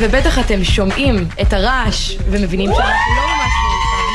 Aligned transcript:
ובטח 0.00 0.38
אתם 0.38 0.64
שומעים 0.64 1.28
את 1.42 1.52
הרעש 1.52 2.16
ומבינים 2.30 2.70
שאנחנו 2.70 3.14
לא 3.16 3.22
ממש 3.22 3.52
באולפן. 3.62 4.08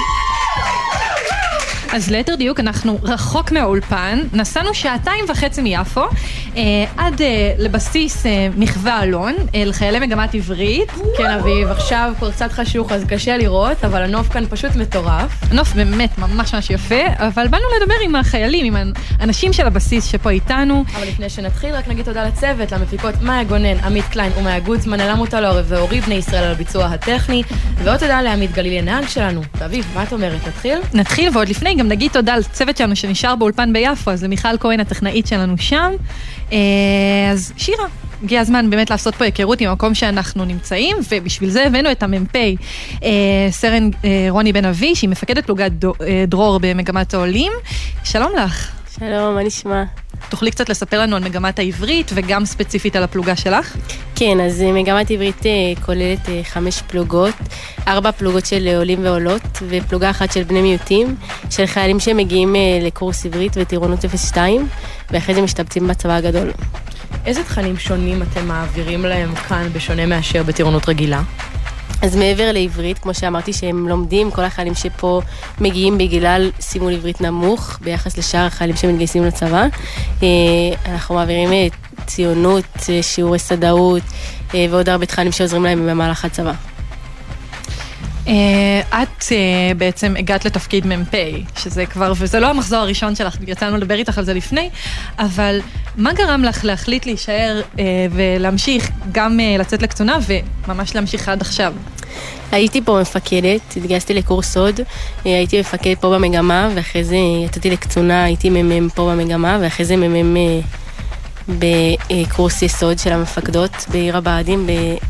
אז 1.95 2.09
ליתר 2.11 2.35
דיוק, 2.35 2.59
אנחנו 2.59 2.99
רחוק 3.03 3.51
מהאולפן, 3.51 4.19
נסענו 4.33 4.73
שעתיים 4.73 5.25
וחצי 5.29 5.61
מיפו, 5.61 6.01
עד 6.97 7.21
אה, 7.21 7.53
לבסיס 7.57 8.25
אה, 8.25 8.47
מחווה 8.57 9.03
אלון, 9.03 9.33
אה, 9.55 9.63
לחיילי 9.65 9.99
מגמת 9.99 10.35
עברית. 10.35 10.91
כן, 11.17 11.29
אביב, 11.29 11.67
עכשיו 11.67 12.13
כבר 12.17 12.31
קצת 12.31 12.51
חשוך 12.51 12.91
אז 12.91 13.03
קשה 13.07 13.37
לראות, 13.37 13.83
אבל 13.85 14.03
הנוף 14.03 14.29
כאן 14.29 14.43
פשוט 14.49 14.75
מטורף. 14.75 15.43
הנוף 15.51 15.73
באמת 15.73 16.17
ממש 16.17 16.53
ממש 16.53 16.69
יפה, 16.69 17.01
אבל 17.17 17.47
באנו 17.47 17.63
לדבר 17.81 17.95
עם 18.03 18.15
החיילים, 18.15 18.75
עם 18.75 18.91
האנשים 19.19 19.53
של 19.53 19.67
הבסיס 19.67 20.05
שפה 20.05 20.29
איתנו. 20.29 20.83
אבל 20.95 21.07
לפני 21.07 21.29
שנתחיל, 21.29 21.75
רק 21.75 21.87
נגיד 21.87 22.05
תודה 22.05 22.27
לצוות, 22.27 22.71
למפיקות 22.71 23.15
מאיה 23.21 23.43
גונן, 23.43 23.77
עמית 23.77 24.05
קליין 24.05 24.31
ומאיה 24.37 24.59
גוצמן, 24.59 24.99
אלה 24.99 25.15
מוטל 25.15 25.45
העורב 25.45 25.65
ואורי 25.67 26.01
בני 26.01 26.15
ישראל 26.15 26.43
על 26.43 26.51
הביצוע 26.51 26.85
הטכני, 26.85 27.43
ועוד 27.83 27.97
תודה 27.97 28.21
לעמית 28.21 28.51
גלילי 28.51 28.79
הנהג 28.79 29.07
שלנו. 29.07 29.41
ואביב, 29.57 29.85
מה 29.95 30.03
את 30.03 30.13
אומרת, 30.13 30.47
נתחיל? 30.47 30.79
נתחיל, 30.93 31.29
ועוד 31.33 31.49
לפני 31.49 31.75
גם 31.75 31.87
נגיד 31.87 32.11
תודה 32.11 32.37
לצוות 32.37 32.77
שלנו 32.77 32.95
שנשאר 32.95 33.35
באולפן 33.35 33.73
ביפו, 33.73 34.11
אז 34.11 34.23
למיכל 34.23 34.57
כהן 34.59 34.79
הטכנאית 34.79 35.27
שלנו 35.27 35.57
שם. 35.57 35.91
אה, 36.51 36.57
אז 37.31 37.53
שירה, 37.57 37.85
הגיע 38.23 38.41
הזמן 38.41 38.69
באמת 38.69 38.89
לעשות 38.89 39.15
פה 39.15 39.25
היכרות 39.25 39.61
עם 39.61 39.69
המקום 39.69 39.93
שאנחנו 39.93 40.45
נמצאים, 40.45 40.97
ובשביל 41.11 41.49
זה 41.49 41.65
הבאנו 41.65 41.91
את 41.91 42.03
המ"פ 42.03 42.35
אה, 42.35 43.11
סרן 43.49 43.89
אה, 44.05 44.25
רוני 44.29 44.53
בן 44.53 44.65
אבי, 44.65 44.95
שהיא 44.95 45.09
מפקדת 45.09 45.45
פלוגת 45.45 45.71
דרור 46.27 46.59
במגמת 46.61 47.13
העולים. 47.13 47.51
שלום 48.03 48.31
לך. 48.35 48.71
שלום, 48.99 49.35
מה 49.35 49.43
נשמע? 49.43 49.83
תוכלי 50.29 50.51
קצת 50.51 50.69
לספר 50.69 51.01
לנו 51.01 51.15
על 51.15 51.23
מגמת 51.23 51.59
העברית 51.59 52.11
וגם 52.13 52.45
ספציפית 52.45 52.95
על 52.95 53.03
הפלוגה 53.03 53.35
שלך? 53.35 53.75
כן, 54.15 54.39
אז 54.39 54.61
מגמת 54.73 55.11
עברית 55.11 55.43
כוללת 55.85 56.29
חמש 56.43 56.81
פלוגות, 56.81 57.33
ארבע 57.87 58.11
פלוגות 58.11 58.45
של 58.45 58.67
עולים 58.77 59.03
ועולות 59.03 59.41
ופלוגה 59.69 60.09
אחת 60.09 60.31
של 60.31 60.43
בני 60.43 60.61
מיעוטים, 60.61 61.15
של 61.49 61.65
חיילים 61.65 61.99
שמגיעים 61.99 62.55
לקורס 62.81 63.25
עברית 63.25 63.51
וטירונות 63.55 63.99
02 64.15 64.67
ואחרי 65.11 65.35
זה 65.35 65.41
משתבצים 65.41 65.87
בצבא 65.87 66.13
הגדול. 66.13 66.51
איזה 67.25 67.43
תכנים 67.43 67.77
שונים 67.77 68.21
אתם 68.21 68.47
מעבירים 68.47 69.05
להם 69.05 69.35
כאן 69.35 69.67
בשונה 69.73 70.05
מאשר 70.05 70.43
בטירונות 70.43 70.89
רגילה? 70.89 71.21
אז 72.03 72.15
מעבר 72.15 72.51
לעברית, 72.51 72.99
כמו 72.99 73.13
שאמרתי 73.13 73.53
שהם 73.53 73.87
לומדים, 73.87 74.31
כל 74.31 74.43
החיילים 74.43 74.75
שפה 74.75 75.21
מגיעים 75.61 75.97
בגלל 75.97 76.51
סימול 76.61 76.93
עברית 76.93 77.21
נמוך 77.21 77.77
ביחס 77.81 78.17
לשאר 78.17 78.45
החיילים 78.45 78.75
שמתגייסים 78.75 79.23
לצבא. 79.23 79.65
אנחנו 80.85 81.15
מעבירים 81.15 81.49
ציונות, 82.05 82.65
שיעורי 83.01 83.39
סדאות 83.39 84.03
ועוד 84.53 84.89
הרבה 84.89 85.05
תכנים 85.05 85.31
שעוזרים 85.31 85.63
להם 85.63 85.87
במהלך 85.89 86.25
הצבא. 86.25 86.53
את 88.89 89.23
בעצם 89.77 90.13
הגעת 90.19 90.45
לתפקיד 90.45 90.87
מ"פ, 90.87 91.15
שזה 91.57 91.85
כבר, 91.85 92.13
וזה 92.17 92.39
לא 92.39 92.47
המחזור 92.47 92.79
הראשון 92.79 93.15
שלך, 93.15 93.37
יצאנו 93.47 93.77
לדבר 93.77 93.95
איתך 93.95 94.17
על 94.17 94.23
זה 94.23 94.33
לפני, 94.33 94.69
אבל 95.19 95.59
מה 95.97 96.13
גרם 96.13 96.43
לך 96.43 96.65
להחליט 96.65 97.05
להישאר 97.05 97.61
ולהמשיך 98.11 98.89
גם 99.11 99.39
לצאת 99.59 99.81
לקצונה 99.81 100.17
וממש 100.67 100.95
להמשיך 100.95 101.29
עד 101.29 101.41
עכשיו? 101.41 101.73
הייתי 102.51 102.81
פה 102.81 102.99
מפקדת, 103.01 103.61
התגייסתי 103.77 104.13
לקורס 104.13 104.53
סוד, 104.53 104.79
הייתי 105.25 105.59
מפקדת 105.59 106.01
פה 106.01 106.09
במגמה, 106.15 106.69
ואחרי 106.75 107.03
זה 107.03 107.15
יצאתי 107.45 107.69
לקצונה, 107.69 108.23
הייתי 108.23 108.49
מ"מ 108.49 108.89
פה 108.89 109.11
במגמה, 109.11 109.57
ואחרי 109.61 109.85
זה 109.85 109.95
מ"מ 109.97 110.61
בקורס 111.49 112.61
יסוד 112.61 112.99
של 112.99 113.13
המפקדות 113.13 113.71
בעיר 113.91 114.17
הבה"דים, 114.17 114.67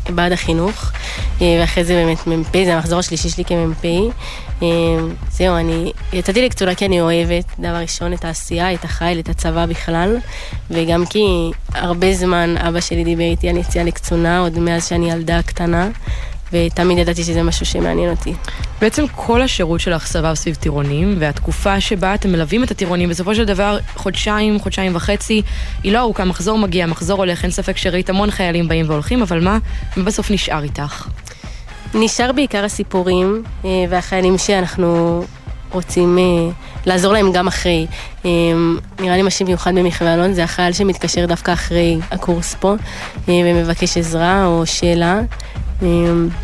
בבה"ד 0.08 0.32
החינוך, 0.32 0.92
ואחרי 1.40 1.84
זה 1.84 1.94
באמת 1.94 2.26
מ"פ, 2.26 2.64
זה 2.64 2.74
המחזור 2.74 2.98
השלישי 2.98 3.28
שלי 3.28 3.44
כמ"פ. 3.44 3.84
זהו, 5.30 5.56
אני 5.56 5.92
יצאתי 6.12 6.44
לקצונה 6.44 6.74
כי 6.74 6.86
אני 6.86 7.00
אוהבת, 7.00 7.44
דבר 7.58 7.76
ראשון, 7.76 8.12
את 8.12 8.24
העשייה, 8.24 8.74
את 8.74 8.84
החיל, 8.84 9.18
את 9.18 9.28
הצבא 9.28 9.66
בכלל, 9.66 10.16
וגם 10.70 11.06
כי 11.06 11.50
הרבה 11.74 12.12
זמן 12.12 12.54
אבא 12.58 12.80
שלי 12.80 13.04
דיבר 13.04 13.22
איתי 13.22 13.48
על 13.48 13.56
יציאה 13.56 13.84
לקצונה, 13.84 14.38
עוד 14.38 14.58
מאז 14.58 14.88
שאני 14.88 15.10
ילדה 15.10 15.42
קטנה. 15.42 15.88
ותמיד 16.54 16.98
ידעתי 16.98 17.24
שזה 17.24 17.42
משהו 17.42 17.66
שמעניין 17.66 18.10
אותי. 18.10 18.34
בעצם 18.80 19.04
כל 19.14 19.42
השירות 19.42 19.80
שלך 19.80 20.06
סבב 20.06 20.34
סביב 20.34 20.54
טירונים, 20.54 21.16
והתקופה 21.18 21.80
שבה 21.80 22.14
אתם 22.14 22.32
מלווים 22.32 22.64
את 22.64 22.70
הטירונים, 22.70 23.08
בסופו 23.08 23.34
של 23.34 23.44
דבר 23.44 23.78
חודשיים, 23.96 24.60
חודשיים 24.60 24.96
וחצי, 24.96 25.42
היא 25.82 25.92
לא 25.92 25.98
ארוכה, 25.98 26.24
מחזור 26.24 26.58
מגיע, 26.58 26.86
מחזור 26.86 27.18
הולך, 27.18 27.42
אין 27.42 27.50
ספק 27.50 27.76
שראית 27.76 28.10
המון 28.10 28.30
חיילים 28.30 28.68
באים 28.68 28.90
והולכים, 28.90 29.22
אבל 29.22 29.44
מה, 29.44 29.58
מה 29.96 30.04
בסוף 30.04 30.30
נשאר 30.30 30.62
איתך? 30.62 31.08
נשאר 31.94 32.32
בעיקר 32.32 32.64
הסיפורים, 32.64 33.42
והחיילים 33.88 34.38
שאנחנו 34.38 35.24
רוצים 35.72 36.18
לעזור 36.86 37.12
להם 37.12 37.32
גם 37.32 37.46
אחרי. 37.46 37.86
נראה 39.00 39.16
לי 39.16 39.22
מה 39.22 39.30
שמיוחד 39.30 39.74
במחווה 39.74 40.14
אלון 40.14 40.32
זה 40.32 40.44
החייל 40.44 40.72
שמתקשר 40.72 41.26
דווקא 41.26 41.52
אחרי 41.52 41.98
הקורס 42.10 42.54
פה, 42.54 42.74
ומבקש 43.28 43.96
עזרה 43.96 44.46
או 44.46 44.66
שאלה. 44.66 45.20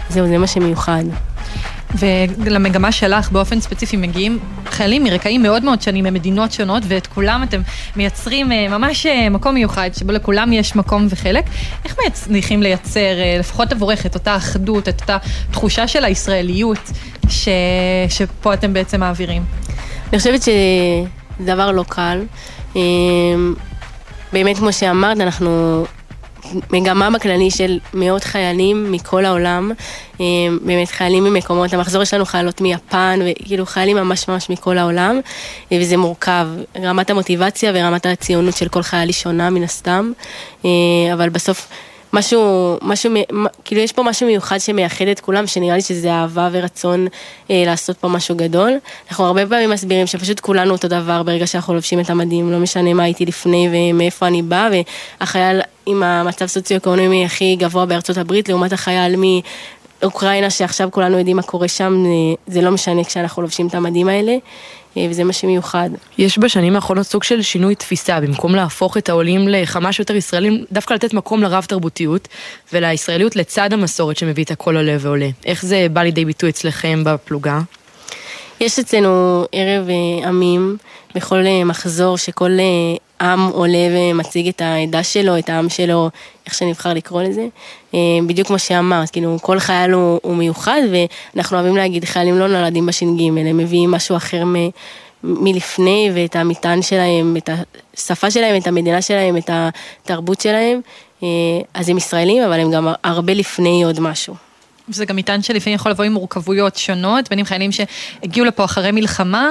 זהו, 0.09 0.27
זה 0.27 0.39
מה 0.39 0.47
שמיוחד. 0.47 1.03
ולמגמה 2.39 2.93
שלך 2.93 3.33
באופן 3.33 3.61
ספציפי 3.61 3.97
מגיעים 3.97 4.39
חיילים 4.67 5.05
מרקעים 5.05 5.43
מאוד 5.43 5.65
מאוד 5.65 5.83
שונים 5.83 6.05
ממדינות 6.05 6.53
שונות 6.53 6.83
ואת 6.89 7.07
כולם 7.07 7.43
אתם 7.43 7.61
מייצרים 7.97 8.49
ממש 8.49 9.07
מקום 9.31 9.55
מיוחד 9.55 9.91
שבו 9.99 10.13
לכולם 10.13 10.53
יש 10.53 10.77
מקום 10.77 11.07
וחלק. 11.11 11.45
איך 11.85 11.97
מצליחים 12.07 12.63
לייצר 12.63 13.11
לפחות 13.39 13.73
עבורך 13.73 14.07
את 14.07 14.15
אותה 14.15 14.37
אחדות, 14.37 14.89
את 14.89 15.01
אותה 15.01 15.17
תחושה 15.51 15.89
של 15.89 16.05
הישראליות 16.05 16.91
ש... 17.29 17.49
שפה 18.09 18.55
אתם 18.55 18.73
בעצם 18.73 19.01
מעבירים? 19.01 19.43
אני 20.11 20.19
חושבת 20.19 20.43
שזה 20.43 20.53
דבר 21.41 21.71
לא 21.71 21.85
קל. 21.89 22.23
באמת 24.33 24.59
כמו 24.59 24.73
שאמרת 24.73 25.21
אנחנו 25.21 25.85
מגמה 26.71 27.11
בכללי 27.11 27.51
של 27.51 27.79
מאות 27.95 28.25
חיילים 28.25 28.93
מכל 28.93 29.25
העולם, 29.25 29.73
באמת 30.63 30.89
חיילים 30.89 31.25
ממקומות, 31.25 31.73
המחזור 31.73 32.05
שלנו 32.05 32.25
חיילות 32.25 32.61
מיפן, 32.61 33.21
וכאילו 33.25 33.67
חיילים 33.67 33.97
ממש 33.97 34.29
ממש 34.29 34.51
מכל 34.51 34.79
העולם, 34.79 35.21
וזה 35.73 35.97
מורכב, 35.97 36.47
רמת 36.83 37.11
המוטיבציה 37.11 37.73
ורמת 37.75 38.07
הציונות 38.07 38.57
של 38.57 38.69
כל 38.69 38.83
חייל 38.83 39.09
היא 39.09 39.15
שונה 39.15 39.51
מן 39.51 39.63
הסתם, 39.63 40.13
אבל 41.13 41.29
בסוף 41.29 41.69
משהו, 42.13 42.77
משהו, 42.83 43.13
כאילו 43.65 43.81
יש 43.81 43.93
פה 43.93 44.03
משהו 44.03 44.27
מיוחד 44.27 44.59
שמייחד 44.59 45.07
את 45.07 45.21
כולם, 45.21 45.47
שנראה 45.47 45.77
לי 45.77 45.83
שזה 45.83 46.13
אהבה 46.13 46.49
ורצון 46.53 47.07
אה, 47.51 47.63
לעשות 47.67 47.97
פה 47.97 48.09
משהו 48.09 48.37
גדול. 48.37 48.73
אנחנו 49.09 49.25
הרבה 49.25 49.47
פעמים 49.47 49.71
מסבירים 49.71 50.07
שפשוט 50.07 50.41
כולנו 50.41 50.73
אותו 50.73 50.89
דבר 50.89 51.23
ברגע 51.23 51.47
שאנחנו 51.47 51.75
לובשים 51.75 52.01
את 52.01 52.11
המדים, 52.11 52.53
לא 52.53 52.59
משנה 52.59 52.95
מה 52.95 53.03
הייתי 53.03 53.27
לפני 53.27 53.69
ומאיפה 53.73 54.27
אני 54.27 54.43
באה, 54.43 54.69
והחייל 55.21 55.61
עם 55.87 56.03
המצב 56.03 56.47
סוציו-אקונומי 56.47 57.25
הכי 57.25 57.57
גבוה 57.57 57.87
בארצות 57.87 58.17
הברית, 58.17 58.49
לעומת 58.49 58.73
החייל 58.73 59.15
מאוקראינה, 59.17 60.51
שעכשיו 60.51 60.89
כולנו 60.91 61.19
יודעים 61.19 61.37
מה 61.37 61.43
קורה 61.43 61.69
שם, 61.69 62.05
זה 62.47 62.63
לא 62.63 62.71
משנה 62.71 63.05
כשאנחנו 63.05 63.43
לובשים 63.43 63.67
את 63.67 63.75
המדים 63.75 64.09
האלה. 64.09 64.37
וזה 64.97 65.25
מה 65.25 65.33
שמיוחד. 65.33 65.91
יש 66.19 66.39
בשנים 66.39 66.77
האחרונות 66.77 67.07
סוג 67.07 67.23
של 67.23 67.43
שינוי 67.43 67.75
תפיסה, 67.75 68.21
במקום 68.21 68.55
להפוך 68.55 68.97
את 68.97 69.09
העולים 69.09 69.49
לכמה 69.49 69.93
שיותר 69.93 70.17
ישראלים, 70.17 70.65
דווקא 70.73 70.95
לתת 70.95 71.15
מקום 71.15 71.43
לרב 71.43 71.65
תרבותיות 71.65 72.29
ולישראליות 72.73 73.37
לצד 73.37 73.73
המסורת 73.73 74.17
שמביא 74.17 74.45
את 74.45 74.51
הכל 74.51 74.77
עולה 74.77 74.97
ועולה. 75.01 75.29
איך 75.47 75.65
זה 75.65 75.87
בא 75.93 76.03
לידי 76.03 76.25
ביטוי 76.25 76.51
אצלכם 76.51 77.03
בפלוגה? 77.05 77.61
יש 78.61 78.79
אצלנו 78.79 79.45
ערב 79.53 79.89
עמים 80.27 80.77
בכל 81.15 81.45
מחזור 81.65 82.19
שכל 82.19 82.51
עם 83.21 83.47
עולה 83.47 83.89
ומציג 83.91 84.49
את 84.49 84.61
העדה 84.61 85.03
שלו, 85.03 85.39
את 85.39 85.49
העם 85.49 85.69
שלו, 85.69 86.11
איך 86.47 86.55
שנבחר 86.55 86.95
לקרוא 86.95 87.23
לזה. 87.23 87.47
בדיוק 88.27 88.49
כמו 88.49 88.59
שאמרת, 88.59 89.11
כאילו 89.11 89.37
כל 89.43 89.59
חייל 89.59 89.91
הוא, 89.91 90.21
הוא 90.23 90.37
מיוחד 90.37 90.81
ואנחנו 90.91 91.57
אוהבים 91.57 91.77
להגיד 91.77 92.05
חיילים 92.05 92.39
לא 92.39 92.49
נולדים 92.49 92.87
בש"ג, 92.87 93.23
הם 93.27 93.57
מביאים 93.57 93.91
משהו 93.91 94.17
אחר 94.17 94.45
מ, 94.45 94.55
מלפני 95.25 96.11
ואת 96.15 96.37
המטען 96.37 96.83
שלהם, 96.83 97.37
את 97.37 97.51
השפה 97.95 98.31
שלהם, 98.31 98.57
את 98.57 98.67
המדינה 98.67 99.03
שלהם, 99.03 99.37
את 99.37 99.51
התרבות 99.53 100.41
שלהם. 100.41 100.81
אז 101.75 101.89
הם 101.89 101.97
ישראלים, 101.97 102.43
אבל 102.43 102.61
הם 102.61 102.71
גם 102.71 102.89
הרבה 103.05 103.35
לפני 103.35 103.85
עוד 103.85 104.01
משהו. 104.01 104.50
זה 104.93 105.05
גם 105.05 105.17
מטען 105.17 105.43
שלפעמים 105.43 105.75
יכול 105.75 105.93
לבוא 105.93 106.05
עם 106.05 106.13
מורכבויות 106.13 106.77
שונות, 106.77 107.31
בין 107.31 107.39
אם 107.39 107.45
חיילים 107.45 107.71
שהגיעו 107.73 108.47
לפה 108.47 108.65
אחרי 108.65 108.91
מלחמה, 108.91 109.49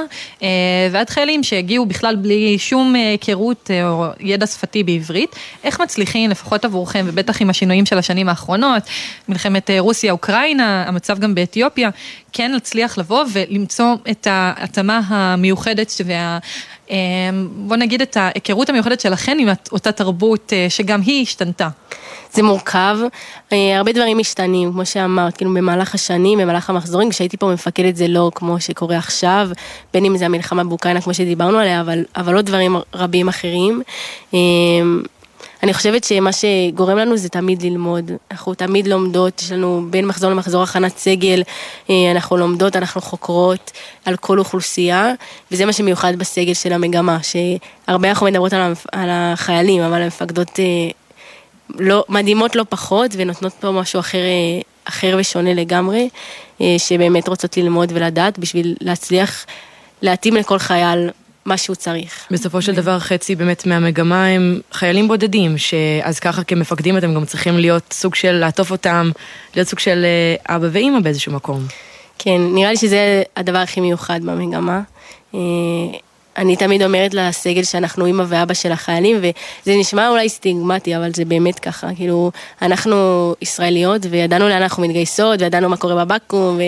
ועד 0.91 1.09
חיילים 1.09 1.43
שהגיעו 1.43 1.85
בכלל 1.85 2.15
בלי 2.15 2.57
שום 2.59 2.95
היכרות 2.95 3.71
או 3.83 4.05
ידע 4.19 4.47
שפתי 4.47 4.83
בעברית. 4.83 5.35
איך 5.63 5.81
מצליחים, 5.81 6.29
לפחות 6.29 6.65
עבורכם, 6.65 7.05
ובטח 7.07 7.41
עם 7.41 7.49
השינויים 7.49 7.85
של 7.85 7.97
השנים 7.97 8.29
האחרונות, 8.29 8.83
מלחמת 9.29 9.69
רוסיה-אוקראינה, 9.79 10.83
המצב 10.87 11.19
גם 11.19 11.35
באתיופיה, 11.35 11.89
כן 12.33 12.51
להצליח 12.51 12.97
לבוא 12.97 13.25
ולמצוא 13.33 13.95
את 14.11 14.27
ההתאמה 14.29 15.01
המיוחדת 15.07 15.91
וה... 16.05 16.39
אמ, 16.89 17.47
בוא 17.51 17.75
נגיד 17.75 18.01
את 18.01 18.17
ההיכרות 18.17 18.69
המיוחדת 18.69 18.99
שלכן 18.99 19.37
עם 19.39 19.49
אותה 19.71 19.91
תרבות 19.91 20.53
אה, 20.53 20.65
שגם 20.69 21.01
היא 21.01 21.23
השתנתה. 21.23 21.69
זה 22.33 22.43
מורכב, 22.43 22.97
אה, 23.51 23.77
הרבה 23.77 23.91
דברים 23.91 24.17
משתנים, 24.17 24.71
כמו 24.71 24.85
שאמרת, 24.85 25.37
כאילו 25.37 25.53
במהלך 25.53 25.95
השנים, 25.95 26.39
במהלך 26.39 26.69
המחזורים, 26.69 27.09
כשהייתי 27.09 27.37
פה 27.37 27.53
מפקדת 27.53 27.95
זה 27.95 28.07
לא 28.07 28.31
כמו 28.35 28.59
שקורה 28.59 28.97
עכשיו, 28.97 29.49
בין 29.93 30.05
אם 30.05 30.17
זה 30.17 30.25
המלחמה 30.25 30.63
באוקראינה 30.63 31.01
כמו 31.01 31.13
שדיברנו 31.13 31.57
עליה, 31.57 31.81
אבל, 31.81 32.03
אבל 32.15 32.35
עוד 32.35 32.45
דברים 32.45 32.75
רבים 32.93 33.27
אחרים. 33.27 33.81
אני 35.63 35.73
חושבת 35.73 36.03
שמה 36.03 36.29
שגורם 36.31 36.97
לנו 36.97 37.17
זה 37.17 37.29
תמיד 37.29 37.61
ללמוד. 37.61 38.11
אנחנו 38.31 38.53
תמיד 38.53 38.87
לומדות, 38.87 39.41
יש 39.41 39.51
לנו 39.51 39.85
בין 39.89 40.05
מחזור 40.05 40.31
למחזור 40.31 40.63
הכנת 40.63 40.97
סגל, 40.97 41.43
אה, 41.89 42.11
אנחנו 42.11 42.37
לומדות, 42.37 42.75
אנחנו 42.75 43.01
חוקרות 43.01 43.71
על 44.05 44.15
כל 44.15 44.39
אוכלוסייה, 44.39 45.13
וזה 45.51 45.65
מה 45.65 45.73
שמיוחד 45.73 46.15
בסגל 46.15 46.53
של 46.53 46.73
המגמה, 46.73 47.17
שהרבה 47.23 48.09
אנחנו 48.09 48.25
מדברות 48.25 48.53
על 48.91 49.09
החיילים, 49.11 49.81
אבל 49.81 50.01
המפקדות 50.01 50.59
אה, 50.59 50.65
לא, 51.69 52.05
מדהימות 52.09 52.55
לא 52.55 52.65
פחות, 52.69 53.11
ונותנות 53.17 53.53
פה 53.53 53.71
משהו 53.71 53.99
אחר, 53.99 54.17
אה, 54.17 54.61
אחר 54.85 55.15
ושונה 55.19 55.53
לגמרי, 55.53 56.09
שבאמת 56.77 57.27
רוצות 57.27 57.57
ללמוד 57.57 57.91
ולדעת 57.95 58.39
בשביל 58.39 58.75
להצליח 58.81 59.45
להתאים 60.01 60.35
לכל 60.35 60.59
חייל 60.59 61.09
מה 61.45 61.57
שהוא 61.57 61.75
צריך. 61.75 62.27
בסופו 62.31 62.61
של 62.61 62.75
דבר 62.75 62.99
חצי 62.99 63.35
באמת 63.35 63.65
מהמגמה 63.65 64.25
הם 64.25 64.59
חיילים 64.71 65.07
בודדים, 65.07 65.57
שאז 65.57 66.19
ככה 66.19 66.43
כמפקדים 66.43 66.97
אתם 66.97 67.13
גם 67.13 67.25
צריכים 67.25 67.57
להיות 67.57 67.93
סוג 67.93 68.15
של 68.15 68.31
לעטוף 68.31 68.71
אותם, 68.71 69.11
להיות 69.55 69.67
סוג 69.67 69.79
של 69.79 70.05
אה, 70.05 70.55
אבא 70.55 70.67
ואימא 70.71 70.99
באיזשהו 70.99 71.33
מקום. 71.33 71.63
כן, 72.19 72.41
נראה 72.53 72.69
לי 72.69 72.77
שזה 72.77 73.23
הדבר 73.37 73.57
הכי 73.57 73.81
מיוחד 73.81 74.19
במגמה. 74.23 74.81
אני 76.37 76.55
תמיד 76.55 76.83
אומרת 76.83 77.13
לסגל 77.13 77.63
שאנחנו 77.63 78.05
אימא 78.05 78.23
ואבא 78.27 78.53
של 78.53 78.71
החיילים, 78.71 79.17
וזה 79.17 79.75
נשמע 79.77 80.09
אולי 80.09 80.29
סטיגמטי, 80.29 80.97
אבל 80.97 81.11
זה 81.13 81.25
באמת 81.25 81.59
ככה. 81.59 81.87
כאילו, 81.95 82.31
אנחנו 82.61 82.95
ישראליות, 83.41 84.01
וידענו 84.09 84.49
לאן 84.49 84.61
אנחנו 84.61 84.83
מתגייסות, 84.83 85.41
וידענו 85.41 85.69
מה 85.69 85.77
קורה 85.77 86.05
בבקו"ם, 86.05 86.59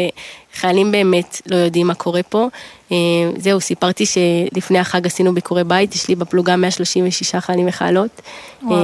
וחיילים 0.56 0.92
באמת 0.92 1.42
לא 1.46 1.56
יודעים 1.56 1.88
מה 1.88 1.94
קורה 1.94 2.24
פה. 2.24 2.48
אה, 2.92 2.98
זהו, 3.38 3.62
סיפרתי 3.62 4.06
שלפני 4.06 4.80
החג 4.80 5.06
עשינו 5.06 5.34
ביקורי 5.34 5.64
בית, 5.64 5.96
יש 5.96 6.08
לי 6.08 6.16
בפלוגה 6.16 6.56
136 6.56 7.36
חיילים 7.36 7.68
וחיילות. 7.68 8.22
אה, 8.72 8.78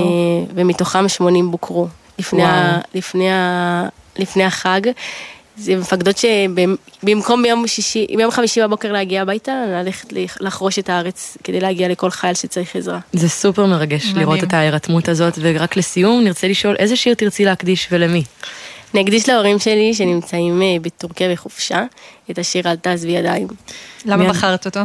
ומתוכם 0.56 1.10
80 1.10 1.52
בוקרו. 1.52 1.88
לפני, 2.20 2.44
ה, 2.44 2.80
לפני, 2.94 3.32
ה, 3.32 3.88
לפני 4.20 4.44
החג. 4.44 4.82
זה 5.58 5.76
מפקדות 5.76 6.16
שבמקום 6.18 7.44
ביום 7.44 7.68
שישי, 7.68 8.08
ביום 8.18 8.32
חמישי 8.32 8.62
בבוקר 8.62 8.92
להגיע 8.92 9.22
הביתה, 9.22 9.52
ללכת 9.68 10.14
לחרוש 10.40 10.80
את 10.80 10.90
הארץ 10.90 11.38
כדי 11.44 11.60
להגיע 11.60 11.88
לכל 11.88 12.10
חייל 12.10 12.34
שצריך 12.34 12.76
עזרה. 12.76 13.00
זה 13.14 13.30
סופר 13.30 13.66
מרגש 13.66 14.06
מדהים. 14.06 14.18
לראות 14.18 14.44
את 14.44 14.54
ההירתמות 14.54 15.10
הזאת, 15.10 15.40
ורק 15.42 15.78
לסיום 15.78 16.24
נרצה 16.24 16.48
לשאול 16.48 16.76
איזה 16.80 16.96
שיר 16.96 17.14
תרצי 17.14 17.46
להקדיש 17.46 17.88
ולמי? 17.92 18.24
אני 18.94 19.04
אקדיש 19.04 19.30
להורים 19.30 19.60
שלי 19.60 19.94
שנמצאים 19.94 20.62
אה, 20.62 20.68
בטורקיה 20.82 21.34
בחופשה, 21.34 21.84
את 22.32 22.38
השיר 22.38 22.72
אל 22.72 22.76
תעזבי 22.76 23.12
ידיים. 23.12 23.48
למה 24.06 24.24
מי... 24.24 24.30
בחרת 24.30 24.66
אותו? 24.66 24.80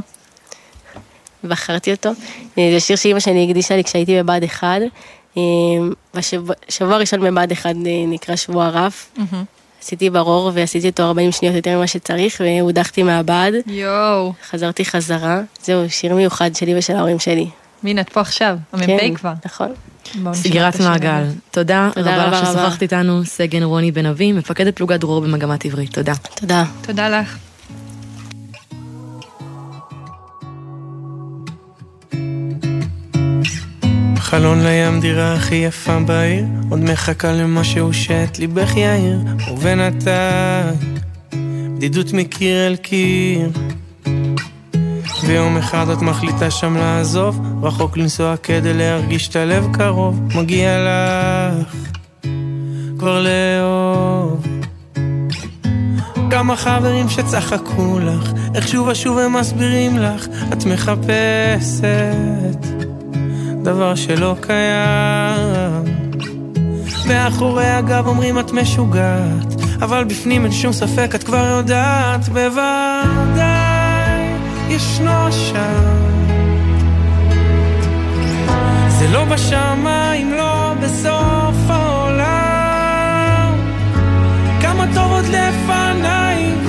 בחרתי 1.45 1.91
אותו. 1.91 2.11
אה, 2.59 2.71
זה 2.75 2.81
שיר 2.81 2.97
שאימא 2.97 3.21
שלי 3.21 3.47
הקדישה 3.49 3.77
לי 3.77 3.85
כשהייתי 3.85 4.23
בבה"ד 4.23 4.45
1. 4.45 4.81
אה, 5.37 5.43
בשבוע 6.15 6.95
הראשון 6.95 7.21
בבה"ד 7.21 7.53
1 7.53 7.71
נקרא 8.07 8.37
שבוע 8.37 8.69
רף. 8.69 9.11
Mm-hmm. 9.17 9.62
עשיתי 9.83 10.11
ברור 10.11 10.51
ועשיתי 10.55 10.89
אותו 10.89 11.03
40 11.03 11.33
שניות 11.33 11.55
יותר 11.55 11.77
ממה 11.77 11.87
שצריך 11.87 12.41
והודחתי 12.45 13.03
מהבה"ד. 13.03 13.53
יואו. 13.67 14.33
חזרתי 14.51 14.85
חזרה. 14.85 15.41
זהו, 15.65 15.91
שיר 15.91 16.15
מיוחד 16.15 16.55
שלי 16.55 16.79
ושל 16.79 16.97
ההורים 16.97 17.19
שלי. 17.19 17.47
והנה, 17.85 18.01
את 18.01 18.09
פה 18.09 18.21
עכשיו, 18.21 18.57
המ"פ 18.73 18.87
כן, 18.87 19.15
כבר. 19.15 19.33
נכון. 19.45 19.73
סגירת 20.33 20.81
מעגל. 20.81 21.25
תודה, 21.51 21.91
תודה 21.95 22.27
רבה 22.27 22.41
לך 22.41 22.47
ששוחחת 22.47 22.83
איתנו, 22.83 23.25
סגן 23.25 23.63
רוני 23.63 23.93
בן 23.93 24.07
אבי, 24.07 24.33
מפקדת 24.33 24.77
פלוגת 24.77 25.01
דרור 25.01 25.21
במגמת 25.21 25.65
עברית. 25.65 25.95
תודה. 25.95 26.15
תודה. 26.35 26.65
תודה 26.83 27.09
לך. 27.09 27.37
חלון 34.33 34.61
לים 34.63 35.01
דירה 35.01 35.35
הכי 35.35 35.55
יפה 35.55 35.99
בעיר, 35.99 36.45
עוד 36.71 36.81
מחכה 36.81 37.33
למשהו 37.33 37.93
שאת 37.93 38.39
ליבך 38.39 38.77
יאיר, 38.77 39.19
ובינתיים 39.53 40.75
בדידות 41.77 42.13
מקיר 42.13 42.67
אל 42.67 42.77
קיר. 42.77 43.51
ויום 45.27 45.57
אחד 45.57 45.89
את 45.89 46.03
מחליטה 46.03 46.51
שם 46.51 46.77
לעזוב, 46.77 47.41
רחוק 47.63 47.97
לנסוע 47.97 48.37
כדי 48.37 48.75
להרגיש 48.75 49.29
את 49.29 49.37
הלב 49.37 49.69
קרוב, 49.73 50.21
מגיע 50.35 50.79
לך 50.79 51.75
כבר 52.99 53.23
לאהוב. 53.23 54.47
כמה 56.31 56.57
חברים 56.57 57.09
שצחקו 57.09 57.99
לך, 57.99 58.33
איך 58.55 58.69
שוב 58.69 58.89
ושוב 58.89 59.19
הם 59.19 59.33
מסבירים 59.37 59.99
לך, 59.99 60.27
את 60.53 60.65
מחפשת. 60.65 62.13
דבר 63.63 63.95
שלא 63.95 64.37
קיים. 64.41 65.85
מאחורי 67.09 67.67
הגב 67.67 68.07
אומרים 68.07 68.39
את 68.39 68.53
משוגעת, 68.53 69.55
אבל 69.83 70.05
בפנים 70.05 70.45
אין 70.45 70.53
שום 70.53 70.73
ספק 70.73 71.15
את 71.15 71.23
כבר 71.23 71.47
יודעת, 71.57 72.29
בוודאי 72.29 74.23
ישנו 74.69 75.33
שם. 75.33 76.03
זה 78.89 79.09
לא 79.13 79.25
בשמיים, 79.25 80.33
לא 80.33 80.75
בסוף 80.83 81.57
העולם. 81.69 83.55
כמה 84.61 84.87
טוב 84.95 85.13
עוד 85.13 85.25
לפנייך, 85.25 86.69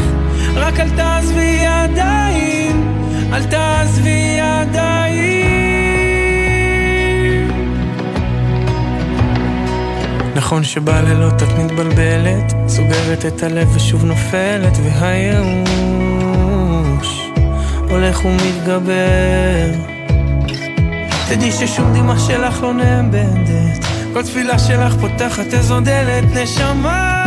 רק 0.55 0.79
אל 0.79 0.89
תעזבי 0.89 1.59
ידיים, 1.63 3.03
אל 3.33 3.43
תעזבי 3.43 4.37
ידיים. 4.39 5.62
נכון 10.43 10.63
שבלילות 10.63 11.43
את 11.43 11.47
מתבלבלת, 11.57 12.53
סוגרת 12.67 13.25
את 13.25 13.43
הלב 13.43 13.75
ושוב 13.75 14.05
נופלת, 14.05 14.77
והייאוש 14.83 15.69
הולך 17.89 18.25
ומתגבר. 18.25 19.71
תדעי 21.29 21.51
ששום 21.51 21.93
דמעה 21.93 22.19
שלך 22.19 22.61
לא 22.61 22.73
נאבדת, 22.73 23.85
כל 24.13 24.23
תפילה 24.23 24.59
שלך 24.59 24.95
פותחת 25.01 25.53
איזו 25.53 25.79
דלת, 25.79 26.23
נשמה 26.35 27.23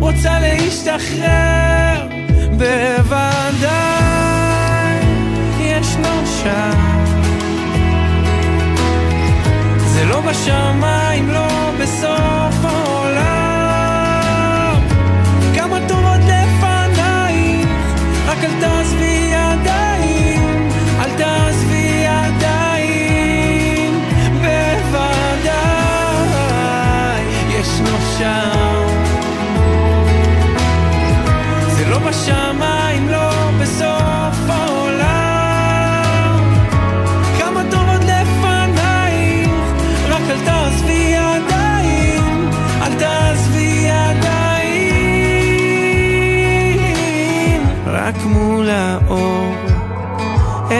רוצה 0.00 0.40
להשתחרר, 0.40 2.06
בוודאי 2.50 3.72
ישנו 5.60 6.26
שם. 6.42 6.92
זה 9.86 10.04
לא 10.04 10.20
בשמיים, 10.20 11.30
לא 11.30 11.51
בסוף 11.82 12.04
העולם. 12.04 12.41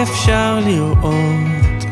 אפשר 0.03 0.61
לראות 0.67 1.85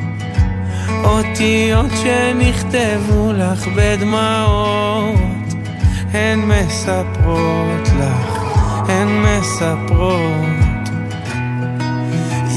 אותיות 1.04 1.90
שנכתבו 2.02 3.32
לך 3.32 3.66
בדמעות, 3.76 5.54
הן 6.12 6.38
מספרות 6.38 7.88
לך, 7.98 8.40
הן 8.88 9.08
מספרות. 9.08 10.70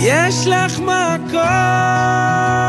יש 0.02 0.48
לך 0.48 0.80
מקום 0.80 2.63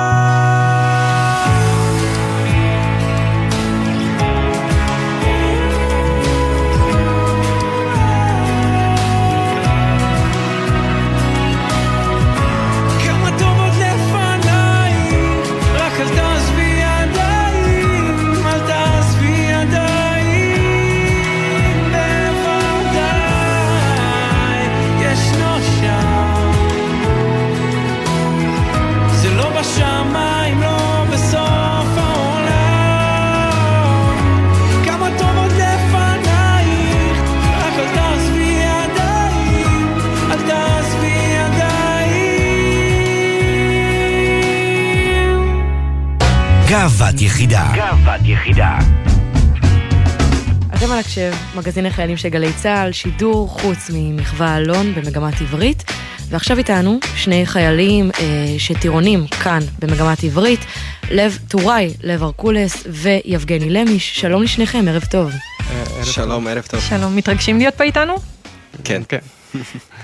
יחידה. 47.34 47.72
גאוות 47.74 48.20
יחידה. 48.24 48.78
אתם 50.74 50.92
על 50.92 50.98
הקשב, 50.98 51.32
מגזין 51.54 51.86
החיילים 51.86 52.16
של 52.16 52.28
גלי 52.28 52.52
צה"ל, 52.52 52.92
שידור 52.92 53.48
חוץ 53.48 53.90
ממחווה 53.94 54.56
אלון 54.56 54.94
במגמת 54.94 55.40
עברית. 55.40 55.84
ועכשיו 56.28 56.58
איתנו 56.58 56.98
שני 57.16 57.46
חיילים 57.46 58.10
אה, 58.10 58.54
שטירונים 58.58 59.26
כאן 59.26 59.58
במגמת 59.78 60.24
עברית, 60.24 60.60
לב 61.10 61.38
טוראי, 61.48 61.94
לב 62.02 62.22
ארקולס 62.22 62.86
ויבגני 62.86 63.70
למיש. 63.70 64.20
שלום 64.20 64.42
לשניכם, 64.42 64.84
ערב 64.88 65.04
טוב. 65.04 65.30
שלום, 66.02 66.46
ערב 66.46 66.64
טוב. 66.70 66.80
שלום, 66.80 67.16
מתרגשים 67.16 67.58
להיות 67.58 67.74
פה 67.74 67.84
איתנו? 67.84 68.14
כן. 68.84 69.02
כן. 69.08 69.18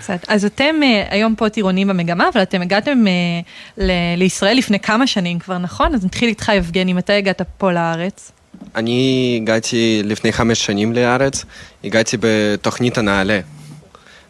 קצת. 0.00 0.18
אז 0.28 0.44
אתם 0.44 0.74
uh, 0.80 1.12
היום 1.12 1.34
פה 1.34 1.48
טירונים 1.48 1.88
במגמה, 1.88 2.28
אבל 2.32 2.42
אתם 2.42 2.62
הגעתם 2.62 3.04
uh, 3.04 3.80
ל- 3.82 3.90
לישראל 4.16 4.56
לפני 4.56 4.80
כמה 4.80 5.06
שנים 5.06 5.38
כבר, 5.38 5.58
נכון? 5.58 5.94
אז 5.94 6.04
נתחיל 6.04 6.28
איתך, 6.28 6.52
יבגני, 6.56 6.92
מתי 6.92 7.12
הגעת 7.12 7.42
פה 7.58 7.72
לארץ? 7.72 8.32
אני 8.74 9.38
הגעתי 9.42 10.02
לפני 10.04 10.32
חמש 10.32 10.64
שנים 10.66 10.92
לארץ, 10.92 11.44
הגעתי 11.84 12.16
בתוכנית 12.20 12.98
הנעלה. 12.98 13.40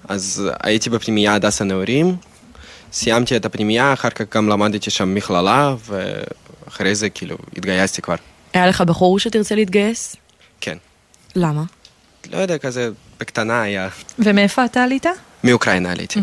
אז 0.09 0.51
הייתי 0.63 0.91
בפנימייה 0.91 1.35
הדסה 1.35 1.65
נעורים, 1.65 2.17
סיימתי 2.93 3.37
את 3.37 3.45
הפנימייה, 3.45 3.93
אחר 3.93 4.11
כך 4.11 4.37
גם 4.37 4.49
למדתי 4.49 4.91
שם 4.91 5.15
מכללה, 5.15 5.75
ואחרי 5.87 6.95
זה 6.95 7.11
כאילו 7.11 7.37
התגייסתי 7.57 8.03
כבר. 8.03 8.15
היה 8.53 8.67
לך 8.67 8.81
בחור 8.81 9.19
שתרצה 9.19 9.55
להתגייס? 9.55 10.17
כן. 10.61 10.77
למה? 11.37 11.63
לא 12.33 12.39
יודע, 12.39 12.59
כזה 12.59 12.91
בקטנה 13.21 13.63
היה. 13.63 13.89
ומאיפה 14.19 14.65
אתה 14.65 14.83
עלית? 14.83 15.07
מאוקראינה 15.45 15.93
עליתי. 15.93 16.21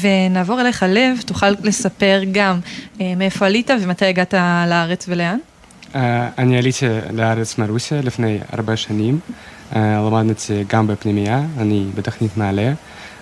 ונעבור 0.00 0.60
אליך, 0.60 0.84
לב, 0.88 1.20
תוכל 1.26 1.50
לספר 1.62 2.20
גם 2.32 2.60
אה, 3.00 3.14
מאיפה 3.16 3.46
עלית 3.46 3.70
ומתי 3.82 4.06
הגעת 4.06 4.34
לארץ 4.68 5.04
ולאן? 5.08 5.38
Uh, 5.92 5.96
אני 6.38 6.58
עליתי 6.58 6.86
לארץ 7.12 7.58
מרוסיה 7.58 8.00
לפני 8.02 8.38
הרבה 8.52 8.76
שנים. 8.76 9.20
Uh, 9.72 9.76
למדתי 9.76 10.64
גם 10.68 10.86
בפנימייה, 10.86 11.42
אני 11.58 11.86
בתוכנית 11.94 12.36
נעל"ה, 12.36 12.72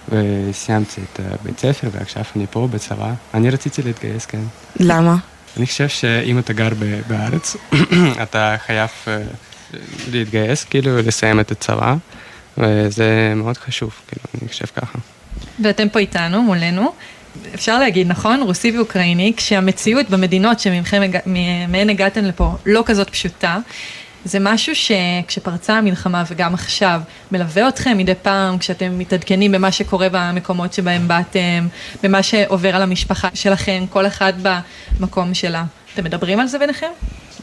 וסיימתי 0.08 1.00
את 1.00 1.20
בית 1.42 1.58
ספר, 1.58 1.88
ועכשיו 1.92 2.22
אני 2.36 2.46
פה 2.50 2.68
בצבא. 2.70 3.12
אני 3.34 3.50
רציתי 3.50 3.82
להתגייס, 3.82 4.26
כן. 4.26 4.40
למה? 4.76 5.16
אני 5.56 5.66
חושב 5.66 5.88
שאם 5.88 6.38
אתה 6.38 6.52
גר 6.52 6.68
בארץ, 7.08 7.56
אתה 8.22 8.56
חייב 8.66 8.88
uh, 9.04 9.08
להתגייס, 10.10 10.64
כאילו 10.64 10.98
לסיים 10.98 11.40
את 11.40 11.50
הצבא, 11.50 11.94
וזה 12.58 13.32
מאוד 13.36 13.56
חשוב, 13.56 13.90
כאילו, 14.08 14.22
אני 14.40 14.48
חושב 14.48 14.66
ככה. 14.66 14.98
ואתם 15.62 15.88
פה 15.88 15.98
איתנו, 15.98 16.42
מולנו. 16.42 16.92
אפשר 17.54 17.78
להגיד, 17.78 18.06
נכון? 18.06 18.40
רוסי 18.40 18.76
ואוקראיני, 18.76 19.32
כשהמציאות 19.36 20.10
במדינות 20.10 20.60
שמהן 20.60 21.90
הגעתם 21.90 22.24
לפה 22.24 22.56
לא 22.66 22.82
כזאת 22.86 23.10
פשוטה, 23.10 23.58
זה 24.24 24.38
משהו 24.40 24.72
שכשפרצה 24.74 25.78
המלחמה 25.78 26.24
וגם 26.30 26.54
עכשיו, 26.54 27.00
מלווה 27.32 27.68
אתכם 27.68 27.98
מדי 27.98 28.14
פעם 28.22 28.58
כשאתם 28.58 28.98
מתעדכנים 28.98 29.52
במה 29.52 29.72
שקורה 29.72 30.08
במקומות 30.12 30.72
שבהם 30.72 31.08
באתם, 31.08 31.68
במה 32.02 32.22
שעובר 32.22 32.76
על 32.76 32.82
המשפחה 32.82 33.28
שלכם, 33.34 33.84
כל 33.90 34.06
אחד 34.06 34.32
במקום 34.98 35.34
שלה. 35.34 35.64
אתם 35.94 36.04
מדברים 36.04 36.40
על 36.40 36.46
זה 36.46 36.58
ביניכם? 36.58 36.90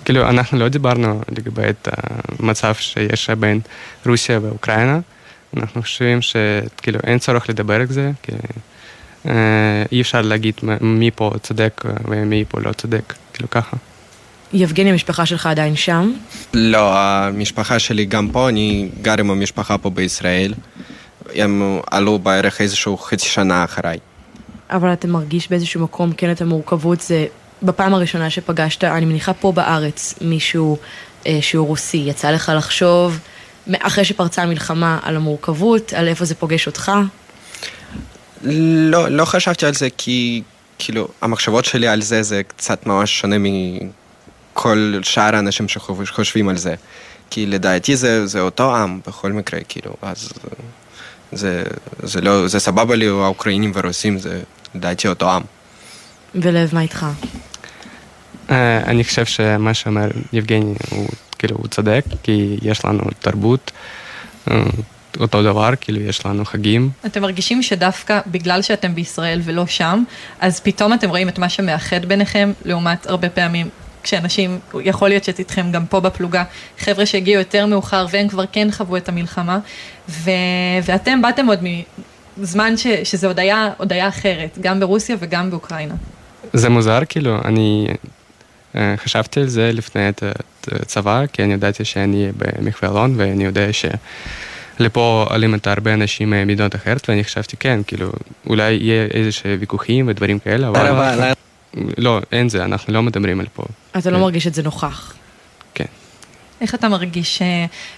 כאילו, 0.05 0.29
אנחנו 0.29 0.59
לא 0.59 0.67
דיברנו 0.67 1.21
לגבי 1.29 1.69
את 1.69 1.87
המצב 2.39 2.73
שיש 2.75 3.29
בין 3.29 3.59
רוסיה 4.05 4.39
ואוקראינה. 4.41 4.99
אנחנו 5.57 5.81
חושבים 5.81 6.21
שכאילו 6.21 6.99
אין 7.03 7.19
צורך 7.19 7.49
לדבר 7.49 7.73
על 7.73 7.87
זה, 7.87 8.11
כי 8.23 8.31
אי 9.91 10.01
אפשר 10.01 10.21
להגיד 10.21 10.53
מי 10.81 11.11
פה 11.15 11.31
צודק 11.43 11.83
ומי 12.05 12.45
פה 12.49 12.59
לא 12.61 12.71
צודק, 12.71 13.13
כאילו 13.33 13.49
ככה. 13.49 13.77
יבגני, 14.53 14.89
המשפחה 14.89 15.25
שלך 15.25 15.45
עדיין 15.45 15.75
שם? 15.75 16.11
לא, 16.53 16.97
המשפחה 16.97 17.79
שלי 17.79 18.05
גם 18.05 18.29
פה, 18.29 18.49
אני 18.49 18.89
גר 19.01 19.15
עם 19.19 19.31
המשפחה 19.31 19.77
פה 19.77 19.89
בישראל. 19.89 20.53
הם 21.35 21.79
עלו 21.91 22.19
בערך 22.19 22.61
איזשהו 22.61 22.97
חצי 22.97 23.25
שנה 23.25 23.63
אחריי. 23.63 23.97
אבל 24.69 24.93
אתה 24.93 25.07
מרגיש 25.07 25.49
באיזשהו 25.49 25.81
מקום 25.81 26.11
כן 26.11 26.31
את 26.31 26.41
המורכבות, 26.41 27.01
זה 27.01 27.25
בפעם 27.63 27.93
הראשונה 27.93 28.29
שפגשת, 28.29 28.83
אני 28.83 29.05
מניחה 29.05 29.33
פה 29.33 29.51
בארץ, 29.51 30.13
מישהו 30.21 30.77
אה, 31.27 31.37
שהוא 31.41 31.67
רוסי, 31.67 31.97
יצא 31.97 32.31
לך 32.31 32.51
לחשוב, 32.55 33.19
אחרי 33.79 34.05
שפרצה 34.05 34.43
המלחמה, 34.43 34.99
על 35.03 35.15
המורכבות, 35.15 35.93
על 35.93 36.07
איפה 36.07 36.25
זה 36.25 36.35
פוגש 36.35 36.67
אותך? 36.67 36.91
לא, 38.43 39.09
לא 39.09 39.25
חשבתי 39.25 39.65
על 39.65 39.73
זה 39.73 39.87
כי, 39.97 40.41
כאילו, 40.79 41.07
המחשבות 41.21 41.65
שלי 41.65 41.87
על 41.87 42.01
זה 42.01 42.23
זה 42.23 42.43
קצת 42.43 42.85
ממש 42.85 43.19
שונה 43.19 43.37
מכל 44.57 44.99
שאר 45.03 45.35
האנשים 45.35 45.67
שחושבים 45.67 46.49
על 46.49 46.57
זה. 46.57 46.75
כי 47.29 47.45
לדעתי 47.45 47.95
זה, 47.95 48.27
זה 48.27 48.41
אותו 48.41 48.75
עם 48.75 48.99
בכל 49.07 49.31
מקרה, 49.31 49.59
כאילו, 49.69 49.93
אז 50.01 50.29
זה, 51.31 51.63
זה 52.03 52.21
לא, 52.21 52.47
זה 52.47 52.59
סבבה 52.59 52.95
לי, 52.95 53.07
האוקראינים 53.07 53.71
והרוסים, 53.75 54.17
זה 54.19 54.41
לדעתי 54.75 55.07
אותו 55.07 55.31
עם. 55.31 55.41
ולב, 56.35 56.69
מה 56.73 56.81
איתך? 56.81 57.05
אני 58.85 59.03
חושב 59.03 59.25
שמה 59.25 59.73
שאומר 59.73 60.07
יבגני 60.33 60.73
הוא 60.89 61.07
כאילו 61.39 61.57
הוא 61.57 61.67
צודק, 61.67 62.03
כי 62.23 62.57
יש 62.61 62.85
לנו 62.85 63.01
תרבות, 63.19 63.71
אותו 65.19 65.43
דבר, 65.43 65.69
כאילו 65.81 66.01
יש 66.01 66.25
לנו 66.25 66.45
חגים. 66.45 66.89
אתם 67.05 67.21
מרגישים 67.21 67.63
שדווקא 67.63 68.19
בגלל 68.27 68.61
שאתם 68.61 68.95
בישראל 68.95 69.41
ולא 69.43 69.65
שם, 69.67 70.03
אז 70.39 70.59
פתאום 70.59 70.93
אתם 70.93 71.09
רואים 71.09 71.29
את 71.29 71.39
מה 71.39 71.49
שמאחד 71.49 72.05
ביניכם, 72.05 72.51
לעומת 72.65 73.07
הרבה 73.07 73.29
פעמים 73.29 73.69
כשאנשים, 74.07 74.59
יכול 74.83 75.09
להיות 75.09 75.23
שאיתכם 75.23 75.71
גם 75.71 75.85
פה 75.85 75.99
בפלוגה, 75.99 76.43
חבר'ה 76.79 77.05
שהגיעו 77.05 77.39
יותר 77.39 77.65
מאוחר 77.65 78.05
והם 78.11 78.27
כבר 78.27 78.43
כן 78.51 78.67
חוו 78.71 78.97
את 78.97 79.09
המלחמה, 79.09 79.59
ו... 80.09 80.31
ואתם 80.83 81.21
באתם 81.21 81.47
עוד 81.47 81.59
מזמן 82.37 82.77
ש... 82.77 82.87
שזה 82.87 83.27
עוד 83.27 83.39
היה, 83.39 83.69
עוד 83.77 83.93
היה 83.93 84.07
אחרת, 84.07 84.57
גם 84.61 84.79
ברוסיה 84.79 85.15
וגם 85.19 85.51
באוקראינה. 85.51 85.93
זה 86.53 86.69
מוזר, 86.69 86.99
כאילו, 87.09 87.37
אני 87.45 87.87
חשבתי 88.97 89.39
על 89.39 89.47
זה 89.47 89.71
לפני 89.73 90.09
את 90.09 90.23
הצבא, 90.71 91.25
כי 91.33 91.43
אני 91.43 91.53
ידעתי 91.53 91.85
שאני 91.85 92.29
במחווה 92.37 92.91
אלון, 92.91 93.13
ואני 93.17 93.45
יודע 93.45 93.67
שלפה 94.79 95.27
עולים 95.29 95.55
את 95.55 95.67
הרבה 95.67 95.93
אנשים 95.93 96.29
ממדינות 96.29 96.75
אחרת, 96.75 97.09
ואני 97.09 97.23
חשבתי, 97.23 97.57
כן, 97.57 97.79
כאילו, 97.87 98.11
אולי 98.47 98.71
יהיה 98.71 99.07
איזה 99.13 99.31
ויכוחים 99.59 100.07
ודברים 100.07 100.39
כאלה, 100.39 100.67
אבל... 100.67 101.31
לא, 101.97 102.21
אין 102.31 102.49
זה, 102.49 102.65
אנחנו 102.65 102.93
לא 102.93 103.03
מדברים 103.03 103.39
על 103.39 103.45
פה. 103.53 103.63
אתה 103.97 104.09
לא 104.09 104.19
מרגיש 104.19 104.47
את 104.47 104.53
זה 104.53 104.63
נוכח. 104.63 105.13
כן. 105.73 105.85
איך 106.61 106.75
אתה 106.75 106.89
מרגיש 106.89 107.41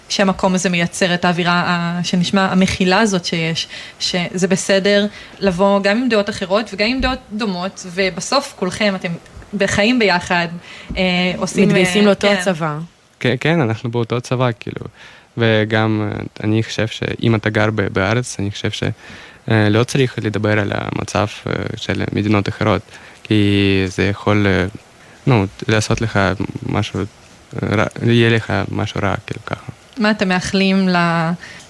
שהמקום 0.10 0.56
הזה 0.56 0.70
מייצר 0.70 1.14
את 1.14 1.26
האווירה 1.26 2.00
שנשמע, 2.04 2.52
המכילה 2.52 3.00
הזאת 3.00 3.26
שיש, 3.26 3.68
שזה 4.00 4.48
בסדר 4.48 5.08
לבוא 5.40 5.82
גם 5.84 5.98
עם 5.98 6.10
דעות 6.10 6.30
אחרות 6.30 6.70
וגם 6.74 6.88
עם 6.88 7.02
דעות 7.02 7.20
דומות, 7.32 7.86
ובסוף 7.94 8.54
כולכם 8.60 8.96
אתם 8.96 9.12
בחיים 9.54 10.00
ביחד, 10.00 10.48
עושים... 11.38 11.68
מתגייסים 11.68 12.06
לאותו 12.06 12.28
כן. 12.28 12.36
הצבא. 12.40 12.80
כן, 13.20 13.36
כן, 13.40 13.62
אנחנו 13.62 13.92
באותו 13.92 14.22
צבא, 14.22 14.50
כאילו. 14.60 14.86
וגם 15.38 16.12
אני 16.44 16.64
חושב 16.64 16.88
שאם 16.88 17.36
אתה 17.36 17.50
גר 17.50 17.70
בארץ, 17.94 18.40
אני 18.40 18.52
חושב 18.52 18.70
שלא 18.72 19.84
צריך 19.84 20.20
לדבר 20.24 20.60
על 20.60 20.72
המצב 20.76 21.28
של 21.76 22.04
מדינות 22.14 22.50
אחרות. 22.50 22.82
כי 23.30 23.84
זה 23.88 24.04
יכול, 24.04 24.48
נו, 25.28 25.46
לעשות 25.68 26.02
לך 26.02 26.20
משהו, 26.66 27.00
רע, 27.64 27.86
יהיה 28.06 28.30
לך 28.30 28.54
משהו 28.72 29.02
רע, 29.04 29.16
כאילו 29.28 29.46
ככה. 29.46 29.72
מה 29.98 30.12
אתם 30.12 30.28
מאחלים 30.30 30.90
ל... 30.90 30.98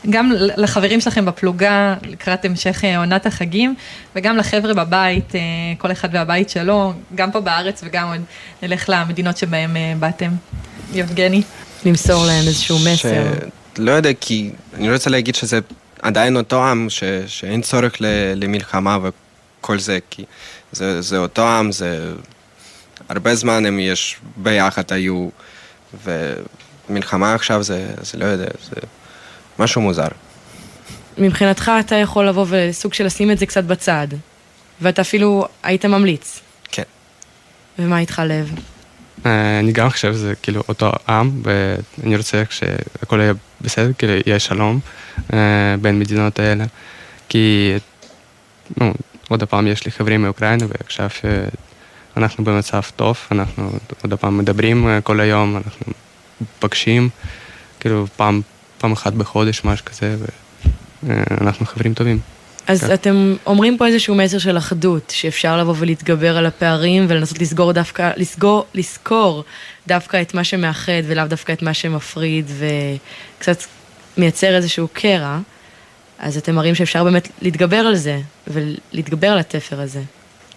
גם 0.09 0.31
לחברים 0.35 1.01
שלכם 1.01 1.25
בפלוגה 1.25 1.95
לקראת 2.03 2.45
המשך 2.45 2.83
עונת 2.97 3.25
החגים, 3.25 3.75
וגם 4.15 4.37
לחבר'ה 4.37 4.73
בבית, 4.73 5.33
כל 5.77 5.91
אחד 5.91 6.09
והבית 6.11 6.49
שלו, 6.49 6.93
גם 7.15 7.31
פה 7.31 7.39
בארץ 7.39 7.81
וגם 7.83 8.07
עוד 8.07 8.21
נלך 8.61 8.89
למדינות 8.89 9.37
שבהם 9.37 9.77
באתם. 9.99 10.31
יבגני. 10.93 11.41
למסור 11.85 12.25
להם 12.25 12.47
איזשהו 12.47 12.79
מסר. 12.79 13.23
לא 13.77 13.91
יודע, 13.91 14.09
כי 14.21 14.51
אני 14.73 14.93
רוצה 14.93 15.09
להגיד 15.09 15.35
שזה 15.35 15.59
עדיין 16.01 16.37
אותו 16.37 16.67
עם, 16.67 16.89
ש... 16.89 17.03
שאין 17.27 17.61
צורך 17.61 17.93
למלחמה 18.35 18.97
וכל 19.01 19.79
זה, 19.79 19.99
כי... 20.09 20.25
זה, 20.71 21.01
זה 21.01 21.17
אותו 21.17 21.47
עם, 21.47 21.71
זה... 21.71 22.13
הרבה 23.09 23.35
זמן 23.35 23.65
הם 23.65 23.79
יש 23.79 24.17
ביחד 24.35 24.83
היו, 24.91 25.29
ומלחמה 26.03 27.33
עכשיו 27.33 27.63
זה, 27.63 27.87
זה 28.01 28.17
לא 28.17 28.25
יודע, 28.25 28.49
זה 28.69 28.75
משהו 29.59 29.81
מוזר. 29.81 30.07
מבחינתך 31.17 31.71
אתה 31.79 31.95
יכול 31.95 32.27
לבוא 32.27 32.45
וסוג 32.49 32.93
של 32.93 33.05
לשים 33.05 33.31
את 33.31 33.37
זה 33.37 33.45
קצת 33.45 33.63
בצד, 33.63 34.07
ואתה 34.81 35.01
אפילו 35.01 35.47
היית 35.63 35.85
ממליץ. 35.85 36.39
כן. 36.71 36.83
ומה 37.79 37.99
איתך 37.99 38.21
לב? 38.25 38.51
אני 39.25 39.71
גם 39.71 39.89
חושב 39.89 40.13
שזה 40.13 40.33
כאילו 40.41 40.63
אותו 40.69 40.91
עם, 41.09 41.41
ואני 41.43 42.17
רוצה 42.17 42.43
שהכל 42.49 43.19
יהיה 43.19 43.33
בסדר, 43.61 43.91
כאילו 43.97 44.13
יהיה 44.25 44.39
שלום 44.39 44.79
בין 45.81 45.99
מדינות 45.99 46.39
האלה, 46.39 46.65
כי, 47.29 47.73
נו, 48.77 48.93
עוד 49.29 49.43
פעם 49.43 49.67
יש 49.67 49.85
לי 49.85 49.91
חברים 49.91 50.21
מאוקראינה 50.21 50.65
ועכשיו 50.69 51.09
אנחנו 52.17 52.43
במצב 52.43 52.81
טוב, 52.95 53.17
אנחנו 53.31 53.71
עוד 54.01 54.13
פעם 54.13 54.37
מדברים 54.37 54.87
אה, 54.87 55.01
כל 55.01 55.19
היום, 55.19 55.55
אנחנו 55.57 55.93
פגשים, 56.59 57.09
כאילו 57.79 58.07
פעם, 58.15 58.41
פעם 58.77 58.91
אחת 58.91 59.13
בחודש, 59.13 59.61
משהו 59.65 59.85
כזה, 59.85 60.15
ואנחנו 61.03 61.65
חברים 61.65 61.93
טובים. 61.93 62.19
אז 62.67 62.83
כן. 62.83 62.93
אתם 62.93 63.35
אומרים 63.45 63.77
פה 63.77 63.87
איזשהו 63.87 64.15
מסר 64.15 64.37
של 64.37 64.57
אחדות, 64.57 65.13
שאפשר 65.15 65.57
לבוא 65.57 65.73
ולהתגבר 65.77 66.37
על 66.37 66.45
הפערים 66.45 67.05
ולנסות 67.09 67.39
לסגור 67.39 67.71
דווקא, 67.71 68.11
לסגור, 68.17 68.65
לזכור 68.73 69.43
דווקא 69.87 70.21
את 70.21 70.33
מה 70.33 70.43
שמאחד 70.43 71.01
ולאו 71.07 71.27
דווקא 71.27 71.51
את 71.51 71.61
מה 71.61 71.73
שמפריד 71.73 72.51
וקצת 73.37 73.57
מייצר 74.17 74.55
איזשהו 74.55 74.87
קרע, 74.93 75.39
אז 76.19 76.37
אתם 76.37 76.55
מראים 76.55 76.75
שאפשר 76.75 77.03
באמת 77.03 77.27
להתגבר 77.41 77.77
על 77.77 77.95
זה 77.95 78.19
ולהתגבר 78.47 79.27
על 79.27 79.39
התפר 79.39 79.81
הזה. 79.81 80.01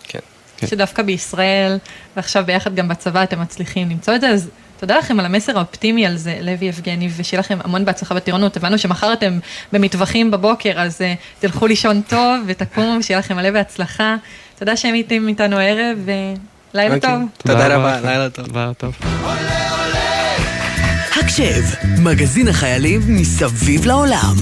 כן. 0.08 0.18
שדווקא 0.66 1.02
בישראל, 1.02 1.78
ועכשיו 2.16 2.44
ביחד 2.46 2.74
גם 2.74 2.88
בצבא 2.88 3.22
אתם 3.22 3.40
מצליחים 3.40 3.90
למצוא 3.90 4.14
את 4.14 4.20
זה, 4.20 4.28
אז 4.28 4.50
תודה 4.80 4.98
לכם 4.98 5.20
על 5.20 5.26
המסר 5.26 5.58
האופטימי 5.58 6.06
על 6.06 6.16
זה, 6.16 6.38
לוי 6.40 6.66
יבגני, 6.66 7.08
ושיהיה 7.16 7.40
לכם 7.40 7.58
המון 7.64 7.84
בהצלחה 7.84 8.14
בטירונות. 8.14 8.56
הבנו 8.56 8.78
שמחר 8.78 9.12
אתם 9.12 9.38
במטווחים 9.72 10.30
בבוקר, 10.30 10.80
אז 10.80 11.00
uh, 11.00 11.04
תלכו 11.40 11.66
לישון 11.66 12.02
טוב 12.08 12.40
ותקומו, 12.46 13.02
שיהיה 13.02 13.18
לכם 13.18 13.36
מלא 13.36 13.50
בהצלחה. 13.50 14.16
תודה 14.58 14.76
שהם 14.76 14.94
הייתם 14.94 15.28
איתנו 15.28 15.56
הערב, 15.56 15.98
ולילה 16.04 16.94
אוקיי. 16.94 17.10
טוב. 17.10 17.20
תודה 17.38 17.76
רבה, 17.76 18.00
לילה 18.00 18.30
טוב. 18.30 18.56
לילה 18.56 18.74
טוב. 18.74 18.96
הקשב, 21.20 21.62
מגזין 21.98 22.48
החיילים 22.48 23.00
מסביב 23.06 23.86
לעולם. 23.86 24.34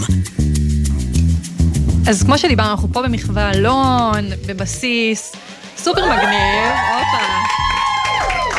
אז 2.09 2.23
כמו 2.23 2.39
שדיברנו, 2.39 2.71
אנחנו 2.71 2.89
פה 2.93 3.03
במחווה 3.03 3.51
אלון, 3.51 4.29
בבסיס, 4.47 5.33
סופר 5.77 6.05
מגניב, 6.07 6.73
הופה. 6.95 7.27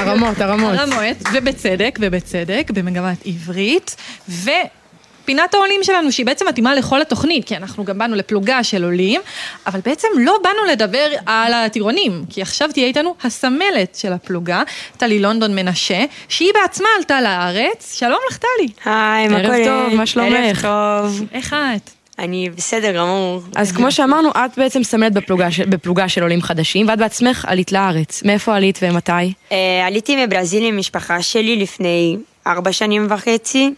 הרמות, 0.02 0.42
הרמות. 0.42 0.80
הרמות, 0.80 1.18
ובצדק, 1.34 2.00
ובצדק, 2.02 2.72
במגמת 2.74 3.18
עברית, 3.26 3.96
ופינת 4.30 5.54
העולים 5.54 5.84
שלנו, 5.84 6.12
שהיא 6.12 6.26
בעצם 6.26 6.48
מתאימה 6.48 6.76
לכל 6.76 7.02
התוכנית, 7.02 7.48
כי 7.48 7.58
אנחנו 7.58 7.86
גם 7.86 7.98
באנו 7.98 8.16
לפלוגה 8.16 8.64
של 8.64 8.84
עולים, 8.84 9.22
אבל 9.68 9.80
בעצם 9.86 10.08
לא 10.18 10.38
באנו 10.44 10.72
לדבר 10.72 11.08
על 11.26 11.54
הטירונים, 11.54 12.26
כי 12.30 12.42
עכשיו 12.42 12.70
תהיה 12.74 12.88
איתנו 12.88 13.16
הסמלת 13.24 13.96
של 13.96 14.14
הפלוגה, 14.14 14.64
טלי 14.98 15.20
לונדון 15.20 15.56
מנשה, 15.56 16.04
שהיא 16.30 16.52
בעצמה 16.62 16.88
עלתה 16.98 17.22
לארץ. 17.22 17.96
שלום 18.00 18.20
לך, 18.30 18.38
טלי. 18.38 18.68
היי, 18.86 19.28
מה 19.28 19.38
ערב 19.38 19.46
קורה? 19.46 19.66
טוב, 19.66 19.96
מה 19.96 20.06
שלומך? 20.06 20.66
ערב 20.66 21.06
טוב. 21.06 21.26
איך 21.34 21.54
את? 21.76 22.01
אני 22.22 22.50
בסדר 22.50 22.92
גמור. 22.98 23.42
אז 23.56 23.72
כמו 23.72 23.92
שאמרנו, 23.92 24.30
את 24.32 24.52
בעצם 24.58 24.84
סמלת 24.84 25.14
בפלוגה, 25.14 25.52
של- 25.52 25.66
בפלוגה 25.66 26.10
של 26.10 26.22
עולים 26.22 26.42
חדשים, 26.42 26.88
ואת 26.88 27.00
בעצמך 27.00 27.46
עלית 27.48 27.72
לארץ. 27.72 28.24
מאיפה 28.24 28.56
עלית 28.56 28.80
ומתי? 28.82 29.12
אה, 29.52 29.88
עליתי 29.88 30.26
מברזיל 30.26 30.66
עם 30.66 30.78
משפחה 30.78 31.22
שלי 31.22 31.56
לפני 31.56 32.18
ארבע 32.48 32.72
שנים 32.72 33.08
וחצי. 33.10 33.74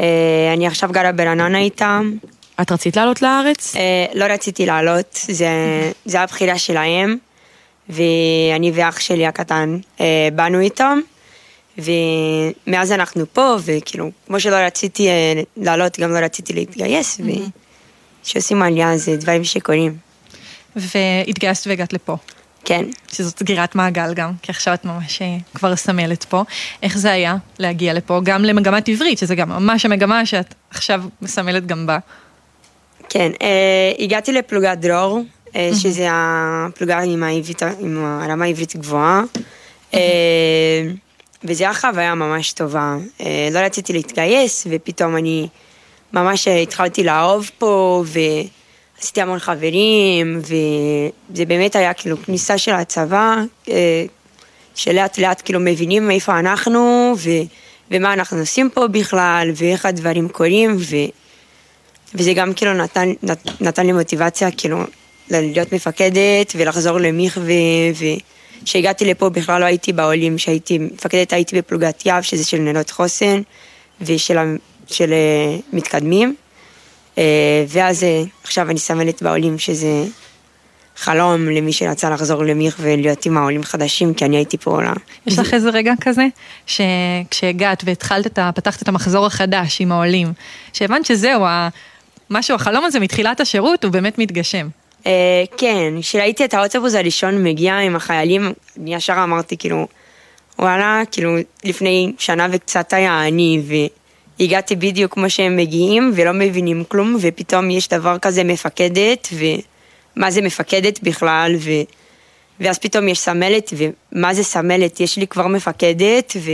אה, 0.00 0.04
אני 0.54 0.66
עכשיו 0.66 0.90
גרה 0.92 1.12
ברעננה 1.12 1.58
איתם. 1.58 2.12
את 2.60 2.72
רצית 2.72 2.96
לעלות 2.96 3.22
לארץ? 3.22 3.76
אה, 3.76 3.80
לא 4.14 4.24
רציתי 4.24 4.66
לעלות, 4.66 5.06
זה, 5.28 5.48
זה 6.04 6.16
היה 6.16 6.26
בחירה 6.26 6.58
שלהם, 6.58 7.16
ואני 7.88 8.72
ואח 8.74 9.00
שלי 9.00 9.26
הקטן 9.26 9.78
באנו 10.34 10.60
איתם, 10.60 10.98
ומאז 11.78 12.92
אנחנו 12.92 13.24
פה, 13.32 13.56
וכאילו, 13.64 14.10
כמו 14.26 14.40
שלא 14.40 14.56
רציתי 14.56 15.08
אה, 15.08 15.42
לעלות, 15.56 16.00
גם 16.00 16.10
לא 16.10 16.18
רציתי 16.18 16.52
להתגייס, 16.52 17.20
וכשעושים 18.22 18.62
עלייה 18.62 18.98
זה 18.98 19.16
דברים 19.16 19.44
שקורים. 19.44 19.96
והתגייסת 20.76 21.66
והגעת 21.66 21.92
לפה. 21.92 22.16
כן. 22.64 22.84
שזאת 23.12 23.38
סגירת 23.38 23.74
מעגל 23.74 24.14
גם, 24.14 24.32
כי 24.42 24.52
עכשיו 24.52 24.74
את 24.74 24.84
ממש 24.84 25.22
אה, 25.22 25.36
כבר 25.54 25.76
סמלת 25.76 26.24
פה. 26.24 26.42
איך 26.82 26.98
זה 26.98 27.12
היה 27.12 27.36
להגיע 27.58 27.94
לפה, 27.94 28.20
גם 28.24 28.44
למגמת 28.44 28.88
עברית, 28.88 29.18
שזה 29.18 29.34
גם 29.34 29.48
ממש 29.48 29.84
המגמה 29.84 30.26
שאת 30.26 30.54
עכשיו 30.70 31.02
מסמלת 31.22 31.66
גם 31.66 31.86
בה. 31.86 31.98
כן, 33.08 33.32
אה, 33.42 33.92
הגעתי 33.98 34.32
לפלוגת 34.32 34.78
דרור, 34.78 35.22
אה, 35.56 35.70
שזה 35.74 36.08
הפלוגה 36.10 36.98
עם, 36.98 37.22
העברית, 37.22 37.62
עם 37.80 38.04
הרמה 38.04 38.44
העברית 38.44 38.76
גבוהה, 38.76 39.22
אה, 39.94 40.00
וזו 41.44 41.64
הייתה 41.64 41.80
חוויה 41.80 42.14
ממש 42.14 42.52
טובה. 42.52 42.96
אה, 43.20 43.48
לא 43.52 43.58
רציתי 43.58 43.92
להתגייס, 43.92 44.66
ופתאום 44.70 45.16
אני 45.16 45.48
ממש 46.12 46.48
אה, 46.48 46.60
התחלתי 46.60 47.04
לאהוב 47.04 47.50
פה, 47.58 48.04
ועשיתי 48.06 49.22
המון 49.22 49.38
חברים, 49.38 50.40
וזה 50.40 51.44
באמת 51.44 51.76
היה 51.76 51.94
כאילו 51.94 52.16
כניסה 52.22 52.58
של 52.58 52.72
הצבא, 52.72 53.36
אה, 53.68 54.04
שלאט 54.74 55.18
לאט 55.18 55.42
כאילו 55.44 55.60
מבינים 55.60 56.10
איפה 56.10 56.38
אנחנו, 56.38 57.14
ו, 57.18 57.30
ומה 57.90 58.12
אנחנו 58.12 58.38
עושים 58.38 58.70
פה 58.70 58.86
בכלל, 58.86 59.50
ואיך 59.54 59.86
הדברים 59.86 60.28
קורים, 60.28 60.76
ו... 60.78 60.96
וזה 62.14 62.32
גם 62.32 62.54
כאילו 62.54 62.72
נתן, 62.72 63.08
נת, 63.22 63.60
נתן 63.60 63.86
לי 63.86 63.92
מוטיבציה 63.92 64.50
כאילו 64.50 64.78
להיות 65.30 65.72
מפקדת 65.72 66.52
ולחזור 66.56 66.98
למיך 66.98 67.40
ו... 67.42 67.52
וכשהגעתי 68.68 69.04
לפה 69.04 69.28
בכלל 69.28 69.60
לא 69.60 69.64
הייתי 69.66 69.92
בעולים, 69.92 70.36
כשהייתי 70.36 70.78
מפקדת 70.78 71.32
הייתי 71.32 71.58
בפלוגת 71.58 72.02
יב 72.06 72.22
שזה 72.22 72.44
של 72.44 72.58
נרות 72.58 72.90
חוסן 72.90 73.40
ושל 74.00 74.38
של, 74.86 75.12
אה, 75.12 75.56
מתקדמים 75.72 76.34
אה, 77.18 77.64
ואז 77.68 78.04
אה, 78.04 78.22
עכשיו 78.44 78.70
אני 78.70 78.78
סמלת 78.78 79.22
בעולים 79.22 79.58
שזה 79.58 80.04
חלום 80.96 81.48
למי 81.48 81.72
שרצה 81.72 82.10
לחזור 82.10 82.44
למיך 82.44 82.76
ולהיות 82.80 83.26
עם 83.26 83.36
העולים 83.36 83.62
חדשים 83.62 84.14
כי 84.14 84.24
אני 84.24 84.36
הייתי 84.36 84.58
פה 84.58 84.70
עולה. 84.70 84.92
יש 85.26 85.38
לך 85.38 85.54
איזה 85.54 85.70
רגע 85.70 85.92
כזה, 86.00 86.26
שכשהגעת 86.66 87.82
והתחלת 87.86 88.26
את 88.26 88.38
ה... 88.38 88.50
פתחת 88.54 88.82
את 88.82 88.88
המחזור 88.88 89.26
החדש 89.26 89.80
עם 89.80 89.92
העולים, 89.92 90.32
שהבנת 90.72 91.06
שזהו, 91.06 91.44
ה- 91.44 91.68
משהו, 92.30 92.54
החלום 92.54 92.84
הזה 92.84 93.00
מתחילת 93.00 93.40
השירות 93.40 93.84
הוא 93.84 93.92
באמת 93.92 94.18
מתגשם. 94.18 94.68
אה, 95.06 95.44
כן, 95.56 95.94
כשראיתי 96.00 96.44
את 96.44 96.54
האוטובוס 96.54 96.94
הראשון 96.94 97.44
מגיע 97.44 97.78
עם 97.78 97.96
החיילים, 97.96 98.52
אני 98.80 98.94
ישר 98.94 99.24
אמרתי 99.24 99.56
כאילו, 99.56 99.86
וואלה, 100.58 101.02
כאילו 101.12 101.36
לפני 101.64 102.12
שנה 102.18 102.46
וקצת 102.52 102.92
היה 102.92 103.26
אני, 103.26 103.62
והגעתי 104.40 104.76
בדיוק 104.76 105.14
כמו 105.14 105.30
שהם 105.30 105.56
מגיעים 105.56 106.12
ולא 106.14 106.32
מבינים 106.32 106.84
כלום, 106.88 107.16
ופתאום 107.20 107.70
יש 107.70 107.88
דבר 107.88 108.18
כזה 108.18 108.44
מפקדת, 108.44 109.28
ומה 109.32 110.30
זה 110.30 110.42
מפקדת 110.42 111.02
בכלל, 111.02 111.56
ו... 111.58 111.70
ואז 112.60 112.78
פתאום 112.78 113.08
יש 113.08 113.18
סמלת, 113.18 113.72
ומה 113.76 114.34
זה 114.34 114.44
סמלת? 114.44 115.00
יש 115.00 115.16
לי 115.16 115.26
כבר 115.26 115.46
מפקדת, 115.46 116.32
ו... 116.40 116.50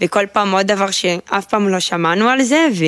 וכל 0.00 0.26
פעם 0.32 0.52
עוד 0.52 0.66
דבר 0.66 0.90
שאף 0.90 1.46
פעם 1.46 1.68
לא 1.68 1.80
שמענו 1.80 2.28
על 2.28 2.42
זה, 2.42 2.66
ו... 2.74 2.84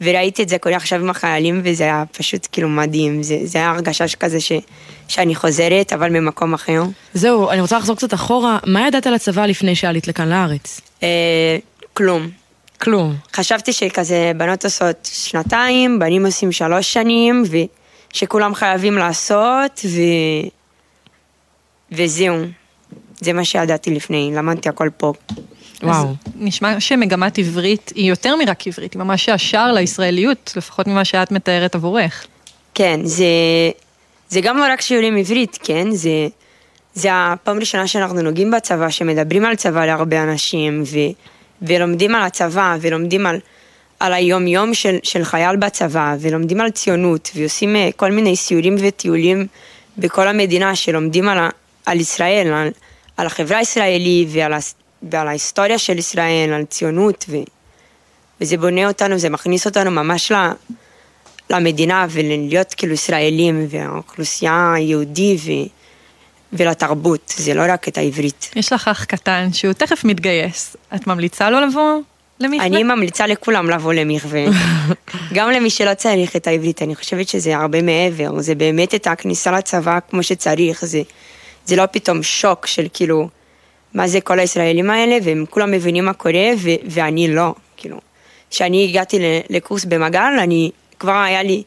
וראיתי 0.00 0.42
את 0.42 0.48
זה 0.48 0.58
קורה 0.58 0.76
עכשיו 0.76 1.00
עם 1.00 1.10
החיילים, 1.10 1.60
וזה 1.64 1.84
היה 1.84 2.04
פשוט 2.12 2.48
כאילו 2.52 2.68
מדהים. 2.68 3.22
זה, 3.22 3.38
זה 3.44 3.58
היה 3.58 3.70
הרגשה 3.70 4.04
כזה 4.20 4.40
ש, 4.40 4.52
שאני 5.08 5.34
חוזרת, 5.34 5.92
אבל 5.92 6.10
ממקום 6.10 6.54
אחר. 6.54 6.82
זהו, 7.14 7.50
אני 7.50 7.60
רוצה 7.60 7.78
לחזור 7.78 7.96
קצת 7.96 8.14
אחורה. 8.14 8.58
מה 8.66 8.88
ידעת 8.88 9.06
על 9.06 9.14
הצבא 9.14 9.46
לפני 9.46 9.74
שעלית 9.74 10.08
לכאן 10.08 10.28
לארץ? 10.28 10.80
אה, 11.02 11.08
כלום. 11.94 12.30
כלום. 12.80 13.14
חשבתי 13.32 13.72
שכזה 13.72 14.32
בנות 14.36 14.64
עושות 14.64 15.08
שנתיים, 15.12 15.98
בנים 15.98 16.26
עושים 16.26 16.52
שלוש 16.52 16.92
שנים, 16.92 17.42
ושכולם 18.12 18.54
חייבים 18.54 18.98
לעשות, 18.98 19.80
ו... 19.84 20.00
וזהו. 21.92 22.36
זה 23.20 23.32
מה 23.32 23.44
שידעתי 23.44 23.90
לפני, 23.90 24.32
למדתי 24.34 24.68
הכל 24.68 24.88
פה. 24.96 25.12
וואו. 25.82 26.14
נשמע 26.36 26.80
שמגמת 26.80 27.38
עברית 27.38 27.92
היא 27.94 28.10
יותר 28.10 28.36
מרק 28.36 28.66
עברית, 28.66 28.92
היא 28.94 29.02
ממש 29.02 29.28
השער 29.28 29.72
לישראליות, 29.72 30.52
לפחות 30.56 30.86
ממה 30.86 31.04
שאת 31.04 31.30
מתארת 31.32 31.74
עבורך. 31.74 32.26
כן, 32.74 33.00
זה, 33.04 33.24
זה 34.28 34.40
גם 34.40 34.56
לא 34.58 34.64
רק 34.72 34.80
שיעורים 34.80 35.16
עברית, 35.16 35.58
כן? 35.62 35.90
זה, 35.90 36.10
זה 36.94 37.08
הפעם 37.12 37.58
ראשונה 37.58 37.86
שאנחנו 37.86 38.22
נוגעים 38.22 38.50
בצבא, 38.50 38.90
שמדברים 38.90 39.44
על 39.44 39.54
צבא 39.54 39.86
להרבה 39.86 40.22
אנשים, 40.22 40.82
ו, 40.86 40.96
ולומדים 41.62 42.14
על 42.14 42.22
הצבא, 42.22 42.76
ולומדים 42.80 43.26
על, 43.26 43.38
על 44.00 44.12
היום-יום 44.12 44.74
של, 44.74 44.96
של 45.02 45.24
חייל 45.24 45.56
בצבא, 45.56 46.16
ולומדים 46.20 46.60
על 46.60 46.70
ציונות, 46.70 47.30
ועושים 47.34 47.76
אה, 47.76 47.88
כל 47.96 48.10
מיני 48.12 48.36
סיורים 48.36 48.76
וטיולים 48.80 49.46
בכל 49.98 50.28
המדינה, 50.28 50.76
שלומדים 50.76 51.28
על, 51.28 51.38
ה- 51.38 51.50
על 51.86 52.00
ישראל, 52.00 52.52
על, 52.52 52.68
על 53.16 53.26
החברה 53.26 53.58
הישראלית 53.58 54.28
ועל, 54.32 54.52
הס- 54.52 54.74
ועל 55.02 55.28
ההיסטוריה 55.28 55.78
של 55.78 55.98
ישראל, 55.98 56.52
על 56.52 56.64
ציונות, 56.64 57.24
ו, 57.28 57.36
וזה 58.40 58.56
בונה 58.56 58.88
אותנו, 58.88 59.18
זה 59.18 59.30
מכניס 59.30 59.66
אותנו 59.66 59.90
ממש 59.90 60.32
ל... 60.32 60.36
למדינה 61.50 62.06
ולהיות 62.10 62.74
כאילו 62.74 62.92
ישראלים 62.92 63.66
והאוכלוסייה 63.70 64.72
היהודי 64.76 65.36
ו... 65.44 65.50
ולתרבות, 66.52 67.34
זה 67.36 67.54
לא 67.54 67.62
רק 67.68 67.88
את 67.88 67.98
העברית. 67.98 68.50
יש 68.56 68.72
לך 68.72 68.88
אח 68.88 69.04
קטן 69.04 69.48
שהוא 69.52 69.72
תכף 69.72 70.04
מתגייס, 70.04 70.76
את 70.94 71.06
ממליצה 71.06 71.50
לו 71.50 71.60
לבוא 71.60 72.00
למקווה? 72.40 72.66
אני 72.66 72.82
ממליצה 72.82 73.26
לכולם 73.26 73.70
לבוא 73.70 73.92
למקווה, 73.92 74.44
גם 75.34 75.50
למי 75.50 75.70
שלא 75.70 75.94
צריך 75.94 76.36
את 76.36 76.46
העברית, 76.46 76.82
אני 76.82 76.94
חושבת 76.94 77.28
שזה 77.28 77.56
הרבה 77.56 77.82
מעבר, 77.82 78.40
זה 78.40 78.54
באמת 78.54 78.94
את 78.94 79.06
הכניסה 79.06 79.52
לצבא 79.52 79.98
כמו 80.10 80.22
שצריך, 80.22 80.84
זה, 80.84 81.02
זה 81.64 81.76
לא 81.76 81.86
פתאום 81.86 82.22
שוק 82.22 82.66
של 82.66 82.86
כאילו, 82.92 83.28
מה 83.96 84.08
זה 84.08 84.20
כל 84.20 84.38
הישראלים 84.38 84.90
האלה, 84.90 85.18
והם 85.22 85.44
כולם 85.50 85.70
מבינים 85.70 86.04
מה 86.04 86.12
קורה, 86.12 86.50
ו- 86.58 86.70
ואני 86.84 87.34
לא, 87.34 87.54
כאילו. 87.76 87.98
כשאני 88.50 88.84
הגעתי 88.88 89.18
לקורס 89.50 89.84
במגל, 89.84 90.32
אני, 90.42 90.70
כבר 90.98 91.12
היה 91.12 91.42
לי 91.42 91.62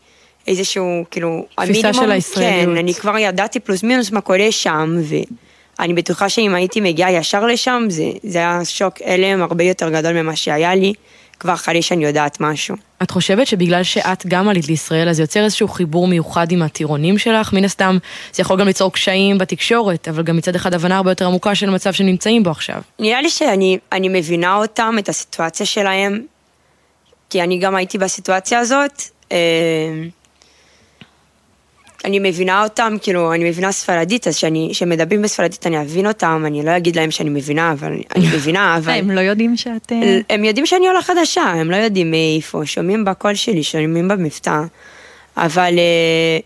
איזשהו, 0.47 1.03
כאילו, 1.11 1.45
תפיסה 1.55 1.93
של 1.93 2.11
הישראליות. 2.11 2.65
כן, 2.65 2.77
אני 2.77 2.93
כבר 2.93 3.17
ידעתי 3.17 3.59
פלוס 3.59 3.83
מינוס 3.83 4.11
מה 4.11 4.21
קורה 4.21 4.51
שם, 4.51 4.97
ואני 5.79 5.93
בטוחה 5.93 6.29
שאם 6.29 6.55
הייתי 6.55 6.81
מגיעה 6.81 7.11
ישר 7.11 7.45
לשם, 7.45 7.85
זה, 7.89 8.03
זה 8.23 8.37
היה 8.37 8.65
שוק 8.65 8.93
הלם 9.05 9.41
הרבה 9.41 9.63
יותר 9.63 9.89
גדול 9.89 10.21
ממה 10.21 10.35
שהיה 10.35 10.75
לי, 10.75 10.93
כבר 11.39 11.53
אחרי 11.53 11.81
שאני 11.81 12.05
יודעת 12.05 12.37
משהו. 12.39 12.75
את 13.03 13.11
חושבת 13.11 13.47
שבגלל 13.47 13.83
שאת 13.83 14.25
גם 14.27 14.49
עלית 14.49 14.67
לישראל, 14.67 15.09
אז 15.09 15.15
זה 15.15 15.23
יוצר 15.23 15.43
איזשהו 15.43 15.67
חיבור 15.67 16.07
מיוחד 16.07 16.51
עם 16.51 16.61
הטירונים 16.61 17.17
שלך? 17.17 17.53
מן 17.53 17.65
הסתם, 17.65 17.97
זה 18.33 18.41
יכול 18.41 18.59
גם 18.59 18.67
ליצור 18.67 18.93
קשיים 18.93 19.37
בתקשורת, 19.37 20.07
אבל 20.07 20.23
גם 20.23 20.37
מצד 20.37 20.55
אחד 20.55 20.73
הבנה 20.73 20.97
הרבה 20.97 21.11
יותר 21.11 21.25
עמוקה 21.25 21.55
של 21.55 21.69
המצב 21.69 21.93
שנמצאים 21.93 22.43
בו 22.43 22.49
עכשיו. 22.49 22.81
נראה 22.99 23.21
לי 23.21 23.29
שאני 23.29 23.77
אני 23.91 24.09
מבינה 24.09 24.55
אותם, 24.55 24.95
את 24.99 25.09
הסיטואציה 25.09 25.65
שלהם, 25.65 26.21
כי 27.29 27.43
אני 27.43 27.59
גם 27.59 27.75
הייתי 27.75 27.97
בסיטואציה 27.97 28.59
הזאת. 28.59 29.01
אה, 29.31 29.37
אני 32.05 32.19
מבינה 32.19 32.63
אותם, 32.63 32.95
כאילו, 33.01 33.33
אני 33.33 33.49
מבינה 33.49 33.71
ספרדית, 33.71 34.27
אז 34.27 34.39
כשמדברים 34.71 35.21
בספרדית 35.21 35.67
אני 35.67 35.81
אבין 35.81 36.07
אותם, 36.07 36.43
אני 36.47 36.65
לא 36.65 36.77
אגיד 36.77 36.95
להם 36.95 37.11
שאני 37.11 37.29
מבינה, 37.29 37.71
אבל 37.71 37.91
אני 38.15 38.27
מבינה, 38.35 38.77
אבל... 38.77 38.93
הם 38.93 39.11
לא 39.11 39.19
יודעים 39.19 39.57
שאת... 39.57 39.91
הם 40.29 40.43
יודעים 40.43 40.65
שאני 40.65 40.87
עולה 40.87 41.01
חדשה, 41.01 41.41
הם 41.41 41.71
לא 41.71 41.75
יודעים 41.75 42.11
מאיפה, 42.11 42.61
שומעים 42.65 43.05
בקול 43.05 43.35
שלי, 43.35 43.63
שומעים 43.63 44.07
במבטא, 44.07 44.61
אבל 45.37 45.73
אה, 45.77 46.39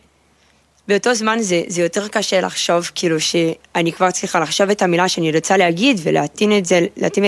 באותו 0.87 1.13
זמן 1.13 1.39
זה, 1.39 1.61
זה 1.67 1.81
יותר 1.81 2.07
קשה 2.07 2.41
לחשוב, 2.41 2.91
כאילו 2.95 3.19
שאני 3.19 3.91
כבר 3.93 4.11
צריכה 4.11 4.39
לחשוב 4.39 4.69
את 4.69 4.81
המילה 4.81 5.09
שאני 5.09 5.31
רוצה 5.31 5.57
להגיד 5.57 5.99
ולהתאים 6.03 6.51
את 6.57 6.65
זה, 6.65 6.79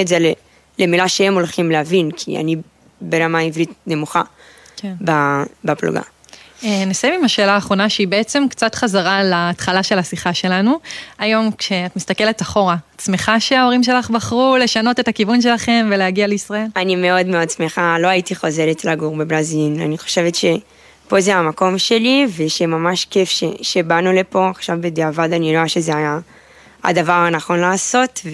את 0.02 0.08
זה 0.08 0.32
למילה 0.80 1.08
שהם 1.08 1.34
הולכים 1.34 1.72
להבין, 1.72 2.12
כי 2.12 2.38
אני 2.38 2.56
ברמה 3.02 3.40
עברית 3.40 3.70
נמוכה 3.88 4.22
כן. 4.78 4.94
בפלוגה. 5.64 6.02
אה, 6.64 6.86
נסיים 6.86 7.14
עם 7.14 7.26
השאלה 7.26 7.54
האחרונה 7.54 7.90
שהיא 7.90 8.08
בעצם 8.08 8.44
קצת 8.50 8.76
חזרה 8.76 9.24
להתחלה 9.24 9.84
של 9.84 10.00
השיחה 10.00 10.34
שלנו. 10.34 10.80
היום 11.20 11.52
כשאת 11.58 11.96
מסתכלת 11.96 12.42
אחורה, 12.42 12.76
את 12.96 13.02
שמחה 13.02 13.40
שההורים 13.40 13.84
שלך 13.84 14.10
בחרו 14.10 14.58
לשנות 14.60 15.00
את 15.00 15.08
הכיוון 15.08 15.42
שלכם 15.42 15.90
ולהגיע 15.92 16.28
לישראל? 16.28 16.66
אני 16.76 16.96
מאוד 16.96 17.26
מאוד 17.26 17.50
שמחה, 17.50 17.98
לא 18.00 18.08
הייתי 18.08 18.36
חוזרת 18.36 18.86
לגור 18.86 19.16
בברזיל, 19.16 19.82
אני 19.82 19.98
חושבת 19.98 20.36
שפה 20.36 21.22
זה 21.22 21.36
המקום 21.36 21.78
שלי, 21.78 22.28
ושממש 22.38 23.06
כיף 23.06 23.30
ש, 23.30 23.44
שבאנו 23.62 24.14
לפה, 24.14 24.50
עכשיו 24.50 24.78
בדיעבד 24.82 25.34
אני 25.34 25.56
רואה 25.56 25.68
שזה 25.68 25.96
היה 25.96 26.20
הדבר 26.84 27.14
הנכון 27.14 27.60
לעשות, 27.60 28.22
ו, 28.26 28.30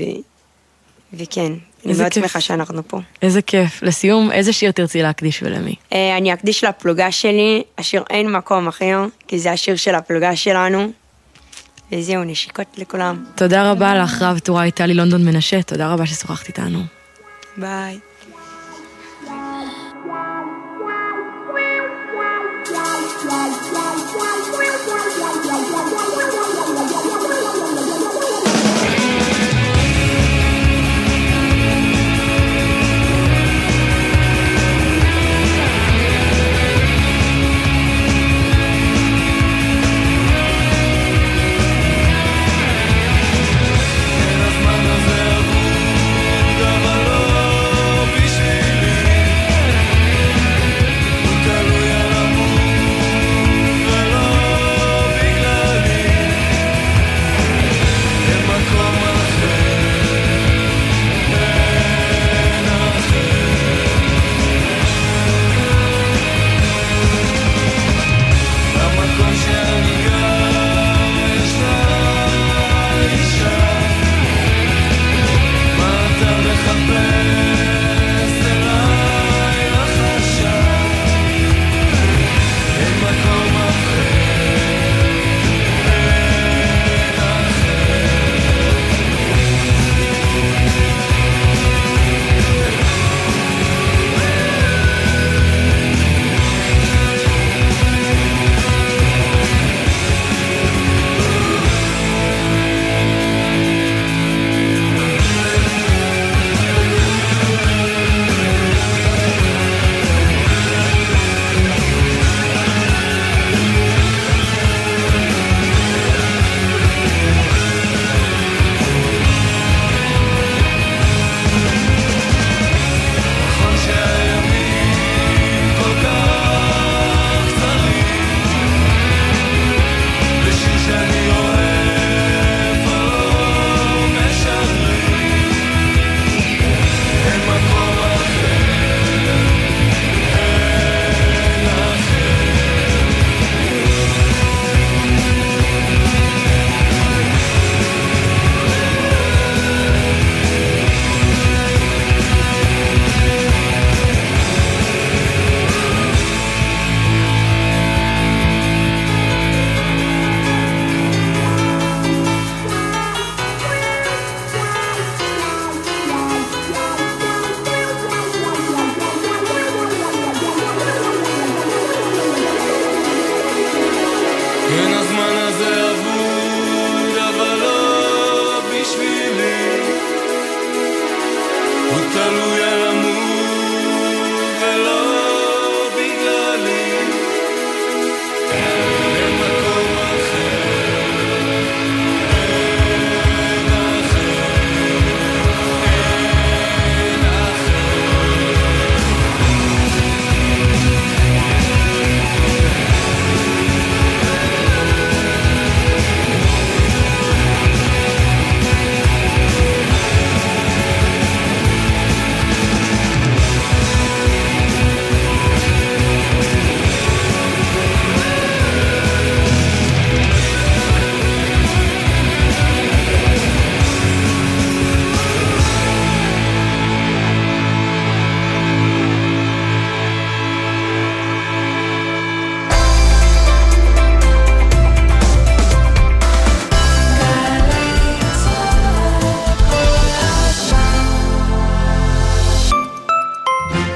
וכן, 1.13 1.53
אני 1.85 1.93
מאוד 1.93 2.11
כיף. 2.11 2.23
שמחה 2.23 2.41
שאנחנו 2.41 2.87
פה. 2.87 2.99
איזה 3.21 3.41
כיף. 3.41 3.83
לסיום, 3.83 4.31
איזה 4.31 4.53
שיר 4.53 4.71
תרצי 4.71 5.01
להקדיש 5.01 5.43
ולמי? 5.43 5.75
אה, 5.93 6.17
אני 6.17 6.33
אקדיש 6.33 6.63
לפלוגה 6.63 7.11
שלי, 7.11 7.63
השיר 7.77 8.03
אין 8.09 8.31
מקום 8.31 8.67
אחר, 8.67 9.05
כי 9.27 9.39
זה 9.39 9.51
השיר 9.51 9.75
של 9.75 9.95
הפלוגה 9.95 10.35
שלנו, 10.35 10.91
וזהו, 11.91 12.23
נשיקות 12.23 12.67
לכולם. 12.77 13.25
תודה 13.35 13.71
רבה 13.71 13.95
לך, 13.95 14.21
רב 14.21 14.39
טוראי 14.39 14.71
טלי 14.71 14.93
לונדון 14.93 15.25
מנשה, 15.25 15.63
תודה 15.63 15.93
רבה 15.93 16.05
ששוחחת 16.05 16.47
איתנו. 16.47 16.79
ביי. 17.57 17.99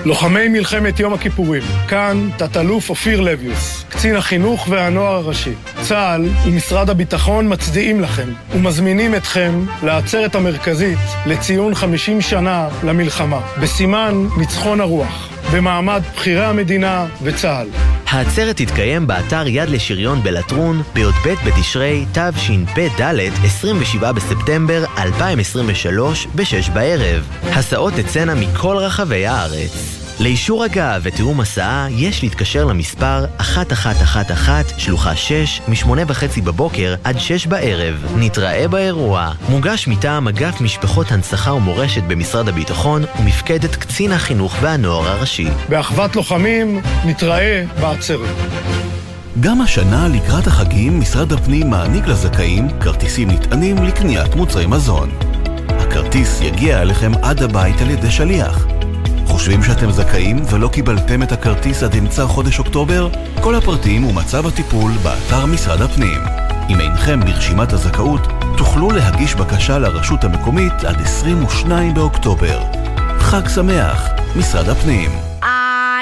לוחמי 0.05 0.47
מלחמת 0.47 0.99
יום 0.99 1.13
הכיפורים, 1.13 1.63
כאן 1.87 2.29
תת-אלוף 2.37 2.89
אופיר 2.89 3.21
לביוס, 3.21 3.85
קצין 3.89 4.15
החינוך 4.15 4.67
והנוער 4.69 5.15
הראשי. 5.15 5.53
צה"ל 5.81 6.29
ומשרד 6.45 6.89
הביטחון 6.89 7.53
מצדיעים 7.53 8.01
לכם 8.01 8.33
ומזמינים 8.53 9.15
אתכם 9.15 9.65
לעצרת 9.83 10.35
המרכזית 10.35 10.99
לציון 11.25 11.75
50 11.75 12.21
שנה 12.21 12.69
למלחמה, 12.83 13.39
בסימן 13.61 14.27
ניצחון 14.37 14.81
הרוח, 14.81 15.29
במעמד 15.53 16.01
בכירי 16.15 16.45
המדינה 16.45 17.07
וצה"ל. 17.23 17.94
העצרת 18.07 18.61
תתקיים 18.61 19.07
באתר 19.07 19.47
יד 19.47 19.69
לשריון 19.69 20.23
בלטרון 20.23 20.81
בי"ב 20.93 21.33
בתשרי 21.45 22.05
תשפ"ד 22.11 23.01
27 23.43 24.11
בספטמבר 24.11 24.83
2023 24.97 26.27
ב-6 26.35 26.71
בערב. 26.71 27.27
הסעות 27.43 27.93
תצאנה 27.93 28.35
מכל 28.35 28.77
רחבי 28.77 29.25
הארץ. 29.25 30.04
לאישור 30.19 30.63
הגעה 30.63 30.97
ותיאום 31.03 31.41
הסעה 31.41 31.87
יש 31.91 32.23
להתקשר 32.23 32.65
למספר 32.65 33.25
1111 33.39 34.61
שלוחה 34.77 35.15
6 35.15 35.61
מ-8 35.67 35.89
וחצי 36.07 36.41
בבוקר 36.41 36.95
עד 37.03 37.19
6 37.19 37.47
בערב. 37.47 38.05
נתראה 38.17 38.67
באירוע. 38.67 39.31
מוגש 39.49 39.87
מטעם 39.87 40.27
אגף 40.27 40.61
משפחות 40.61 41.11
הנצחה 41.11 41.53
ומורשת 41.53 42.03
במשרד 42.03 42.49
הביטחון 42.49 43.03
ומפקדת 43.19 43.75
קצין 43.75 44.11
החינוך 44.11 44.55
והנוער 44.61 45.07
הראשי. 45.07 45.47
באחוות 45.69 46.15
לוחמים 46.15 46.81
נתראה 47.05 47.63
בעצרת. 47.81 48.35
גם 49.39 49.61
השנה 49.61 50.07
לקראת 50.07 50.47
החגים 50.47 50.99
משרד 50.99 51.33
הפנים 51.33 51.69
מעניק 51.69 52.07
לזכאים 52.07 52.79
כרטיסים 52.79 53.31
נטענים 53.31 53.83
לקניית 53.83 54.35
מוצרי 54.35 54.65
מזון. 54.65 55.09
הכרטיס 55.69 56.41
יגיע 56.41 56.81
אליכם 56.81 57.11
עד 57.21 57.43
הבית 57.43 57.81
על 57.81 57.89
ידי 57.89 58.11
שליח. 58.11 58.74
חושבים 59.35 59.63
שאתם 59.63 59.91
זכאים 59.91 60.37
ולא 60.51 60.67
קיבלתם 60.67 61.23
את 61.23 61.31
הכרטיס 61.31 61.83
עד 61.83 61.95
אמצע 61.95 62.25
חודש 62.25 62.59
אוקטובר? 62.59 63.09
כל 63.41 63.55
הפרטים 63.55 64.03
ומצב 64.05 64.47
הטיפול 64.47 64.91
באתר 65.03 65.45
משרד 65.45 65.81
הפנים. 65.81 66.21
אם 66.69 66.79
אינכם 66.79 67.19
ברשימת 67.19 67.73
הזכאות, 67.73 68.21
תוכלו 68.57 68.91
להגיש 68.91 69.35
בקשה 69.35 69.77
לרשות 69.77 70.23
המקומית 70.23 70.73
עד 70.73 71.01
22 71.01 71.93
באוקטובר. 71.93 72.59
חג 73.19 73.47
שמח, 73.47 74.09
משרד 74.35 74.69
הפנים. 74.69 75.34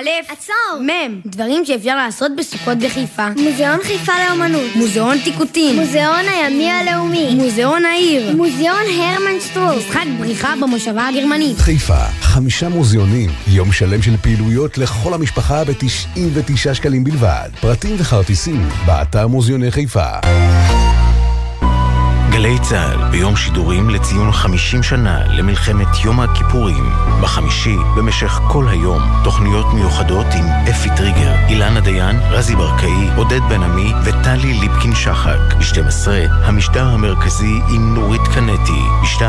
א', 0.04 0.32
עצור, 0.32 0.82
מ', 0.82 1.22
דברים 1.26 1.66
שאפשר 1.66 1.96
לעשות 1.96 2.32
בסוכות 2.38 2.78
בחיפה. 2.78 3.28
מוזיאון 3.30 3.80
חיפה 3.84 4.12
לאמנות. 4.30 4.76
מוזיאון 4.76 5.18
טיקוטין. 5.24 5.80
מוזיאון 5.80 6.26
הימי 6.28 6.72
הלאומי. 6.72 7.36
מוזיאון 7.36 7.86
העיר. 7.86 8.36
מוזיאון 8.36 8.84
הרמן 9.00 9.40
שטרוק. 9.40 9.78
משחק 9.78 10.06
בריחה 10.20 10.54
במושבה 10.62 11.08
הגרמנית. 11.08 11.58
חיפה, 11.58 12.06
חמישה 12.22 12.70
מוזיאונים, 12.70 13.30
יום 13.48 13.72
שלם 13.72 14.02
של 14.02 14.18
פעילויות 14.18 14.78
לכל 14.78 15.14
המשפחה 15.14 15.64
ב-99 15.64 16.74
שקלים 16.74 17.04
בלבד. 17.04 17.50
פרטים 17.62 17.96
וכרטיסים, 18.00 18.70
באתר 18.86 19.28
מוזיאוני 19.28 19.72
חיפה. 19.72 20.10
גלי 22.34 22.60
צה"ל 22.60 23.12
ביום 23.12 23.36
שידורים 23.36 23.90
לציון 23.90 24.32
50 24.32 24.84
שנה 24.84 25.20
למלחמת 25.28 25.88
יום 26.06 26.20
הכיפורים. 26.20 26.90
בחמישי, 27.22 27.76
במשך 27.98 28.40
כל 28.52 28.68
היום, 28.68 29.02
תוכניות 29.24 29.74
מיוחדות 29.74 30.26
עם 30.36 30.46
אפי 30.70 30.90
טריגר, 30.98 31.36
אילנה 31.50 31.80
דיין, 31.80 32.20
רזי 32.20 32.56
ברקאי, 32.56 33.10
עודד 33.16 33.40
בן 33.50 33.64
עמי 33.64 33.92
וטלי 34.06 34.54
ליפקין 34.54 34.96
שחק. 34.96 35.54
ב-12, 35.58 36.08
המשדר 36.30 36.88
המרכזי 36.88 37.60
עם 37.70 37.96
נורית 37.96 38.22
קנטי. 38.36 38.84
ב-2, 39.02 39.22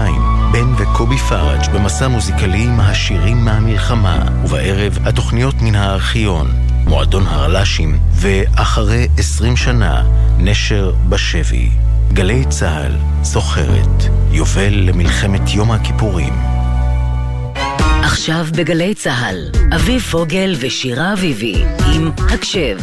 בן 0.53 0.73
וקובי 0.77 1.19
פראג' 1.19 1.73
במסע 1.75 2.09
מוזיקלי 2.09 2.65
עם 2.65 2.81
השירים 2.81 3.45
מהמלחמה. 3.45 4.19
ובערב, 4.45 4.99
התוכניות 5.05 5.55
מן 5.63 5.75
הארכיון. 5.75 6.47
מועדון 6.85 7.27
הרל"שים, 7.27 7.99
ואחרי 8.13 9.09
20 9.19 9.57
שנה, 9.57 10.03
נשר 10.39 10.93
בשבי. 11.09 11.71
גלי 12.15 12.45
צה"ל 12.49 12.93
זוכרת, 13.23 14.13
יובל 14.33 14.75
למלחמת 14.75 15.41
יום 15.55 15.71
הכיפורים. 15.71 16.33
עכשיו 18.03 18.47
בגלי 18.57 18.95
צה"ל, 18.95 19.51
אביב 19.75 20.03
פוגל 20.03 20.55
ושירה 20.61 21.13
אביבי, 21.13 21.55
עם 21.95 22.11
הקשב. 22.19 22.79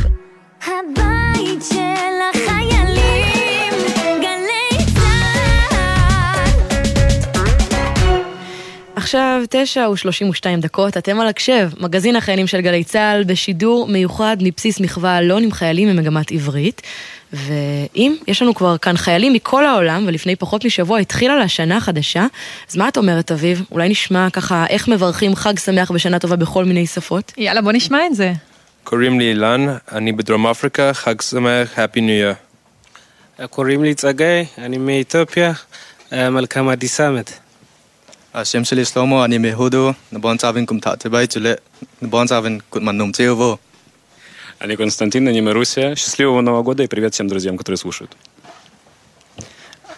הבית 0.61 1.63
של 1.69 2.17
החיילים, 2.33 3.73
גלי 4.21 4.85
צה"ל. 4.93 6.51
עכשיו 8.95 9.41
תשע 9.49 9.89
ושלושים 9.89 10.29
ושתיים 10.29 10.59
דקות, 10.59 10.97
אתם 10.97 11.19
על 11.19 11.27
הקשב, 11.27 11.69
מגזין 11.79 12.15
החיילים 12.15 12.47
של 12.47 12.61
גלי 12.61 12.83
צה"ל 12.83 13.23
בשידור 13.23 13.87
מיוחד 13.87 14.37
מבסיס 14.39 14.79
מחווה 14.79 15.19
אלון 15.19 15.43
עם 15.43 15.51
חיילים 15.51 15.87
ממגמת 15.87 16.31
עברית. 16.31 16.81
ואם 17.33 18.15
יש 18.27 18.41
לנו 18.41 18.55
כבר 18.55 18.77
כאן 18.77 18.97
חיילים 18.97 19.33
מכל 19.33 19.65
העולם, 19.65 20.03
ולפני 20.07 20.35
פחות 20.35 20.65
משבוע 20.65 20.99
התחילה 20.99 21.35
לה 21.35 21.47
שנה 21.47 21.81
חדשה, 21.81 22.25
אז 22.69 22.77
מה 22.77 22.87
את 22.87 22.97
אומרת, 22.97 23.31
אביב? 23.31 23.63
אולי 23.71 23.89
נשמע 23.89 24.29
ככה 24.29 24.65
איך 24.69 24.87
מברכים 24.87 25.35
חג 25.35 25.59
שמח 25.59 25.91
ושנה 25.91 26.19
טובה 26.19 26.35
בכל 26.35 26.65
מיני 26.65 26.87
שפות? 26.87 27.31
יאללה, 27.37 27.61
בוא 27.61 27.71
נשמע 27.71 27.99
את 28.05 28.15
זה. 28.15 28.33
קוראים 28.83 29.19
לי 29.19 29.29
אילן, 29.29 29.75
אני 29.91 30.11
בדרום 30.11 30.47
אפריקה, 30.47 30.93
חג 30.93 31.21
שמח, 31.21 31.75
Happy 31.75 31.97
New 31.97 32.39
Year. 33.39 33.45
קוראים 33.49 33.83
לי 33.83 33.93
צגי, 33.93 34.45
אני 34.57 34.77
מאתיופיה, 34.77 35.53
מלכם 36.11 36.67
עדי 36.67 36.87
סמט. 36.87 37.31
השם 38.33 38.63
שלי 38.63 38.85
שלמה, 38.85 39.25
אני 39.25 39.37
מהודו, 39.37 39.91
נבון 40.11 40.37
צאבין 40.37 40.65
קומטאטה 40.65 41.09
בית 41.09 41.31
שלי, 41.31 41.51
נבון 42.01 42.27
צאבין 42.27 42.59
קודמנום 42.69 43.11
ציובו. 43.11 43.57
Они 44.60 44.76
Константин, 44.76 45.28
они 45.28 45.40
Марусия. 45.40 45.94
Счастливого 45.94 46.40
Нового 46.40 46.62
года 46.62 46.82
и 46.82 46.86
привет 46.86 47.14
всем 47.14 47.28
друзьям, 47.28 47.56
которые 47.56 47.78
слушают. 47.78 48.16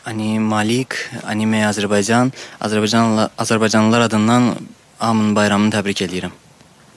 אני 0.07 0.39
Malik, 0.39 0.95
אני 1.27 1.45
מאזרבייג'an, 1.47 2.33
Azerbaycan, 2.61 3.29
Azerbaycanlılar 3.39 4.01
adından 4.01 4.57
Amın 5.01 5.37
bayramını 5.37 5.71
tebrik 5.71 6.03
ediyorum. 6.03 6.33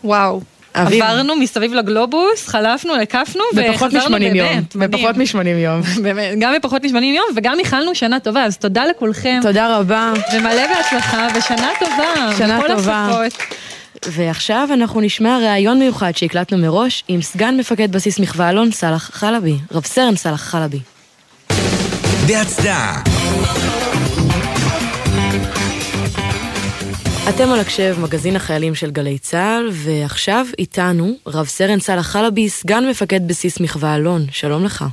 וואו. 0.03 0.41
אביב. 0.75 1.03
עברנו 1.03 1.35
מסביב 1.35 1.73
לגלובוס, 1.73 2.47
חלפנו, 2.47 2.95
הקפנו, 2.95 3.43
בפחות 3.55 3.93
וחזרנו 3.93 4.17
מ-80 4.17 4.23
יום. 4.23 4.47
באמת, 4.47 4.75
מדהים. 4.75 4.91
בפחות 4.91 5.17
מ-80 5.17 5.47
יום. 5.47 5.81
באמת, 6.03 6.39
גם 6.39 6.53
בפחות 6.55 6.83
מ-80 6.83 7.03
יום, 7.03 7.25
וגם 7.35 7.59
איחלנו 7.59 7.95
שנה 7.95 8.19
טובה, 8.19 8.43
אז 8.43 8.57
תודה 8.57 8.85
לכולכם. 8.85 9.39
תודה 9.41 9.77
רבה. 9.77 10.13
ומלא 10.33 10.67
בהצלחה, 10.67 11.27
ושנה 11.35 11.69
טובה. 11.79 12.37
שנה 12.37 12.59
בכל 12.59 12.67
טובה. 12.67 13.09
ועכשיו 14.10 14.68
אנחנו 14.72 15.00
נשמע 15.00 15.38
ראיון 15.38 15.78
מיוחד 15.78 16.16
שהקלטנו 16.16 16.58
מראש 16.58 17.04
עם 17.08 17.22
סגן 17.22 17.56
מפקד 17.56 17.92
בסיס 17.92 18.20
מחווה 18.20 18.50
אלון, 18.50 18.70
סאלח 18.70 19.10
חלבי, 19.12 19.54
רב 19.72 19.84
סרן 19.84 20.16
סאלח 20.16 20.40
חלבי. 20.40 20.80
בהצדעה 22.28 23.02
אתם 27.28 27.48
על 27.48 27.60
הקשב, 27.60 27.96
מגזין 28.02 28.36
החיילים 28.36 28.74
של 28.74 28.90
גלי 28.90 29.18
צה"ל, 29.18 29.68
ועכשיו 29.72 30.46
איתנו 30.58 31.16
רב 31.26 31.46
סרן 31.46 31.78
סאלח 31.78 32.06
חלבי, 32.06 32.48
סגן 32.48 32.88
מפקד 32.90 33.28
בסיס 33.28 33.60
מחווה 33.60 33.96
אלון, 33.96 34.22
שלום 34.30 34.64
לך. 34.64 34.84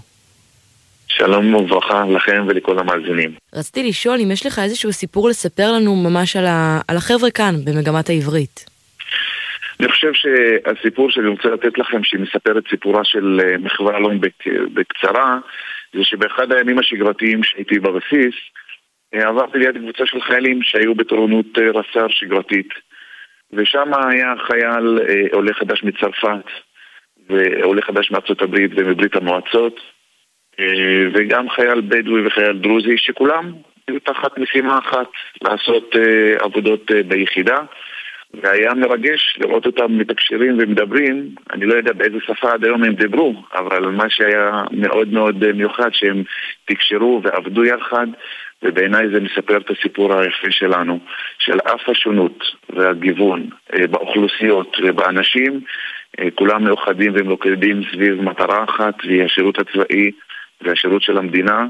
שלום 1.08 1.56
וברכה 1.56 2.04
לכם 2.06 2.46
ולכל 2.48 2.80
המאזינים. 2.80 3.32
רציתי 3.54 3.90
לשאול 3.90 4.20
אם 4.24 4.32
יש 4.32 4.46
לך 4.46 4.60
איזשהו 4.60 4.94
סיפור 4.94 5.30
לספר 5.30 5.72
לנו 5.72 5.96
ממש 5.96 6.36
על, 6.36 6.46
ה... 6.46 6.80
על 6.88 6.98
החבר'ה 6.98 7.32
כאן, 7.32 7.56
במגמת 7.66 8.10
העברית. 8.10 8.73
אני 9.80 9.92
חושב 9.92 10.12
שהסיפור 10.14 11.12
שאני 11.12 11.28
רוצה 11.28 11.50
לתת 11.50 11.78
לכם, 11.78 12.04
שמספר 12.04 12.58
את 12.58 12.64
סיפורה 12.70 13.04
של 13.04 13.40
אה, 13.44 13.58
מחווה 13.58 13.98
אלון 13.98 14.20
בק- 14.22 14.48
בקצרה, 14.74 15.38
זה 15.94 16.04
שבאחד 16.04 16.52
הימים 16.52 16.80
השגרתיים 16.80 17.44
שהייתי 17.44 17.80
בבסיס, 17.80 18.36
אה, 19.14 19.28
עברתי 19.28 19.58
ליד 19.58 19.78
קבוצה 19.78 20.06
של 20.06 20.22
חיילים 20.22 20.64
שהיו 20.64 20.96
בתורנות 20.96 21.46
אה, 21.58 21.70
רס"ר 21.70 22.08
שגרתית. 22.10 22.70
ושם 23.54 23.92
היה 23.94 24.34
חייל 24.48 25.00
עולה 25.32 25.54
חדש 25.54 25.84
מצרפת, 25.84 26.46
ועולה 27.30 27.82
חדש 27.82 28.12
מארצות 28.12 28.42
הברית 28.42 28.72
ומברית 28.76 29.16
המועצות, 29.16 29.80
וגם 31.14 31.50
חייל 31.50 31.82
בדואי 31.82 32.28
וחייל 32.28 32.58
דרוזי, 32.58 32.98
שכולם 32.98 33.54
היו 33.88 34.00
תחת 34.00 34.38
משימה 34.38 34.78
אחת, 34.78 35.08
לעשות 35.44 35.96
עבודות 36.40 36.92
ביחידה. 37.08 37.58
והיה 38.42 38.74
מרגש 38.74 39.38
לראות 39.42 39.66
אותם 39.66 39.98
מתקשרים 39.98 40.58
ומדברים, 40.60 41.30
אני 41.52 41.66
לא 41.66 41.74
יודע 41.74 41.94
באיזה 41.94 42.18
שפה 42.22 42.52
עד 42.52 42.66
היום 42.66 42.84
הם 42.84 42.94
דיברו, 42.94 43.44
אבל 43.56 43.86
מה 43.86 44.10
שהיה 44.10 44.64
מאוד 44.72 45.14
מאוד 45.14 45.52
מיוחד 45.52 45.90
שהם 45.94 46.24
תקשרו 46.66 47.22
ועבדו 47.24 47.66
יחד, 47.66 48.08
ובעיניי 48.64 49.10
זה 49.14 49.20
מספר 49.20 49.58
את 49.58 49.70
הסיפור 49.70 50.14
היפה 50.14 50.52
שלנו, 50.52 51.00
של 51.40 51.58
אף 51.60 51.90
השונות 51.90 52.44
והגיוון 52.70 53.50
אה, 53.74 53.88
באוכלוסיות 53.88 54.78
ובאנשים, 54.84 55.62
אה, 56.20 56.32
כולם 56.36 56.64
מאוחדים 56.64 57.14
ומלוכדים 57.16 57.82
סביב 57.92 58.22
מטרה 58.22 58.64
אחת, 58.64 58.94
והיא 59.04 59.24
השירות 59.24 59.60
הצבאי 59.60 60.12
והשירות 60.62 61.02
של 61.02 61.18
המדינה, 61.18 61.66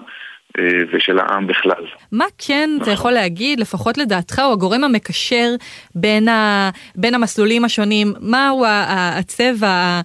ושל 0.93 1.19
העם 1.19 1.47
בכלל. 1.47 1.85
מה 2.11 2.25
כן 2.37 2.69
אתה 2.81 2.91
יכול 2.91 3.11
להגיד, 3.11 3.59
לפחות 3.59 3.97
לדעתך, 3.97 4.39
הוא 4.39 4.53
הגורם 4.53 4.83
המקשר 4.83 5.49
בין, 5.95 6.27
ה, 6.27 6.69
בין 6.95 7.13
המסלולים 7.13 7.65
השונים? 7.65 8.13
מהו 8.19 8.65
הצבע, 8.67 10.01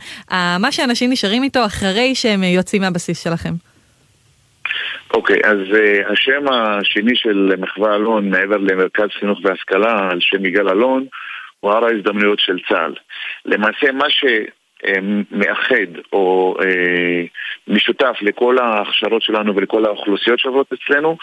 מה 0.59 0.73
שאנשים 0.73 1.11
נשארים 1.11 1.43
איתו 1.43 1.67
אחרי 1.67 2.15
שהם 2.15 2.43
יוצאים 2.43 2.83
מהבסיס 2.83 3.25
שלכם? 3.25 3.53
אוקיי, 5.15 5.41
אז 5.45 5.59
uh, 5.59 6.13
השם 6.13 6.45
השני 6.53 7.17
של 7.17 7.55
מחווה 7.59 7.95
אלון, 7.95 8.31
מעבר 8.31 8.57
למרכז 8.57 9.09
חינוך 9.21 9.39
והשכלה, 9.45 10.09
על 10.11 10.19
שם 10.21 10.45
יגאל 10.45 10.69
אלון, 10.69 11.07
הוא 11.61 11.73
הר 11.73 11.85
ההזדמנויות 11.85 12.39
של 12.41 12.59
צה"ל. 12.69 12.95
למעשה 13.45 13.93
מה 13.93 14.07
שמאחד 14.87 16.01
או 16.13 16.57
אה, 16.63 17.25
משותף 17.69 18.17
לכל 18.21 18.59
ההכשרות 18.59 19.23
שלנו 19.23 19.57
ולכל 19.57 19.85
האוכלוסיות 19.85 20.39
שעוברות 20.39 20.73
אצלנו 20.73 21.17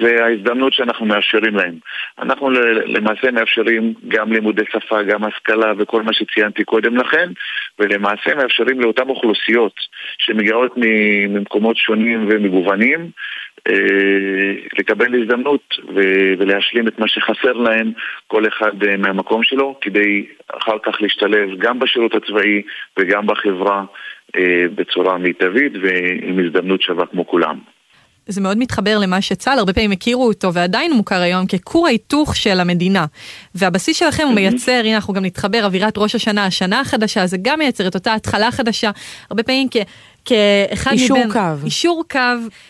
זה 0.00 0.24
ההזדמנות 0.24 0.72
שאנחנו 0.72 1.06
מאפשרים 1.06 1.56
להם. 1.56 1.74
אנחנו 2.18 2.50
למעשה 2.86 3.30
מאפשרים 3.30 3.94
גם 4.08 4.32
לימודי 4.32 4.62
שפה, 4.72 5.02
גם 5.02 5.24
השכלה 5.24 5.72
וכל 5.78 6.02
מה 6.02 6.12
שציינתי 6.12 6.64
קודם 6.64 6.96
לכן, 6.96 7.28
ולמעשה 7.78 8.34
מאפשרים 8.34 8.80
לאותן 8.80 9.08
אוכלוסיות 9.08 9.74
שמגיעות 10.18 10.72
ממקומות 10.76 11.76
שונים 11.76 12.28
ומגוונים 12.30 13.00
אה, 13.00 13.10
לקבל 14.78 15.22
הזדמנות 15.22 15.74
ולהשלים 16.38 16.88
את 16.88 16.98
מה 16.98 17.08
שחסר 17.08 17.52
להם, 17.52 17.92
כל 18.26 18.48
אחד 18.48 18.82
אה, 18.82 18.96
מהמקום 18.96 19.42
שלו, 19.42 19.78
כדי 19.80 20.26
אחר 20.56 20.76
כך 20.82 21.02
להשתלב 21.02 21.48
גם 21.58 21.78
בשירות 21.78 22.14
הצבאי 22.14 22.62
וגם 22.98 23.26
בחברה 23.26 23.84
אה, 24.36 24.64
בצורה 24.74 25.18
מיטבית 25.18 25.72
ועם 25.82 26.38
הזדמנות 26.46 26.82
שווה 26.82 27.06
כמו 27.06 27.26
כולם. 27.26 27.58
זה 28.26 28.40
מאוד 28.40 28.58
מתחבר 28.58 28.98
למה 28.98 29.20
שצה"ל 29.20 29.58
הרבה 29.58 29.72
פעמים 29.72 29.92
הכירו 29.92 30.26
אותו 30.26 30.54
ועדיין 30.54 30.92
מוכר 30.92 31.20
היום 31.20 31.46
ככור 31.46 31.86
ההיתוך 31.86 32.36
של 32.36 32.60
המדינה. 32.60 33.06
והבסיס 33.54 33.96
שלכם 33.96 34.22
הוא 34.26 34.34
מייצר, 34.34 34.80
הנה 34.84 34.94
אנחנו 34.94 35.14
גם 35.14 35.24
נתחבר, 35.24 35.64
אווירת 35.64 35.98
ראש 35.98 36.14
השנה, 36.14 36.46
השנה 36.46 36.80
החדשה, 36.80 37.26
זה 37.26 37.36
גם 37.42 37.58
מייצר 37.58 37.86
את 37.86 37.94
אותה 37.94 38.14
התחלה 38.14 38.50
חדשה, 38.50 38.90
הרבה 39.30 39.42
פעמים 39.42 39.68
כ... 39.70 39.76
כאחד 40.24 40.92
אישור 40.92 41.18
מבין... 41.18 41.32
קו. 41.32 41.64
אישור 41.64 42.04
קו 42.10 42.18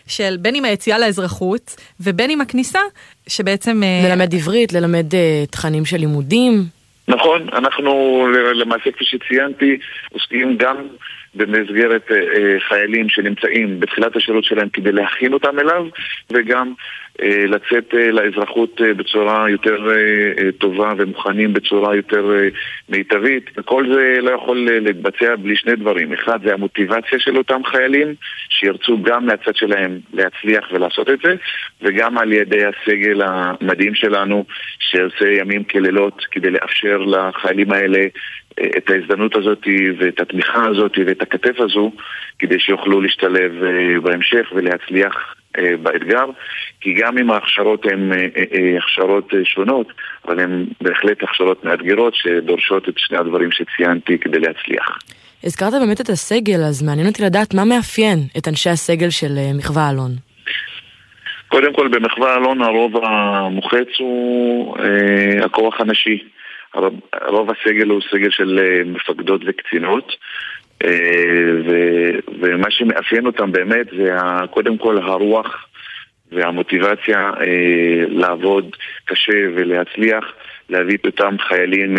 של 0.07 0.37
בין 0.41 0.55
עם 0.55 0.65
היציאה 0.65 0.99
לאזרחות 0.99 1.77
ובין 2.01 2.31
עם 2.31 2.41
הכניסה, 2.41 2.81
שבעצם... 3.29 3.83
ללמד 4.09 4.35
עברית, 4.35 4.73
ללמד 4.73 5.13
uh, 5.13 5.51
תכנים 5.51 5.85
של 5.85 5.97
לימודים. 5.97 6.65
נכון, 7.09 7.49
אנחנו 7.53 8.27
למעשה 8.55 8.91
כפי 8.91 9.05
שציינתי 9.05 9.79
עוסקים 10.13 10.57
גם 10.57 10.77
במסגרת 11.35 12.03
אה, 12.11 12.17
אה, 12.17 12.61
חיילים 12.69 13.09
שנמצאים 13.09 13.81
בתחילת 13.81 14.17
השירות 14.17 14.45
שלהם 14.45 14.69
כדי 14.69 14.93
להכין 14.93 15.33
אותם 15.33 15.59
אליו 15.59 15.87
וגם 16.31 16.67
אה, 16.69 16.75
לצאת 17.23 17.95
אה, 17.95 18.11
לאזרחות 18.11 18.81
אה, 18.81 18.95
בצורה 18.95 19.51
יותר 19.51 19.91
אה, 19.91 19.95
אה, 20.39 20.53
טובה 20.59 20.93
ומוכנים 20.97 21.53
בצורה 21.53 21.97
יותר 21.97 22.31
אה, 22.35 22.49
מיטבית. 22.89 23.51
וכל 23.57 23.95
זה 23.95 24.17
לא 24.21 24.31
יכול 24.31 24.69
אה, 24.71 24.81
להתבצע 24.81 25.37
בלי 25.37 25.57
שני 25.57 25.77
דברים. 25.77 26.13
אחד 26.13 26.39
זה 26.45 26.55
המוטיבציה 26.55 27.19
של 27.19 27.37
אותם 27.37 27.61
חיילים 27.65 28.15
שירצו 28.49 29.03
גם 29.03 29.27
מהצד 29.27 29.57
שלהם 29.57 29.99
להצליח 30.13 30.65
ולעשות 30.73 31.11
את 31.11 31.19
זה 31.25 31.35
וגם 31.83 32.19
על 32.19 32.33
ידי 32.33 32.65
הסגל 32.65 33.23
המדהים 33.23 33.95
שלנו 33.95 34.45
שעושה 34.79 35.33
ימים 35.33 35.65
כלילות 35.65 36.27
כדי 36.31 36.51
לאפשר 36.51 36.99
לחיילים 36.99 37.73
האלה 37.73 38.07
את 38.77 38.91
ההזדמנות 38.91 39.37
הזאת 39.37 39.67
ואת 39.99 40.21
התמיכה 40.21 40.67
הזאת 40.67 40.99
ואת 41.07 41.23
הכתף 41.23 41.61
הזו 41.61 41.93
כדי 42.39 42.61
שיוכלו 42.61 43.01
להשתלב 43.01 43.53
בהמשך 44.03 44.53
ולהצליח 44.55 45.35
באתגר 45.83 46.25
כי 46.81 46.93
גם 46.93 47.19
אם 47.19 47.31
ההכשרות 47.31 47.87
הן 47.87 48.13
הכשרות 48.79 49.33
שונות 49.45 49.87
אבל 50.25 50.41
הן 50.41 50.67
בהחלט 50.81 51.23
הכשרות 51.23 51.65
מאתגרות 51.65 52.15
שדורשות 52.15 52.89
את 52.89 52.95
שני 52.97 53.19
הדברים 53.19 53.49
שציינתי 53.53 54.19
כדי 54.19 54.39
להצליח. 54.39 54.99
הזכרת 55.45 55.73
באמת 55.73 56.01
את 56.01 56.09
הסגל, 56.09 56.61
אז 56.69 56.83
מעניין 56.83 57.07
אותי 57.07 57.23
לדעת 57.23 57.55
מה 57.55 57.65
מאפיין 57.65 58.19
את 58.39 58.49
אנשי 58.49 58.71
הסגל 58.71 59.11
של 59.11 59.33
מחווה 59.59 59.91
אלון. 59.91 60.11
קודם 61.49 61.75
כל 61.75 61.89
במחווה 61.89 62.37
אלון 62.37 62.63
הרוב 62.63 63.05
המוחץ 63.05 63.89
הוא 63.99 64.77
אה, 64.79 65.45
הכוח 65.45 65.81
הנשי. 65.81 66.19
רוב 67.29 67.51
הסגל 67.51 67.89
הוא 67.89 68.01
סגל 68.11 68.31
של 68.31 68.61
מפקדות 68.87 69.41
וקצינות 69.47 70.13
ומה 72.41 72.71
שמאפיין 72.71 73.27
אותם 73.27 73.53
באמת 73.53 73.87
זה 73.97 74.17
קודם 74.51 74.79
כל 74.79 74.99
הרוח 74.99 75.67
והמוטיבציה 76.33 77.31
לעבוד 78.09 78.77
קשה 79.05 79.49
ולהצליח, 79.55 80.25
להביא 80.69 80.97
את 80.97 81.07
אותם 81.07 81.37
חיילים 81.39 81.95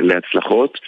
להצלחות 0.00 0.78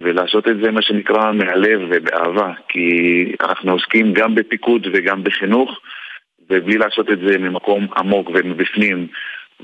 ולעשות 0.00 0.48
את 0.48 0.56
זה 0.62 0.70
מה 0.70 0.82
שנקרא 0.82 1.32
מהלב 1.32 1.80
ובאהבה 1.90 2.52
כי 2.68 3.24
אנחנו 3.40 3.72
עוסקים 3.72 4.12
גם 4.12 4.34
בפיקוד 4.34 4.86
וגם 4.92 5.24
בחינוך 5.24 5.80
ובלי 6.50 6.78
לעשות 6.78 7.10
את 7.10 7.18
זה 7.26 7.38
ממקום 7.38 7.86
עמוק 7.96 8.30
ומבפנים 8.34 9.06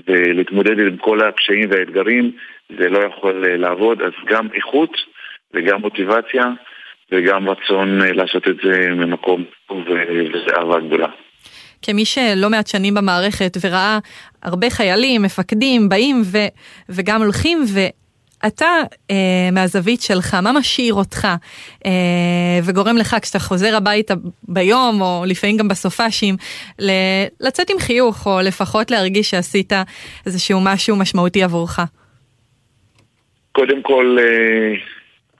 ולהתמודד 0.07 0.79
עם 0.79 0.97
כל 0.97 1.21
הקשיים 1.21 1.71
והאתגרים 1.71 2.33
זה 2.79 2.89
לא 2.89 2.99
יכול 2.99 3.47
לעבוד, 3.47 4.03
אז 4.03 4.13
גם 4.27 4.49
איכות 4.55 4.97
וגם 5.55 5.81
מוטיבציה 5.81 6.45
וגם 7.13 7.49
רצון 7.49 7.99
לעשות 7.99 8.49
את 8.49 8.57
זה 8.65 8.89
ממקום 8.91 9.45
טוב 9.69 9.79
וזה 9.79 10.57
אהבה 10.59 10.81
גדולה. 10.81 11.09
כמי 11.83 12.05
שלא 12.05 12.51
מעט 12.51 12.67
שנים 12.67 12.95
במערכת 12.95 13.57
וראה 13.65 13.99
הרבה 14.43 14.71
חיילים, 14.71 15.23
מפקדים, 15.23 15.89
באים 15.89 16.23
ו, 16.25 16.39
וגם 16.89 17.23
הולכים 17.23 17.65
ו... 17.75 17.81
אתה, 18.47 18.67
אה, 19.11 19.49
מהזווית 19.53 20.01
שלך, 20.01 20.35
מה 20.35 20.53
משאיר 20.53 20.95
אותך 20.95 21.29
אה, 21.87 21.91
וגורם 22.65 22.97
לך 22.97 23.17
כשאתה 23.23 23.39
חוזר 23.39 23.77
הביתה 23.77 24.15
ביום, 24.49 25.01
או 25.01 25.23
לפעמים 25.27 25.57
גם 25.57 25.69
בסופאשים, 25.69 26.37
לצאת 27.41 27.71
עם 27.71 27.79
חיוך, 27.79 28.27
או 28.27 28.41
לפחות 28.41 28.91
להרגיש 28.91 29.31
שעשית 29.31 29.73
איזשהו 30.27 30.61
משהו 30.65 30.97
משמעותי 30.97 31.43
עבורך? 31.43 31.81
קודם 33.53 33.83
כל, 33.83 34.17
אה, 34.21 34.75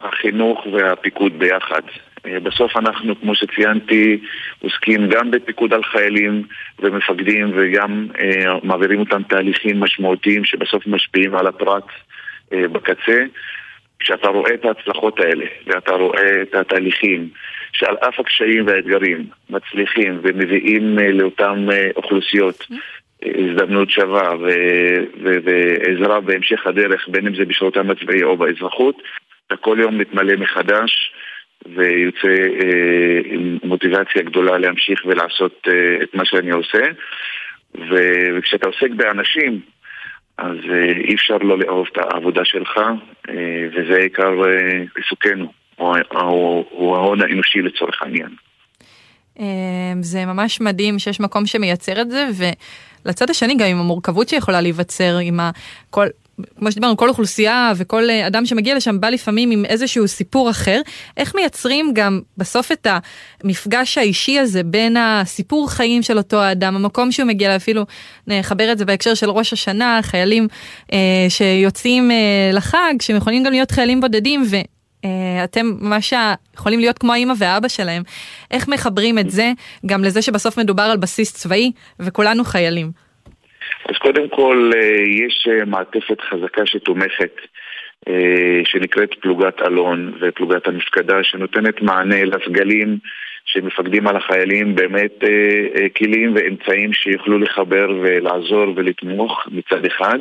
החינוך 0.01 0.67
והפיקוד 0.73 1.39
ביחד. 1.39 1.83
אה, 2.27 2.41
בסוף 2.41 2.77
אנחנו, 2.77 3.21
כמו 3.21 3.35
שציינתי, 3.35 4.21
עוסקים 4.61 5.09
גם 5.09 5.31
בפיקוד 5.31 5.73
על 5.73 5.83
חיילים 5.85 6.43
ומפקדים 6.79 7.53
וגם 7.55 8.07
אה, 8.21 8.59
מעבירים 8.63 9.01
אותם 9.01 9.23
תהליכים 9.23 9.81
משמעותיים 9.81 10.45
שבסוף 10.45 10.87
משפיעים 10.87 11.35
על 11.35 11.47
הפרט 11.47 11.87
אה, 12.53 12.69
בקצה. 12.69 13.25
כשאתה 13.99 14.29
רואה 14.29 14.55
את 14.55 14.65
ההצלחות 14.65 15.21
האלה 15.21 15.47
ואתה 15.67 15.93
רואה 15.93 16.43
את 16.43 16.55
התהליכים 16.55 17.29
שעל 17.73 17.97
אף 17.97 18.21
הקשיים 18.21 18.67
והאתגרים 18.67 19.27
מצליחים 19.51 20.21
ומביאים 20.23 20.99
אה, 20.99 21.13
לאותן 21.13 21.67
אה, 21.73 21.91
אוכלוסיות 21.97 22.67
הזדמנות 23.23 23.91
שווה 23.91 24.35
ועזרה 25.45 26.21
בהמשך 26.21 26.67
הדרך, 26.67 27.09
בין 27.09 27.27
אם 27.27 27.35
זה 27.35 27.45
בשירותם 27.45 27.91
הצבאי 27.91 28.23
או 28.23 28.37
באזרחות, 28.37 29.03
אתה 29.47 29.57
כל 29.57 29.77
יום 29.81 29.99
מתמלא 29.99 30.37
מחדש 30.37 31.13
ויוצא 31.77 32.29
אה, 32.29 33.21
עם 33.25 33.59
מוטיבציה 33.65 34.23
גדולה 34.23 34.59
להמשיך 34.59 35.05
ולעשות 35.07 35.69
אה, 35.69 36.03
את 36.03 36.15
מה 36.15 36.25
שאני 36.25 36.51
עושה. 36.51 36.87
ו- 37.75 38.39
וכשאתה 38.39 38.67
עוסק 38.67 38.91
באנשים, 38.97 39.61
אז 40.39 40.57
אה, 40.71 40.93
אי 41.09 41.15
אפשר 41.15 41.37
לא 41.37 41.59
לאהוב 41.59 41.87
את 41.93 41.99
העבודה 41.99 42.45
שלך, 42.45 42.77
אה, 43.29 43.35
וזה 43.69 43.97
עיקר 43.97 44.45
אה, 44.45 44.83
עיסוקנו, 44.97 45.53
או 45.79 46.97
ההון 46.97 47.23
האנושי 47.23 47.63
לצורך 47.63 48.03
העניין. 48.03 48.31
זה 50.01 50.27
ממש 50.27 50.61
מדהים 50.61 50.99
שיש 50.99 51.21
מקום 51.21 51.47
שמייצר 51.47 52.01
את 52.01 52.11
זה, 52.11 52.27
ולצד 53.05 53.31
השני 53.31 53.55
גם 53.55 53.67
עם 53.67 53.79
המורכבות 53.79 54.29
שיכולה 54.29 54.61
להיווצר, 54.61 55.17
עם 55.23 55.41
כל, 55.91 56.07
כמו 56.59 56.73
שדיברנו, 56.73 56.97
כל 56.97 57.09
אוכלוסייה 57.09 57.73
וכל 57.77 58.11
אדם 58.11 58.47
שמגיע 58.47 58.75
לשם 58.75 59.01
בא 59.01 59.09
לפעמים 59.09 59.51
עם 59.51 59.65
איזשהו 59.65 60.09
סיפור 60.09 60.51
אחר. 60.51 60.81
איך 61.17 61.35
מייצרים 61.35 61.91
גם 61.95 62.21
בסוף 62.37 62.73
את 62.73 62.87
המפגש 63.45 63.99
האישי 63.99 64.39
הזה 64.39 64.63
בין 64.63 64.97
הסיפור 64.97 65.71
חיים 65.71 66.03
של 66.03 66.19
אותו 66.19 66.43
האדם, 66.43 66.77
המקום 66.77 67.13
שהוא 67.13 67.27
מגיע, 67.27 67.57
אפילו 67.57 67.87
נחבר 68.27 68.73
את 68.73 68.79
זה 68.79 68.85
בהקשר 68.85 69.15
של 69.15 69.31
ראש 69.31 69.53
השנה, 69.53 70.01
חיילים 70.03 70.49
אה, 70.93 70.99
שיוצאים 71.29 72.11
אה, 72.11 72.17
לחג, 72.53 72.95
שהם 73.01 73.17
יכולים 73.17 73.43
גם 73.43 73.53
להיות 73.53 73.71
חיילים 73.71 74.01
בודדים, 74.01 74.45
ו... 74.51 74.57
אתם 75.45 75.73
ממש 75.81 76.15
יכולים 76.55 76.81
להיות 76.81 76.99
כמו 76.99 77.13
האימא 77.13 77.35
והאבא 77.39 77.69
שלהם. 77.69 78.03
איך 78.51 78.69
מחברים 78.69 79.19
את 79.19 79.31
זה 79.31 79.53
גם 79.87 80.05
לזה 80.05 80.23
שבסוף 80.23 80.59
מדובר 80.59 80.83
על 80.83 80.97
בסיס 80.97 81.33
צבאי 81.33 81.73
וכולנו 82.01 82.45
חיילים? 82.45 83.06
אז 83.89 83.97
קודם 83.99 84.29
כל 84.29 84.71
יש 85.07 85.49
מעטפת 85.67 86.21
חזקה 86.21 86.67
שתומכת 86.67 87.33
שנקראת 88.65 89.15
פלוגת 89.21 89.63
אלון 89.63 90.13
ופלוגת 90.21 90.69
המפקדה 90.69 91.25
שנותנת 91.25 91.83
מענה 91.83 92.25
לסגלים 92.25 92.99
שמפקדים 93.47 94.09
על 94.09 94.17
החיילים 94.17 94.75
באמת 94.75 95.25
אה, 95.25 95.29
אה, 95.77 95.89
כלים 95.89 96.35
ואמצעים 96.35 96.93
שיוכלו 96.93 97.39
לחבר 97.39 97.91
ולעזור 98.03 98.73
ולתמוך 98.77 99.49
מצד 99.51 99.85
אחד. 99.85 100.19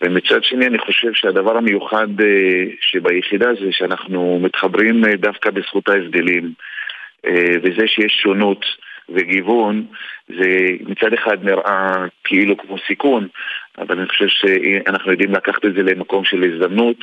ומצד 0.00 0.44
שני 0.44 0.66
אני 0.66 0.78
חושב 0.78 1.12
שהדבר 1.14 1.56
המיוחד 1.56 2.20
אה, 2.20 2.64
שביחידה 2.80 3.54
זה 3.54 3.72
שאנחנו 3.72 4.38
מתחברים 4.42 5.04
אה, 5.04 5.16
דווקא 5.16 5.50
בזכות 5.50 5.88
ההבדלים 5.88 6.52
אה, 7.26 7.56
וזה 7.62 7.86
שיש 7.86 8.18
שונות 8.22 8.64
וגיוון 9.08 9.86
זה 10.28 10.66
מצד 10.80 11.12
אחד 11.12 11.44
נראה 11.44 12.06
כאילו 12.24 12.56
כמו 12.56 12.76
סיכון 12.86 13.28
אבל 13.78 13.98
אני 13.98 14.08
חושב 14.08 14.28
שאנחנו 14.28 15.10
יודעים 15.10 15.32
לקחת 15.32 15.64
את 15.64 15.74
זה 15.74 15.82
למקום 15.82 16.24
של 16.24 16.44
הזדמנות 16.44 16.96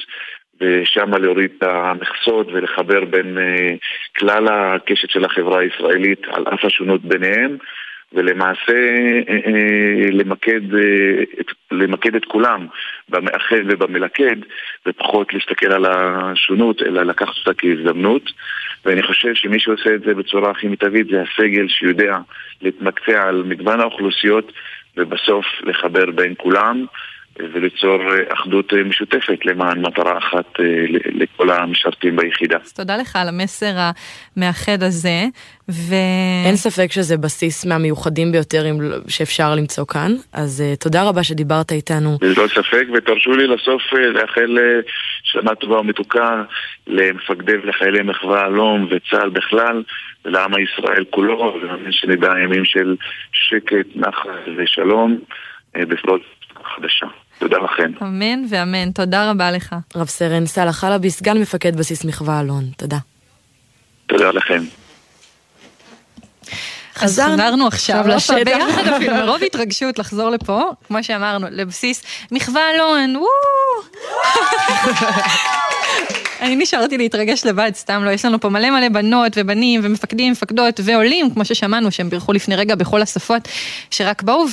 ושם 0.62 1.14
להוריד 1.14 1.52
את 1.58 1.64
המכסות 1.64 2.48
ולחבר 2.48 3.06
בין 3.06 3.38
כלל 4.18 4.48
הקשת 4.48 5.10
של 5.10 5.26
החברה 5.26 5.60
הישראלית 5.60 6.20
על 6.28 6.44
אף 6.54 6.66
השונות 6.66 7.02
ביניהם 7.02 7.58
ולמעשה 8.14 8.74
אה, 9.30 9.38
אה, 9.48 10.12
למקד, 10.12 10.76
אה, 10.76 11.24
למקד 11.72 12.16
את 12.16 12.26
כולם 12.26 12.68
במאחד 13.10 13.62
ובמלכד 13.68 14.36
ופחות 14.86 15.34
להסתכל 15.34 15.72
על 15.72 15.86
השונות 15.86 16.82
אלא 16.82 17.04
לקחת 17.04 17.34
אותה 17.40 17.54
כהזדמנות. 17.62 18.32
ואני 18.86 19.04
חושב 19.04 19.34
שמי 19.34 19.60
שעושה 19.60 19.96
את 19.96 20.02
זה 20.02 20.14
בצורה 20.14 20.52
הכי 20.52 20.68
מיטבית 20.68 21.08
זה 21.08 21.22
הסגל 21.22 21.68
שיודע 21.68 22.18
להתמקצע 22.62 23.28
על 23.28 23.44
מגוון 23.46 23.80
האוכלוסיות 23.80 24.52
ובסוף 24.98 25.46
לחבר 25.64 26.12
בין 26.12 26.34
כולם 26.38 26.86
וליצור 27.54 27.98
אחדות 28.34 28.74
משותפת 28.74 29.46
למען 29.46 29.82
מטרה 29.82 30.18
אחת 30.18 30.60
לכל 31.06 31.50
המשרתים 31.50 32.16
ביחידה. 32.16 32.58
אז 32.64 32.74
תודה 32.74 32.98
לך 32.98 33.16
על 33.16 33.28
המסר 33.28 33.74
המאחד 34.38 34.84
הזה. 34.84 35.26
ו... 35.70 35.94
אין 36.46 36.56
ספק 36.56 36.92
שזה 36.92 37.18
בסיס 37.18 37.66
מהמיוחדים 37.66 38.32
ביותר 38.32 38.64
שאפשר 39.08 39.56
למצוא 39.56 39.86
כאן, 39.86 40.12
אז 40.34 40.64
תודה 40.80 41.04
רבה 41.04 41.24
שדיברת 41.24 41.72
איתנו. 41.72 42.18
ללא 42.22 42.48
ספק, 42.48 42.86
ותרשו 42.94 43.32
לי 43.32 43.48
לסוף 43.48 43.82
לאחל 43.94 44.58
שנה 45.24 45.56
טובה 45.56 45.80
ומתוקה 45.80 46.44
למפקדי 46.88 47.58
ולחיילי 47.64 48.04
מחווה 48.04 48.46
אלום 48.46 48.88
וצה"ל 48.92 49.30
בכלל, 49.30 49.84
ולעם 50.26 50.56
הישראל 50.56 51.04
כולו, 51.10 51.60
ומאמין 51.64 51.92
שנדע 51.92 52.32
ימים 52.44 52.66
של 52.66 52.96
שקט, 53.34 53.86
נחל 53.96 54.30
ושלום 54.58 55.20
בפלוט 55.76 56.22
חדשה. 56.76 57.08
תודה 57.42 57.58
לכם. 57.58 57.92
אמן 58.02 58.44
ואמן, 58.50 58.92
תודה 58.92 59.32
רבה 59.32 59.52
לך. 59.52 59.76
רב 59.96 60.08
סרן 60.08 60.46
סאלח 60.46 60.76
חלבי, 60.76 61.10
סגן 61.10 61.38
מפקד 61.38 61.76
בסיס 61.76 62.06
מחווה 62.06 62.40
אלון, 62.40 62.64
תודה. 62.78 62.98
תודה 64.08 64.32
לכם. 64.32 64.64
חזרנו 66.96 67.68
עכשיו 67.68 68.08
לשטח. 68.08 68.36
ביחד 68.46 68.88
אפילו, 68.96 69.16
מרוב 69.16 69.44
התרגשות 69.44 70.00
לחזור 70.00 70.30
לפה, 70.30 70.64
כמו 70.88 71.04
שאמרנו, 71.04 71.48
לבסיס 71.52 72.04
מחווה 72.32 72.62
אלון, 72.76 73.16
אני 76.42 76.56
נשארתי 76.56 76.98
להתרגש 76.98 77.46
לבד, 77.46 77.72
סתם 77.74 78.04
לא, 78.04 78.10
יש 78.10 78.26
לנו 78.26 78.40
פה 78.40 78.50
מלא 78.50 78.70
מלא 78.70 78.90
בנות 78.90 79.32
ובנים 79.36 79.82
ומפקדים, 79.84 80.32
מפקדות 80.32 80.80
ועולים, 80.84 81.34
כמו 81.34 81.46
ששמענו, 81.46 81.92
שהם 81.92 82.10
בירכו 82.10 82.34
לפני 82.34 82.56
רגע 82.56 82.76
בכל 82.76 83.02
השפות, 83.02 83.48
שרק 83.92 84.24
באו 84.24 84.46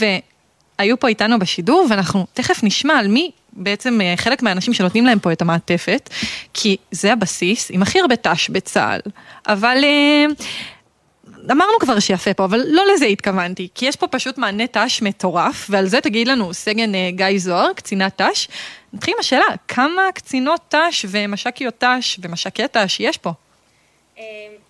והיו 0.78 1.00
פה 1.00 1.08
איתנו 1.08 1.38
בשידור, 1.38 1.86
ואנחנו 1.90 2.26
תכף 2.34 2.64
נשמע 2.64 2.94
על 2.94 3.08
מי 3.08 3.30
בעצם 3.52 4.00
אה, 4.00 4.14
חלק 4.16 4.42
מהאנשים 4.42 4.74
שנותנים 4.74 5.06
להם 5.06 5.18
פה 5.18 5.32
את 5.32 5.42
המעטפת, 5.42 6.10
כי 6.54 6.76
זה 6.90 7.12
הבסיס 7.12 7.70
עם 7.70 7.82
הכי 7.82 8.00
הרבה 8.00 8.16
ת"ש 8.16 8.50
בצה"ל, 8.50 9.00
אבל... 9.46 9.78
אה, 9.84 10.26
אמרנו 11.50 11.72
כבר 11.80 11.98
שיפה 11.98 12.34
פה, 12.34 12.44
אבל 12.44 12.64
לא 12.68 12.82
לזה 12.94 13.06
התכוונתי, 13.06 13.68
כי 13.74 13.86
יש 13.86 13.96
פה 13.96 14.06
פשוט 14.06 14.38
מענה 14.38 14.66
ת"ש 14.66 15.02
מטורף, 15.02 15.66
ועל 15.70 15.86
זה 15.86 16.00
תגיד 16.00 16.28
לנו 16.28 16.54
סגן 16.54 16.94
אה, 16.94 17.10
גיא 17.10 17.38
זוהר, 17.38 17.72
קצינת 17.72 18.22
ת"ש. 18.22 18.48
נתחיל 18.92 19.14
עם 19.14 19.20
השאלה, 19.20 19.44
כמה 19.68 20.02
קצינות 20.14 20.74
ת"ש 20.74 21.06
ומש"קיות 21.08 21.84
ת"ש 21.84 22.18
ומש"קי 22.22 22.68
ת"ש 22.68 23.00
יש 23.00 23.18
פה? 23.18 23.32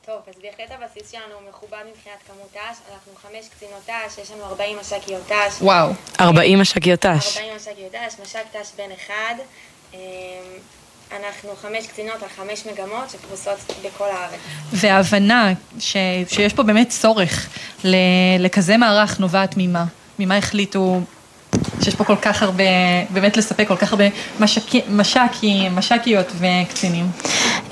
טוב, 0.09 0.21
אז 0.29 0.35
בהחלט 0.43 0.71
הבסיס 0.71 1.13
שלנו 1.13 1.35
מכובד 1.49 1.79
מבחינת 1.91 2.17
כמות 2.27 2.49
ת"ש, 2.53 2.79
אנחנו 2.93 3.13
חמש 3.23 3.49
קצינות 3.49 3.81
ת"ש, 3.87 4.19
יש 4.19 4.31
לנו 4.31 4.45
40 4.45 4.77
מש"קיות 4.79 5.23
ת"ש. 5.29 5.63
וואו, 5.63 5.91
40 6.21 6.61
מש"קיות 6.61 7.01
ת"ש. 7.01 7.37
40 7.37 7.57
מש"קיות 7.57 7.93
ת"ש, 7.93 8.21
מש"ק 8.23 8.57
ת"ש 8.57 8.69
בן 8.79 8.91
אחד. 8.97 9.35
אמ, 9.95 9.99
אנחנו 11.13 11.51
חמש 11.63 11.87
קצינות 11.87 12.23
על 12.23 12.29
חמש 12.29 12.67
מגמות 12.67 13.11
שפרוסות 13.11 13.59
בכל 13.85 14.05
הארץ. 14.05 14.41
וההבנה 14.73 15.53
ש, 15.79 15.97
שיש 16.29 16.53
פה 16.53 16.63
באמת 16.63 16.89
צורך 16.89 17.49
לכזה 18.39 18.77
מערך 18.77 19.21
נובעת 19.21 19.55
ממה? 19.57 19.85
ממה 20.19 20.37
החליטו 20.37 21.01
שיש 21.83 21.95
פה 21.95 22.05
כל 22.05 22.17
כך 22.17 22.43
הרבה, 22.43 22.65
באמת 23.11 23.37
לספק 23.37 23.69
כל 23.69 23.77
כך 23.77 23.93
הרבה 23.93 24.05
משקים, 24.41 25.77
מש"קיות 25.77 26.27
וקצינים? 26.39 27.07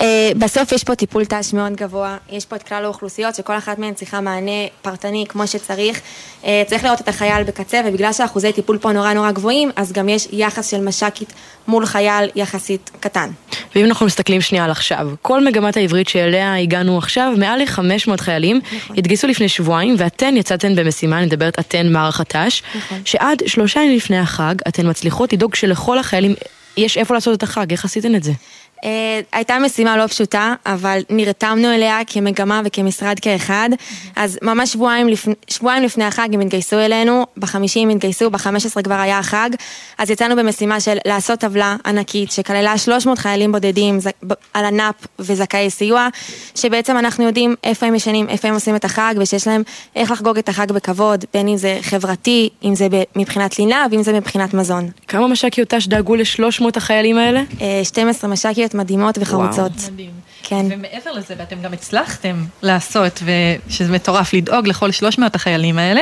אה, 0.01 0.31
בסוף 0.37 0.71
יש 0.71 0.83
פה 0.83 0.95
טיפול 0.95 1.25
ת"ש 1.25 1.53
מאוד 1.53 1.75
גבוה, 1.75 2.17
יש 2.31 2.45
פה 2.45 2.55
את 2.55 2.63
כלל 2.63 2.83
האוכלוסיות 2.85 3.35
שכל 3.35 3.57
אחת 3.57 3.79
מהן 3.79 3.93
צריכה 3.93 4.21
מענה 4.21 4.51
פרטני 4.81 5.25
כמו 5.29 5.47
שצריך. 5.47 6.01
אה, 6.45 6.63
צריך 6.67 6.83
לראות 6.83 7.01
את 7.01 7.07
החייל 7.07 7.43
בקצה, 7.43 7.81
ובגלל 7.85 8.13
שאחוזי 8.13 8.53
טיפול 8.53 8.77
פה 8.77 8.91
נורא 8.91 9.13
נורא 9.13 9.31
גבוהים, 9.31 9.71
אז 9.75 9.91
גם 9.91 10.09
יש 10.09 10.27
יחס 10.31 10.71
של 10.71 10.81
מש"קית 10.81 11.33
מול 11.67 11.85
חייל 11.85 12.29
יחסית 12.35 12.91
קטן. 12.99 13.29
ואם 13.75 13.85
אנחנו 13.85 14.05
מסתכלים 14.05 14.41
שנייה 14.41 14.65
על 14.65 14.71
עכשיו, 14.71 15.09
כל 15.21 15.45
מגמת 15.45 15.77
העברית 15.77 16.09
שאליה 16.09 16.55
הגענו 16.55 16.97
עכשיו, 16.97 17.33
מעל 17.37 17.59
ל-500 17.59 18.21
חיילים 18.21 18.61
נכון. 18.77 18.97
התגייסו 18.97 19.27
לפני 19.27 19.49
שבועיים, 19.49 19.95
ואתן 19.97 20.37
יצאתן 20.37 20.75
במשימה, 20.75 21.17
אני 21.17 21.25
מדברת 21.25 21.59
אתן 21.59 21.87
מערך 21.91 22.21
הת"ש, 22.21 22.63
נכון. 22.75 23.01
שעד 23.05 23.43
שלושה 23.47 23.79
ימים 23.79 23.97
לפני 23.97 24.19
החג, 24.19 24.55
אתן 24.67 24.89
מצליחות 24.89 25.33
לדאוג 25.33 25.55
שלכל 25.55 25.97
החיילים 25.97 26.33
יש 26.77 26.97
איפה 26.97 27.13
לעשות 27.13 27.37
את 27.37 27.43
החג, 27.43 27.71
איך 27.71 27.85
עשיתן 27.85 28.15
את 28.15 28.23
זה? 28.23 28.31
Uh, 28.77 28.87
הייתה 29.31 29.59
משימה 29.59 29.97
לא 29.97 30.07
פשוטה, 30.07 30.53
אבל 30.65 31.01
נרתמנו 31.09 31.73
אליה 31.73 31.99
כמגמה 32.07 32.61
וכמשרד 32.65 33.19
כאחד. 33.19 33.69
אז 34.15 34.39
ממש 34.41 34.73
שבועיים, 34.73 35.07
לפ... 35.07 35.27
שבועיים 35.47 35.83
לפני 35.83 36.03
החג 36.03 36.33
הם 36.33 36.39
התגייסו 36.39 36.79
אלינו, 36.79 37.25
בחמישי 37.37 37.79
הם 37.79 37.89
התגייסו, 37.89 38.29
בחמש 38.29 38.65
עשרה 38.65 38.83
כבר 38.83 38.93
היה 38.93 39.19
החג. 39.19 39.49
אז 39.97 40.09
יצאנו 40.09 40.35
במשימה 40.35 40.79
של 40.79 40.97
לעשות 41.05 41.39
טבלה 41.39 41.75
ענקית 41.85 42.31
שכללה 42.31 42.77
300 42.77 43.19
חיילים 43.19 43.51
בודדים 43.51 43.99
ז... 43.99 44.07
על 44.53 44.65
הנאפ 44.65 44.95
וזכאי 45.19 45.69
סיוע, 45.69 46.07
שבעצם 46.55 46.97
אנחנו 46.97 47.23
יודעים 47.23 47.55
איפה 47.63 47.85
הם 47.85 47.95
ישנים, 47.95 48.29
איפה 48.29 48.47
הם 48.47 48.53
עושים 48.53 48.75
את 48.75 48.85
החג, 48.85 49.15
ושיש 49.17 49.47
להם 49.47 49.63
איך 49.95 50.11
לחגוג 50.11 50.37
את 50.37 50.49
החג 50.49 50.71
בכבוד, 50.71 51.25
בין 51.33 51.47
אם 51.47 51.57
זה 51.57 51.79
חברתי, 51.81 52.49
אם 52.63 52.75
זה 52.75 52.87
מבחינת 53.15 53.59
לינה 53.59 53.85
ואם 53.91 54.03
זה 54.03 54.13
מבחינת 54.13 54.53
מזון. 54.53 54.89
כמה 55.07 55.27
מש"קיות 55.27 55.69
ת"ש 55.69 55.87
דאגו 55.87 56.15
ל-300 56.15 56.63
החיילים 56.75 57.17
האלה? 57.17 57.43
Uh, 57.59 57.61
12 57.83 58.29
מש"קיות 58.29 58.66
פרקטיות 58.67 58.73
מדהימות 58.73 59.17
וחרוצות. 59.17 59.71
וואו, 59.71 59.91
מדהים. 59.93 60.11
כן. 60.43 60.65
ומעבר 60.69 61.11
לזה, 61.11 61.35
ואתם 61.37 61.61
גם 61.61 61.73
הצלחתם 61.73 62.45
לעשות, 62.61 63.23
ושזה 63.67 63.91
מטורף, 63.91 64.33
לדאוג 64.33 64.67
לכל 64.67 64.91
300 64.91 65.35
החיילים 65.35 65.79
האלה, 65.79 66.01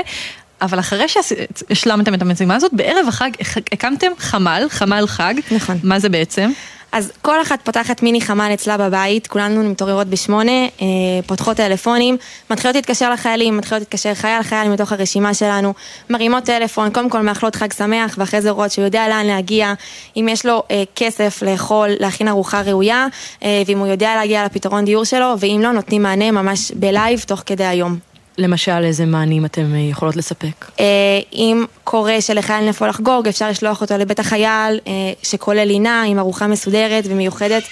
אבל 0.62 0.80
אחרי 0.80 1.06
שהשלמתם 1.08 2.14
את 2.14 2.22
המשימה 2.22 2.56
הזאת, 2.56 2.74
בערב 2.74 3.08
החג 3.08 3.30
הקמתם 3.72 4.12
חמ"ל, 4.18 4.66
חמ"ל 4.70 5.08
חג. 5.08 5.34
נכון. 5.52 5.80
מה 5.84 6.00
זה 6.00 6.10
בעצם? 6.10 6.52
אז 6.92 7.12
כל 7.22 7.42
אחת 7.42 7.62
פותחת 7.64 8.04
מיני 8.04 8.22
חמ"ל 8.22 8.52
אצלה 8.54 8.78
בבית, 8.78 9.28
כולנו 9.28 9.70
מתעוררות 9.70 10.08
בשמונה, 10.08 10.52
אה, 10.52 10.88
פותחות 11.28 11.58
טלפונים, 11.58 12.18
מתחילות 12.50 12.76
להתקשר 12.76 13.10
לחיילים, 13.14 13.58
מתחילות 13.58 13.82
להתקשר 13.82 14.14
חייל 14.14 14.44
חייל 14.44 14.70
מתוך 14.70 14.92
הרשימה 14.92 15.34
שלנו, 15.34 15.74
מרימות 16.10 16.44
טלפון, 16.44 16.90
קודם 16.90 17.10
כל 17.10 17.22
מאחלות 17.22 17.56
חג 17.56 17.74
שמח, 17.74 18.16
ואחרי 18.18 18.42
זה 18.42 18.50
רואות 18.50 18.72
שהוא 18.72 18.86
יודע 18.86 19.08
לאן 19.08 19.26
להגיע, 19.26 19.74
אם 20.18 20.28
יש 20.32 20.46
לו 20.46 20.64
אה, 20.72 20.84
כסף 20.96 21.42
לאכול, 21.42 21.90
להכין 22.00 22.28
ארוחה 22.28 22.62
ראויה, 22.62 23.08
אה, 23.44 23.64
ואם 23.68 23.80
הוא 23.80 23.88
יודע 23.88 24.16
להגיע 24.16 24.46
לפתרון 24.46 24.86
דיור 24.86 25.04
שלו, 25.04 25.34
ואם 25.40 25.60
לא, 25.64 25.72
נותנים 25.72 26.04
מענה 26.04 26.32
ממש 26.32 26.72
בלייב 26.72 27.20
תוך 27.28 27.44
כדי 27.46 27.66
היום. 27.66 28.15
למשל, 28.38 28.84
איזה 28.84 29.06
מענים 29.06 29.46
אתם 29.46 29.74
אה, 29.74 29.80
יכולות 29.80 30.16
לספק? 30.16 30.66
אה, 30.80 30.86
אם 31.34 31.66
קורה 31.84 32.22
שלחייל 32.22 32.68
איפה 32.68 32.88
לחגוג, 32.88 33.28
אפשר 33.28 33.50
לשלוח 33.50 33.82
אותו 33.82 33.98
לבית 33.98 34.20
החייל, 34.20 34.80
אה, 34.88 34.92
שכולל 35.24 35.64
לינה 35.64 36.04
עם 36.04 36.20
ארוחה 36.20 36.48
מסודרת 36.48 37.04
ומיוחדת. 37.08 37.64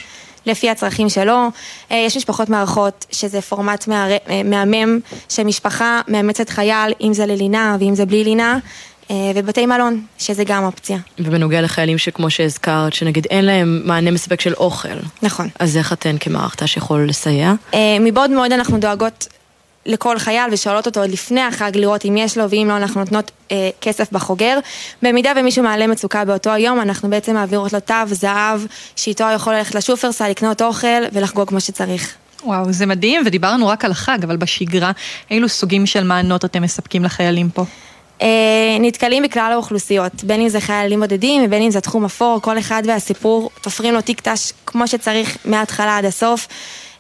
לפי 0.46 0.70
הצרכים 0.70 1.10
שלו. 1.10 1.48
יש 1.92 2.18
משפחות 2.18 2.50
מארחות, 2.50 3.06
שזה 3.12 3.42
פורמט 3.42 3.88
מהמם, 4.46 5.00
שמשפחה 5.30 6.02
מאמצת 6.08 6.50
חייל, 6.50 6.94
אם 7.02 7.14
זה 7.14 7.26
ללינה 7.26 7.78
ואם 7.80 7.96
זה 7.96 8.06
בלי 8.06 8.24
לינה. 8.24 8.58
ובתי 9.36 9.66
מלון, 9.66 10.02
שזה 10.18 10.44
גם 10.44 10.64
אופציה. 10.64 10.98
ובנוגע 11.20 11.62
לחיילים 11.62 11.98
שכמו 11.98 12.30
שהזכרת, 12.30 12.94
שנגיד 12.94 13.28
אין 13.30 13.46
להם 13.46 13.82
מענה 13.86 14.12
מספק 14.12 14.42
של 14.42 14.54
אוכל. 14.54 14.98
נכון. 15.22 15.50
אז 15.60 15.78
איך 15.78 15.94
אתן 15.94 16.16
כמערכתה 16.20 16.68
שיכול 16.68 17.10
לסייע? 17.10 17.54
מבעוד 18.00 18.32
מועד 18.32 18.52
אנחנו 18.52 18.78
דואגות 18.78 19.28
לכל 19.86 20.20
חייל 20.20 20.50
ושואלות 20.52 20.86
אותו 20.86 21.00
עוד 21.00 21.10
לפני 21.10 21.42
החג 21.42 21.72
לראות 21.76 22.06
אם 22.06 22.18
יש 22.18 22.38
לו 22.38 22.50
ואם 22.50 22.68
לא 22.70 22.78
אנחנו 22.78 23.00
נותנות 23.00 23.32
אה, 23.52 23.70
כסף 23.82 24.12
בחוגר. 24.12 24.60
במידה 25.02 25.32
ומישהו 25.36 25.64
מעלה 25.64 25.88
מצוקה 25.88 26.26
באותו 26.26 26.50
היום 26.50 26.82
אנחנו 26.82 27.10
בעצם 27.10 27.34
מעבירות 27.34 27.74
לו 27.74 27.80
תו 27.80 27.94
זהב 28.08 28.62
שאיתו 28.96 29.26
יכול 29.36 29.54
ללכת 29.54 29.76
לשופרסל 29.76 30.30
לקנות 30.30 30.62
אוכל 30.62 31.04
ולחגוג 31.14 31.50
כמו 31.50 31.62
שצריך. 31.62 32.16
וואו, 32.44 32.74
זה 32.74 32.86
מדהים, 32.86 33.22
ודיברנו 33.26 33.68
רק 33.68 33.86
על 33.86 33.92
החג, 33.92 34.24
אבל 34.24 34.38
בשגרה, 34.38 34.92
אילו 35.32 35.50
סוגים 35.50 35.86
של 35.86 36.04
מענות 36.04 36.46
אתם 36.46 36.62
מספקים 36.62 37.04
לחיילים 37.04 37.50
פה? 37.50 37.64
אה, 38.22 38.78
נתקלים 38.80 39.24
בכלל 39.24 39.52
האוכלוסיות, 39.52 40.24
בין 40.24 40.42
אם 40.42 40.50
זה 40.50 40.60
חיילים 40.60 41.00
בודדים 41.00 41.44
ובין 41.46 41.62
אם 41.62 41.72
זה 41.72 41.82
תחום 41.82 42.06
אפור, 42.06 42.40
כל 42.42 42.60
אחד 42.60 42.84
והסיפור, 42.86 43.50
תופרים 43.62 43.94
לו 43.94 44.02
תיק 44.02 44.28
ת"ש 44.28 44.52
כמו 44.66 44.88
שצריך 44.88 45.38
מההתחלה 45.46 45.98
עד 45.98 46.06
הסוף. 46.06 46.48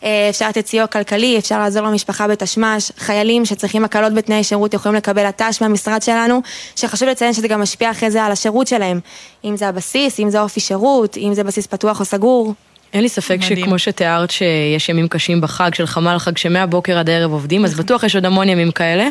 אה, 0.03 0.29
אפשר 0.29 0.49
לתת 0.49 0.67
סיוע 0.67 0.87
כלכלי, 0.87 1.37
אפשר 1.37 1.59
לעזור 1.59 1.83
למשפחה 1.83 2.27
בתשמ"ש, 2.27 2.91
חיילים 2.97 3.45
שצריכים 3.45 3.85
הקלות 3.85 4.13
בתנאי 4.13 4.43
שירות 4.43 4.73
יכולים 4.73 4.95
לקבל 4.95 5.25
הת"ש 5.25 5.61
מהמשרד 5.61 6.01
שלנו, 6.01 6.41
שחשוב 6.75 7.09
לציין 7.09 7.33
שזה 7.33 7.47
גם 7.47 7.61
משפיע 7.61 7.91
אחרי 7.91 8.11
זה 8.11 8.23
על 8.23 8.31
השירות 8.31 8.67
שלהם, 8.67 8.99
אם 9.45 9.57
זה 9.57 9.67
הבסיס, 9.67 10.19
אם 10.19 10.29
זה 10.29 10.41
אופי 10.41 10.59
שירות, 10.59 11.17
אם 11.17 11.33
זה 11.33 11.43
בסיס 11.43 11.67
פתוח 11.67 11.99
או 11.99 12.05
סגור. 12.05 12.53
אין 12.93 13.01
לי 13.01 13.09
ספק 13.09 13.37
מדהים. 13.41 13.65
שכמו 13.65 13.79
שתיארת 13.79 14.31
שיש 14.31 14.89
ימים 14.89 15.07
קשים 15.07 15.41
בחג 15.41 15.73
של 15.73 15.85
חמ"ל 15.85 16.17
חג 16.19 16.37
שמהבוקר 16.37 16.97
עד 16.97 17.09
הערב 17.09 17.31
עובדים, 17.31 17.65
אז 17.65 17.73
בטוח 17.73 18.03
יש 18.03 18.15
עוד 18.15 18.25
המון 18.25 18.49
ימים 18.49 18.71
כאלה. 18.71 19.07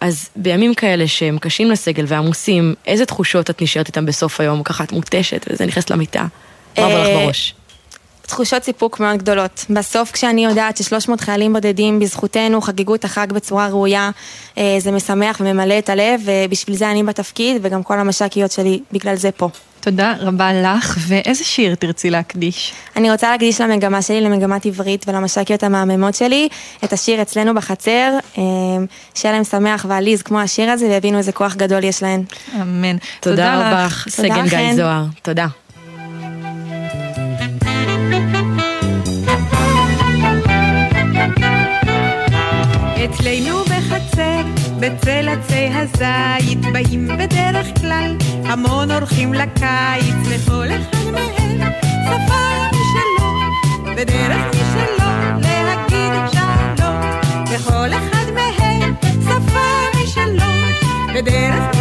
אז 0.00 0.28
בימים 0.36 0.74
כאלה 0.74 1.08
שהם 1.08 1.38
קשים 1.38 1.70
לסגל 1.70 2.04
ועמוסים, 2.08 2.74
איזה 2.86 3.06
תחושות 3.06 3.50
את 3.50 3.62
נשארת 3.62 3.86
איתם 3.86 4.06
בסוף 4.06 4.40
היום? 4.40 4.62
ככה 4.62 4.84
את 4.84 4.92
מותשת 4.92 5.46
וזה 5.50 5.66
נכנס 5.66 5.90
למיטה. 5.90 6.24
מה 6.78 6.84
עובר 6.84 7.02
לך 7.02 7.08
אה, 7.08 7.24
בראש? 7.24 7.54
תחושות 8.28 8.64
סיפוק 8.64 9.00
מאוד 9.00 9.18
גדולות. 9.18 9.64
בסוף 9.70 10.10
כשאני 10.12 10.44
יודעת 10.44 10.76
ש-300 10.76 11.20
חיילים 11.20 11.52
בודדים 11.52 12.00
בזכותנו 12.00 12.60
חגגו 12.60 12.94
את 12.94 13.04
החג 13.04 13.26
בצורה 13.32 13.68
ראויה, 13.68 14.10
אה, 14.58 14.76
זה 14.78 14.90
משמח 14.92 15.40
וממלא 15.40 15.78
את 15.78 15.88
הלב, 15.88 16.20
ובשביל 16.24 16.76
זה 16.76 16.90
אני 16.90 17.02
בתפקיד, 17.02 17.56
וגם 17.62 17.82
כל 17.82 17.98
המש"קיות 17.98 18.52
שלי 18.52 18.80
בגלל 18.92 19.16
זה 19.16 19.30
פה. 19.30 19.48
תודה 19.80 20.14
רבה 20.20 20.52
לך, 20.52 20.98
ואיזה 21.08 21.44
שיר 21.44 21.74
תרצי 21.74 22.10
להקדיש? 22.10 22.72
אני 22.96 23.10
רוצה 23.10 23.30
להקדיש 23.30 23.60
למגמה 23.60 24.02
שלי, 24.02 24.20
למגמת 24.20 24.66
עברית 24.66 25.08
ולמש"קיות 25.08 25.62
המהממות 25.62 26.14
שלי, 26.14 26.48
את 26.84 26.92
השיר 26.92 27.22
אצלנו 27.22 27.54
בחצר, 27.54 28.18
אה, 28.38 28.42
שיהיה 29.14 29.34
להם 29.34 29.44
שמח 29.44 29.86
ועליז 29.88 30.22
כמו 30.22 30.40
השיר 30.40 30.70
הזה, 30.70 30.86
ויבינו 30.86 31.18
איזה 31.18 31.32
כוח 31.32 31.54
גדול 31.54 31.84
יש 31.84 32.02
להן. 32.02 32.22
אמן. 32.62 32.96
תודה 33.20 33.56
רבה 33.56 33.84
לך, 33.86 34.08
סגן 34.08 34.48
גיא 34.48 34.74
זוהר. 34.74 35.04
תודה. 35.22 35.46
אצלנו 43.28 43.64
בחצר, 43.64 44.42
בצל 44.80 45.28
עצי 45.28 45.68
הזית, 45.74 46.58
באים 46.72 47.08
בדרך 47.18 47.66
כלל 47.80 48.16
המון 48.44 48.90
אורחים 48.90 49.34
לקיץ, 49.34 50.14
לכל 50.30 50.66
אחד 50.66 51.04
מהם 51.12 51.72
שפה 52.04 52.68
משלו, 52.70 53.30
בדרך 53.96 54.54
משלו 54.54 55.08
להגיד 55.40 56.32
שלום. 56.32 57.00
לכל 57.54 57.88
אחד 57.88 58.30
מהם 58.34 58.94
שפה 59.02 60.00
משלו, 60.02 60.52
בדרך 61.14 61.77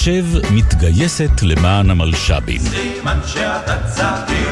הקשב 0.00 0.24
מתגייסת 0.54 1.42
למען 1.42 1.90
המלש"בים. 1.90 2.60
סימן 2.60 3.18
שאתה 3.26 3.76
צעיר. 3.94 4.48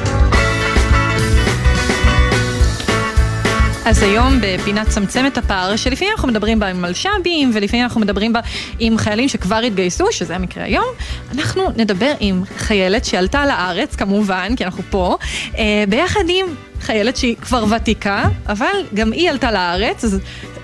אז 3.86 4.03
היום 4.03 4.40
בפינת 4.42 4.88
צמצם 4.88 5.26
את 5.26 5.38
הפער, 5.38 5.76
שלפעמים 5.76 6.12
אנחנו 6.16 6.28
מדברים 6.28 6.61
בה 6.61 6.66
עם 6.66 6.82
מלש"בים, 6.82 7.51
ולפעמים 7.55 7.84
אנחנו 7.84 8.01
מדברים 8.01 8.32
בה 8.32 8.40
עם 8.78 8.99
חיילים 8.99 9.28
שכבר 9.28 9.57
התגייסו, 9.57 10.07
שזה 10.12 10.34
המקרה 10.34 10.64
היום, 10.64 10.86
אנחנו 11.34 11.62
נדבר 11.76 12.12
עם 12.20 12.42
חיילת 12.57 13.05
שעלתה 13.05 13.46
לארץ, 13.46 13.96
כמובן, 13.96 14.57
כי 14.57 14.64
אנחנו 14.64 14.82
פה, 14.90 15.16
אה, 15.59 15.84
ביחד 15.88 16.24
עם 16.28 16.46
חיילת 16.80 17.16
שהיא 17.16 17.36
כבר 17.36 17.64
ותיקה, 17.76 18.24
אבל 18.49 18.84
גם 18.94 19.12
היא 19.12 19.30
עלתה 19.30 19.53
לארץ, 19.53 20.05
אז 20.05 20.18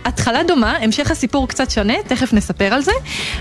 התחלה 0.05 0.43
דומה, 0.43 0.77
המשך 0.81 1.11
הסיפור 1.11 1.49
קצת 1.49 1.71
שונה, 1.71 1.95
תכף 2.07 2.33
נספר 2.33 2.75
על 2.75 2.83
זה. 2.83 2.93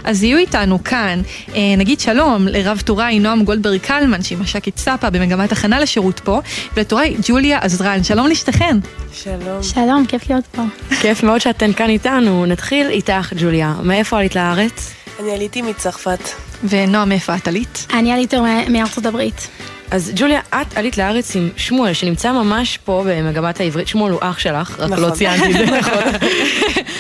אז 0.04 0.24
יהיו 0.24 0.38
איתנו 0.38 0.84
כאן, 0.84 1.22
אה, 1.56 1.62
נגיד 1.78 2.00
שלום 2.00 2.48
לרב 2.48 2.82
טוראי 2.86 3.20
נועם 3.20 3.44
גולדברג 3.44 3.80
קלמן, 3.80 4.22
שהיא 4.22 4.38
מש"קית 4.38 4.78
ספא 4.78 5.10
במגמת 5.10 5.52
הכנה 5.52 5.80
לשירות 5.80 6.20
פה, 6.20 6.40
ולטוראי 6.74 7.16
ג'וליה 7.28 7.60
עזרן, 7.60 8.04
שלום 8.04 8.28
לשתיכן. 8.28 8.78
שלום. 9.14 9.64
שלום, 9.64 10.06
כיף 10.08 10.30
להיות 10.30 10.48
פה. 10.48 10.62
כיף 11.02 11.24
מאוד 11.24 11.42
שאתן 11.42 11.74
כאן 11.74 11.90
איתנו. 11.90 12.46
נתחיל 12.46 12.88
איתך, 12.88 13.34
ג'וליה. 13.38 13.76
מאיפה 13.84 14.20
עלית 14.20 14.36
לארץ? 14.36 14.94
אני 15.20 15.32
עליתי 15.32 15.62
מצרפת. 15.62 16.30
ונועם, 16.64 17.10
מאיפה 17.10 17.36
את 17.36 17.48
עלית? 17.48 17.88
אני 17.94 18.14
עליתי 18.14 18.36
מארצות 18.70 19.06
הברית. 19.06 19.48
אז 19.94 20.12
ג'וליה, 20.16 20.40
את 20.50 20.78
עלית 20.78 20.98
לארץ 20.98 21.36
עם 21.36 21.50
שמואל, 21.58 21.94
שנמצא 21.94 22.32
ממש 22.32 22.80
פה 22.86 23.04
במגמת 23.08 23.60
העברית. 23.60 23.88
שמואל 23.88 24.12
הוא 24.12 24.20
אח 24.24 24.40
שלך, 24.40 24.80
רק 24.80 24.90
נכון. 24.90 25.06
לא 25.06 25.10
ציינתי 25.10 25.64
את 25.64 25.68
זה. 25.68 25.80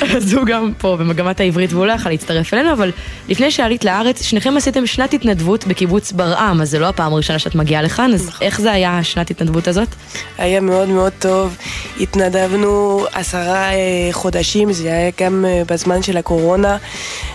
אז 0.17 0.33
הוא 0.33 0.45
גם 0.45 0.71
פה 0.77 0.97
במגמת 0.99 1.39
העברית, 1.39 1.73
והוא 1.73 1.85
לא 1.85 1.93
יכל 1.93 2.09
להצטרף 2.09 2.53
אלינו, 2.53 2.73
אבל 2.73 2.91
לפני 3.29 3.51
שעלית 3.51 3.85
לארץ, 3.85 4.21
שניכם 4.21 4.57
עשיתם 4.57 4.85
שנת 4.85 5.13
התנדבות 5.13 5.67
בקיבוץ 5.67 6.11
ברעם, 6.11 6.61
אז 6.61 6.69
זה 6.69 6.79
לא 6.79 6.89
הפעם 6.89 7.13
הראשונה 7.13 7.39
שאת 7.39 7.55
מגיעה 7.55 7.81
לכאן, 7.81 8.13
אז 8.13 8.29
איך 8.41 8.61
זה 8.61 8.71
היה 8.71 8.97
השנת 8.97 9.31
התנדבות 9.31 9.67
הזאת? 9.67 9.87
היה 10.37 10.61
מאוד 10.61 10.89
מאוד 10.89 11.13
טוב. 11.19 11.57
התנדבנו 11.99 13.05
עשרה 13.13 13.71
אה, 13.71 14.09
חודשים, 14.11 14.73
זה 14.73 14.87
היה 14.87 15.11
גם 15.21 15.45
אה, 15.47 15.61
בזמן 15.67 16.03
של 16.03 16.17
הקורונה, 16.17 16.77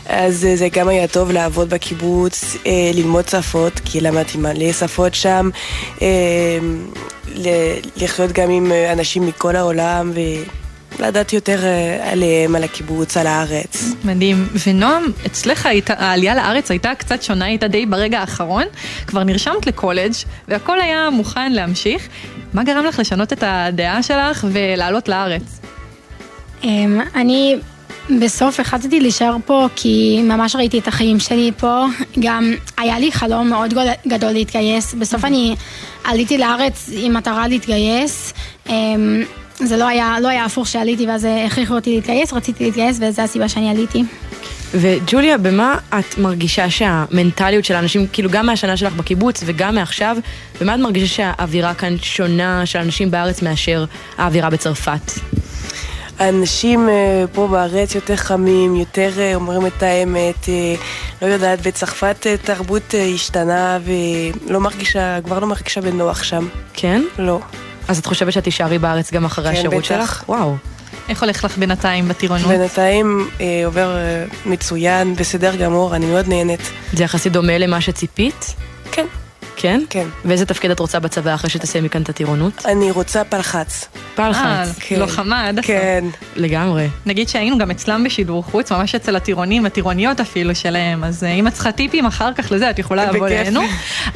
אז 0.07 0.45
אה, 0.45 0.57
זה 0.57 0.69
גם 0.73 0.89
היה 0.89 1.07
טוב 1.07 1.31
לעבוד 1.31 1.71
בקיבוץ, 1.71 2.57
ללמוד 2.95 3.29
שפות, 3.29 3.81
כי 3.85 4.01
למדתי 4.01 4.39
מלא 4.39 4.73
שפות 4.73 5.15
שם, 5.15 5.48
אה, 6.03 6.07
ל- 7.35 7.49
לחיות 8.05 8.33
גם 8.33 8.51
עם 8.51 8.73
אה, 8.73 8.93
אנשים 8.93 9.27
מכל 9.27 9.57
העולם, 9.57 10.13
לדעת 11.01 11.33
יותר 11.33 11.65
אה, 11.65 12.13
עליהם, 12.13 12.57
על 12.57 12.65
הקיבוץ, 12.65 13.17
על 13.17 13.27
הארץ. 13.27 13.85
מדהים. 14.05 14.49
ונועם, 14.67 15.05
אצלך 15.27 15.67
היית, 15.67 15.91
העלייה 15.91 16.35
לארץ 16.35 16.71
הייתה 16.71 16.95
קצת 16.95 17.23
שונה, 17.23 17.45
הייתה 17.45 17.69
די 17.69 17.87
ברגע 17.87 18.21
האחרון. 18.21 18.65
כבר 19.07 19.25
נרשמת 19.25 19.67
לקולג' 19.67 20.13
והכל 20.49 20.81
היה 20.81 21.09
מוכן 21.13 21.53
להמשיך. 21.53 22.09
מה 22.55 22.65
גרם 22.65 22.85
לך 22.85 22.99
לשנות 22.99 23.33
את 23.33 23.45
הדעה 23.47 24.03
שלך 24.03 24.47
ולעלות 24.53 25.09
לארץ? 25.09 25.61
אמ, 26.65 27.01
אני 27.15 27.57
בסוף 28.21 28.61
החלטתי 28.61 29.01
להישאר 29.01 29.37
פה 29.47 29.67
כי 29.77 30.21
ממש 30.23 30.57
ראיתי 30.57 30.79
את 30.79 30.89
החיים 30.89 31.21
שלי 31.21 31.53
פה. 31.57 31.85
גם 32.21 32.53
היה 32.77 32.99
לי 32.99 33.13
חלום 33.13 33.49
מאוד 33.49 33.75
גדול- 34.09 34.33
להתגייס. 34.33 34.95
בסוף 34.95 35.25
אני 35.25 35.57
עליתי 36.05 36.39
לארץ 36.39 36.91
עם 36.93 37.15
מטרה 37.17 37.49
להתגייס. 37.49 38.33
אמ, 38.69 39.23
זה 39.59 39.77
לא 39.77 39.89
היה, 39.89 40.17
לא 40.23 40.29
היה 40.29 40.45
הפוך 40.45 40.67
שעליתי 40.69 41.07
ואז 41.07 41.27
הכריחו 41.47 41.75
אותי 41.75 41.95
להתגייס, 41.95 42.33
רציתי 42.33 42.65
להתגייס 42.65 42.99
וזו 43.01 43.23
הסיבה 43.23 43.49
שאני 43.49 43.71
עליתי. 43.71 44.05
וג'וליה, 44.75 45.39
במה 45.39 45.79
את 45.99 46.19
מרגישה 46.19 46.71
שהמנטליות 46.71 47.65
של 47.65 47.75
האנשים, 47.75 48.07
כאילו 48.13 48.31
גם 48.31 48.47
מהשנה 48.47 48.77
שלך 48.77 48.93
בקיבוץ 48.93 49.43
וגם 49.47 49.75
מעכשיו, 49.75 50.17
במה 50.61 50.75
את 50.75 50.81
מרגישה 50.81 51.07
שהאווירה 51.15 51.75
כאן 51.75 51.97
שונה 52.03 52.67
של 52.67 52.79
אנשים 52.79 53.11
בארץ 53.11 53.43
מאשר 53.43 53.85
האווירה 54.19 54.51
בצרפת? 54.51 55.13
האנשים 56.19 56.89
אה, 56.89 57.25
פה 57.33 57.47
בארץ 57.47 57.95
יותר 57.95 58.17
חמים, 58.17 58.77
יותר 58.77 59.11
אה, 59.19 59.35
אומרים 59.35 59.67
את 59.67 59.83
האמת, 59.83 60.49
אה, 60.49 60.75
לא 61.23 61.27
יודעת, 61.33 61.67
בצרפת 61.67 62.27
תרבות 62.43 62.95
השתנה 63.15 63.79
ולא 63.85 64.61
מרגישה, 64.61 65.19
כבר 65.25 65.39
לא 65.39 65.47
מרגישה 65.47 65.81
בנוח 65.81 66.23
שם. 66.23 66.49
כן? 66.75 67.03
לא. 67.19 67.41
אז 67.89 67.99
את 67.99 68.07
חושבת 68.07 68.33
שאת 68.33 68.45
תישארי 68.45 68.79
בארץ 68.79 69.13
גם 69.13 69.25
אחרי 69.25 69.45
כן, 69.45 69.51
השירות 69.51 69.85
בטח. 69.85 69.89
שלך? 69.89 70.25
וואו. 70.29 70.57
איך 71.09 71.23
הולך 71.23 71.45
לך 71.45 71.59
בינתיים 71.59 72.09
בטירונות? 72.09 72.47
בינתיים 72.49 73.29
אה, 73.41 73.63
עובר 73.65 73.97
אה, 73.97 74.25
מצוין, 74.47 75.15
בסדר 75.15 75.57
גמור, 75.57 75.97
אני 75.97 76.07
מאוד 76.07 76.29
נהנית. 76.29 76.71
זה 76.93 77.05
יחסית 77.05 77.33
דומה 77.33 77.59
למה 77.59 77.81
שציפית? 77.81 78.55
כן. 78.93 79.07
כן? 79.59 79.81
כן. 79.91 80.07
ואיזה 80.25 80.47
תפקיד 80.47 80.71
את 80.71 80.81
רוצה 80.81 81.01
בצבא 81.01 81.35
אחרי 81.35 81.51
שתסיימי 81.51 81.89
כאן 81.89 82.03
את 82.03 82.09
הטירונות? 82.09 82.67
אני 82.67 82.91
רוצה 82.91 83.25
פלחץ. 83.25 83.89
פלחץ. 84.15 84.93
אה, 84.93 84.99
לוחמה 84.99 85.49
עד 85.49 85.59
הסוף. 85.59 85.71
כן. 85.71 86.05
לגמרי. 86.37 86.89
נגיד 87.07 87.29
שהיינו 87.29 87.59
גם 87.59 87.71
אצלם 87.71 88.05
בשידור 88.05 88.43
חוץ, 88.43 88.73
ממש 88.73 88.95
אצל 88.95 89.17
הטירונים, 89.17 89.67
הטירוניות 89.67 90.21
אפילו 90.21 90.55
שלהם, 90.55 91.05
אז 91.05 91.25
אה, 91.25 91.31
אם 91.31 91.47
את 91.47 91.53
צריכה 91.53 91.73
טיפים 91.73 92.07
אחר 92.07 92.33
כך 92.33 92.53
לזה, 92.53 92.71
את 92.71 92.79
יכולה 92.79 93.13
לבוא. 93.13 93.29
אלינו. 93.29 93.61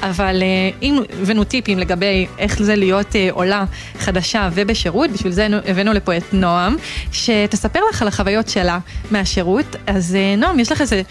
אבל 0.02 0.42
אה, 0.42 0.70
אם 0.82 0.98
הבאנו 1.22 1.44
טיפים 1.44 1.78
לגבי 1.78 2.26
איך 2.38 2.62
זה 2.62 2.76
להיות 2.76 3.16
עולה 3.30 3.64
חדשה 3.98 4.48
ובשירות, 4.52 5.10
בשביל 5.10 5.32
זה 5.32 5.46
הבאנו 5.66 5.92
לפה 5.92 6.16
את 6.16 6.34
נועם, 6.34 6.76
שתספר 7.12 7.80
לך 7.90 8.02
על 8.02 8.08
החוויות 8.08 8.48
שלה 8.48 8.78
מהשירות. 9.10 9.76
אז 9.86 10.16
נועם, 10.38 10.58
יש 10.58 10.72
לך 10.72 10.80
איזה 10.80 11.02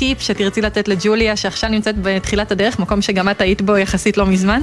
טיפ 0.00 0.20
שתרצי 0.20 0.60
לתת 0.60 0.88
לג'וליה, 0.88 1.36
שעכשיו 1.36 1.70
נמצאת 1.70 1.94
בתחילת 2.02 2.52
הדרך, 2.52 2.78
מקום 2.78 3.02
שגם 3.02 3.28
את 3.28 3.40
היית 3.40 3.62
בו 3.62 3.76
יחסית 3.76 4.16
לא 4.16 4.26
מזמן? 4.26 4.62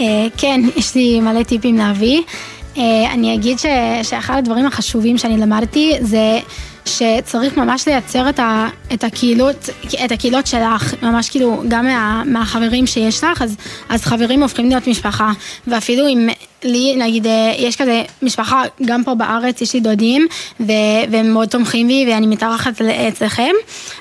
אה, 0.00 0.26
כן, 0.36 0.60
יש 0.76 0.94
לי 0.94 1.20
מלא 1.20 1.42
טיפים 1.42 1.76
להביא. 1.76 2.22
אה, 2.78 3.12
אני 3.12 3.34
אגיד 3.34 3.58
שאחד 4.02 4.38
הדברים 4.38 4.66
החשובים 4.66 5.18
שאני 5.18 5.36
למדתי 5.36 5.92
זה 6.00 6.38
שצריך 6.84 7.56
ממש 7.56 7.88
לייצר 7.88 8.28
את, 8.28 8.38
ה, 8.38 8.68
את, 8.94 9.04
הקהילות, 9.04 9.68
את 10.04 10.12
הקהילות 10.12 10.46
שלך, 10.46 10.94
ממש 11.02 11.30
כאילו 11.30 11.62
גם 11.68 11.84
מה, 11.84 12.22
מהחברים 12.26 12.86
שיש 12.86 13.24
לך, 13.24 13.42
אז, 13.42 13.56
אז 13.88 14.04
חברים 14.04 14.42
הופכים 14.42 14.68
להיות 14.68 14.86
משפחה. 14.86 15.32
ואפילו 15.66 16.08
אם 16.08 16.28
לי, 16.64 16.96
נגיד, 16.96 17.26
אה, 17.26 17.54
יש 17.58 17.76
כזה 17.76 18.02
משפחה 18.22 18.62
גם 18.84 19.04
פה 19.04 19.14
בארץ, 19.14 19.60
יש 19.60 19.74
לי 19.74 19.80
דודים, 19.80 20.26
ו, 20.60 20.72
והם 21.10 21.32
מאוד 21.32 21.48
תומכים 21.48 21.88
בי 21.88 22.06
ואני 22.08 22.26
מתארחת 22.26 22.82
אצלכם, 22.82 23.52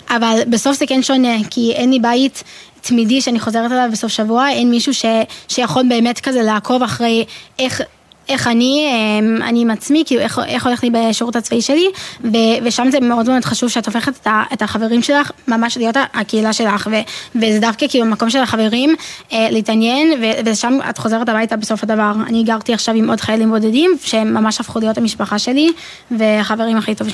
אבל 0.10 0.40
בסוף 0.50 0.78
זה 0.78 0.86
כן 0.88 1.04
שונה, 1.04 1.38
כי 1.50 1.72
אין 1.72 1.92
לי 1.92 2.00
בית 2.00 2.44
תמידי 2.82 3.22
שאני 3.22 3.40
חוזרת 3.40 3.72
אליו 3.72 3.90
בסוף 3.92 4.12
שבוע, 4.12 4.50
אין 4.50 4.70
מישהו 4.70 4.94
ש, 4.94 5.06
שיכול 5.48 5.84
באמת 5.90 6.20
כזה 6.20 6.42
לעקוב 6.42 6.84
אחרי 6.84 7.26
איך... 7.60 7.82
איך 8.30 8.48
אני, 8.48 8.88
אמ, 9.20 9.42
אני 9.44 9.62
עם 9.62 9.72
עצמי, 9.72 10.04
כאילו 10.06 10.22
איך, 10.22 10.40
איך 10.48 10.66
הולך 10.66 10.84
לי 10.84 10.90
בשירות 10.90 11.36
הצבאי 11.36 11.62
שלי, 11.62 11.86
ו, 12.24 12.28
ושם 12.64 12.88
זה 12.92 13.00
מאוד 13.00 13.30
מאוד 13.30 13.46
חשוב 13.46 13.70
שאת 13.70 13.86
הופכת 13.86 14.14
את, 14.22 14.28
ה, 14.28 14.44
את 14.54 14.62
החברים 14.62 15.02
שלך 15.02 15.32
ממש 15.48 15.78
להיות 15.78 15.96
הקהילה 16.14 16.54
שלך, 16.54 16.90
ו, 16.92 16.96
וזה 17.36 17.60
דווקא 17.60 17.86
כאילו 17.90 18.06
מקום 18.06 18.30
של 18.30 18.40
החברים 18.40 18.96
אה, 19.34 19.48
להתעניין, 19.52 20.14
ו, 20.24 20.26
ושם 20.52 20.78
את 20.90 20.98
חוזרת 20.98 21.30
הביתה 21.30 21.56
בסוף 21.58 21.84
הדבר. 21.84 22.12
אני 22.28 22.44
גרתי 22.44 22.74
עכשיו 22.74 22.96
עם 22.96 23.10
עוד 23.10 23.22
חיילים 23.22 23.50
בודדים, 23.50 23.92
שהם 24.04 24.34
ממש 24.34 24.60
הפכו 24.60 24.80
להיות 24.80 24.98
המשפחה 24.98 25.40
שלי, 25.40 25.72
והחברים 26.12 26.78
הכי, 26.78 26.96
טוב, 26.96 27.08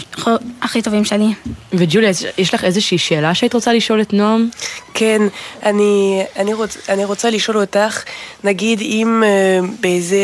הכי 0.62 0.82
טובים 0.82 1.06
שלי. 1.06 1.28
וג'וליה, 1.74 2.10
יש- 2.10 2.24
יש 2.38 2.54
לך 2.54 2.64
איזושהי 2.64 2.98
שאלה 2.98 3.34
שהיית 3.34 3.54
רוצה 3.54 3.74
לשאול 3.74 4.02
את 4.02 4.14
נועם? 4.14 4.50
כן, 4.94 5.22
אני, 5.64 6.22
אני, 6.36 6.54
רוצ, 6.54 6.78
אני 6.90 7.06
רוצה 7.06 7.30
לשאול 7.30 7.58
אותך, 7.58 8.04
נגיד 8.44 8.82
אם 8.82 9.24
אה, 9.26 9.60
באיזה 9.80 10.18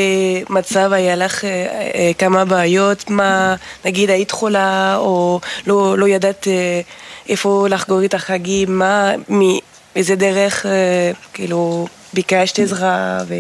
מצב 0.50 0.73
היה 0.76 1.16
לך 1.16 1.46
אה, 1.46 1.50
אה, 1.96 2.12
כמה 2.18 2.46
בעיות, 2.46 3.10
מה, 3.10 3.56
נגיד 3.86 4.10
היית 4.10 4.32
חולה 4.32 4.96
או 4.96 5.40
לא, 5.68 5.98
לא 5.98 6.08
ידעת 6.08 6.48
אה, 6.48 6.82
איפה 7.30 7.68
לחגוג 7.70 8.04
את 8.04 8.14
החגים, 8.14 8.80
מה, 8.80 9.12
מאיזה 9.30 10.16
דרך, 10.16 10.66
אה, 10.66 11.12
כאילו, 11.34 11.88
ביקשת 12.14 12.60
עזרה 12.60 13.20
ו... 13.28 13.34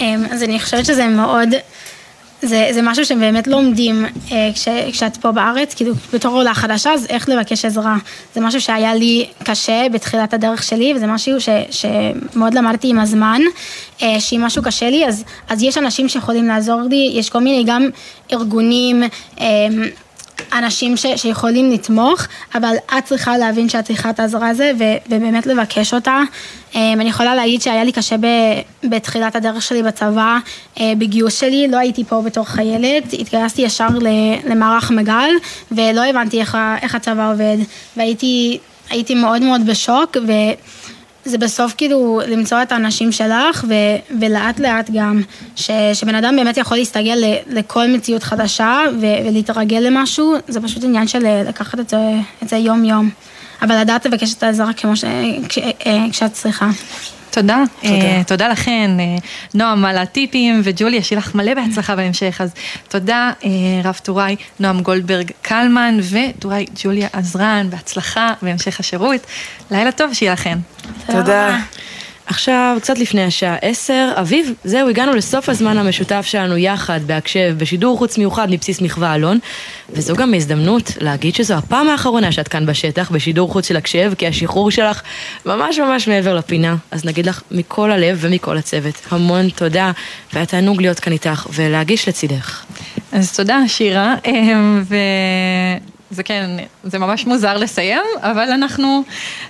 אמ, 0.00 0.26
אז 0.30 0.42
אני 0.42 0.60
חושבת 0.60 0.86
שזה 0.86 1.06
מאוד, 1.06 1.48
זה, 2.42 2.68
זה 2.70 2.82
משהו 2.82 3.04
שבאמת 3.04 3.46
לומדים 3.46 4.04
אה, 4.32 4.50
כש, 4.54 4.68
כשאת 4.92 5.16
פה 5.16 5.32
בארץ, 5.32 5.74
כאילו 5.74 5.94
בתור 6.12 6.36
עולה 6.36 6.54
חדשה, 6.54 6.92
אז 6.92 7.06
איך 7.08 7.28
לבקש 7.28 7.64
עזרה. 7.64 7.96
זה 8.34 8.40
משהו 8.40 8.60
שהיה 8.60 8.94
לי 8.94 9.26
קשה 9.44 9.86
בתחילת 9.92 10.34
הדרך 10.34 10.62
שלי, 10.62 10.94
וזה 10.96 11.06
משהו 11.06 11.40
ש, 11.40 11.48
שמאוד 11.70 12.54
למדתי 12.54 12.88
עם 12.88 12.98
הזמן, 12.98 13.40
אה, 14.02 14.20
שאם 14.20 14.42
משהו 14.44 14.62
קשה 14.62 14.90
לי, 14.90 15.06
אז, 15.06 15.24
אז 15.48 15.62
יש 15.62 15.78
אנשים 15.78 16.08
שיכולים 16.08 16.46
לעזור 16.46 16.80
לי, 16.90 17.10
יש 17.14 17.30
כל 17.30 17.40
מיני 17.40 17.64
גם 17.66 17.88
ארגונים, 18.32 19.02
אה, 19.40 19.46
אנשים 20.52 20.96
ש, 20.96 21.06
שיכולים 21.16 21.70
לתמוך, 21.70 22.26
אבל 22.54 22.74
את 22.98 23.04
צריכה 23.04 23.38
להבין 23.38 23.68
שאת 23.68 23.84
צריכה 23.84 24.10
את 24.10 24.20
העזרה 24.20 24.48
הזה 24.48 24.72
ו, 24.78 24.84
ובאמת 25.06 25.46
לבקש 25.46 25.94
אותה. 25.94 26.20
אה, 26.76 26.92
אני 26.92 27.08
יכולה 27.08 27.34
להגיד 27.34 27.62
שהיה 27.62 27.84
לי 27.84 27.92
קשה 27.92 28.16
ב, 28.16 28.26
בתחילת 28.84 29.36
הדרך 29.36 29.62
שלי 29.62 29.82
בצבא, 29.82 30.38
אה, 30.80 30.92
בגיוס 30.98 31.40
שלי, 31.40 31.68
לא 31.68 31.76
הייתי 31.76 32.04
פה 32.04 32.22
בתור 32.22 32.44
חיילת, 32.44 33.12
התגייסתי 33.12 33.62
ישר 33.62 33.88
למערך 34.44 34.90
מג"ל 34.90 35.30
ולא 35.72 36.04
הבנתי 36.04 36.40
איך, 36.40 36.58
איך 36.82 36.94
הצבא 36.94 37.32
עובד 37.32 37.56
והייתי 37.96 38.58
הייתי 38.90 39.14
מאוד 39.14 39.42
מאוד 39.42 39.66
בשוק 39.66 40.16
ו... 40.26 40.32
זה 41.26 41.38
בסוף 41.38 41.74
כאילו 41.76 42.20
למצוא 42.28 42.62
את 42.62 42.72
האנשים 42.72 43.12
שלך 43.12 43.64
ו, 43.68 43.74
ולאט 44.20 44.60
לאט 44.60 44.90
גם 44.94 45.22
ש, 45.56 45.70
שבן 45.94 46.14
אדם 46.14 46.36
באמת 46.36 46.56
יכול 46.56 46.76
להסתגל 46.76 47.14
ל, 47.14 47.34
לכל 47.58 47.86
מציאות 47.86 48.22
חדשה 48.22 48.80
ו, 49.00 49.06
ולהתרגל 49.26 49.78
למשהו, 49.78 50.34
זה 50.48 50.60
פשוט 50.60 50.84
עניין 50.84 51.08
של 51.08 51.26
אה, 51.26 51.42
לקחת 51.42 51.80
את 51.80 51.88
זה, 51.88 51.98
את 52.42 52.48
זה 52.48 52.56
יום 52.56 52.84
יום. 52.84 53.10
אבל 53.62 53.80
לדעת 53.80 54.06
לבקש 54.06 54.34
את 54.34 54.42
העזרה 54.42 54.72
כמו 54.72 54.96
ש, 54.96 55.04
כש, 55.48 55.58
אה, 55.58 56.04
כשאת 56.10 56.32
צריכה. 56.32 56.70
תודה. 57.36 57.62
תודה. 57.82 58.24
תודה 58.26 58.48
לכן, 58.48 58.90
אה, 59.00 59.16
נועם, 59.54 59.84
על 59.84 59.98
הטיפים, 59.98 60.60
וג'וליה, 60.64 61.02
שיהיה 61.02 61.18
לך 61.18 61.34
מלא 61.34 61.54
בהצלחה 61.54 61.96
בהמשך. 61.96 62.40
אז 62.40 62.50
תודה, 62.88 63.32
אה, 63.44 63.50
רב 63.84 64.00
טוראי 64.02 64.36
נועם 64.60 64.80
גולדברג 64.80 65.30
קלמן, 65.42 65.98
וטוראי 66.10 66.66
ג'וליה 66.82 67.08
עזרן, 67.12 67.66
בהצלחה 67.70 68.32
בהמשך 68.42 68.80
השירות. 68.80 69.20
לילה 69.70 69.92
טוב 69.92 70.12
שיהיה 70.12 70.32
לכן. 70.32 70.58
תודה. 71.06 71.58
עכשיו, 72.26 72.76
קצת 72.80 72.98
לפני 72.98 73.24
השעה 73.24 73.56
עשר, 73.62 74.12
אביב, 74.20 74.52
זהו, 74.64 74.88
הגענו 74.88 75.14
לסוף 75.14 75.48
הזמן 75.48 75.78
המשותף 75.78 76.26
שלנו 76.26 76.56
יחד, 76.56 77.00
בהקשב, 77.06 77.54
בשידור 77.58 77.98
חוץ 77.98 78.18
מיוחד 78.18 78.50
מבסיס 78.50 78.80
מחווה 78.80 79.14
אלון, 79.14 79.38
וזו 79.90 80.14
גם 80.14 80.34
הזדמנות 80.34 80.92
להגיד 81.00 81.34
שזו 81.34 81.54
הפעם 81.54 81.88
האחרונה 81.88 82.32
שאת 82.32 82.48
כאן 82.48 82.66
בשטח, 82.66 83.10
בשידור 83.10 83.52
חוץ 83.52 83.68
של 83.68 83.76
הקשב, 83.76 84.12
כי 84.18 84.26
השחרור 84.26 84.70
שלך 84.70 85.02
ממש 85.46 85.78
ממש 85.78 86.08
מעבר 86.08 86.34
לפינה. 86.34 86.76
אז 86.90 87.04
נגיד 87.04 87.26
לך 87.26 87.42
מכל 87.50 87.90
הלב 87.90 88.18
ומכל 88.20 88.56
הצוות, 88.56 88.94
המון 89.10 89.48
תודה, 89.48 89.92
והיה 90.32 90.46
תענוג 90.46 90.80
להיות 90.80 91.00
כאן 91.00 91.12
איתך 91.12 91.46
ולהגיש 91.52 92.08
לצידך. 92.08 92.64
אז 93.12 93.36
תודה, 93.36 93.58
שירה, 93.68 94.14
אה, 94.26 95.76
וזה 96.10 96.22
כן, 96.22 96.50
זה 96.84 96.98
ממש 96.98 97.26
מוזר 97.26 97.56
לסיים, 97.56 98.02
אבל 98.20 98.50
אנחנו 98.50 99.02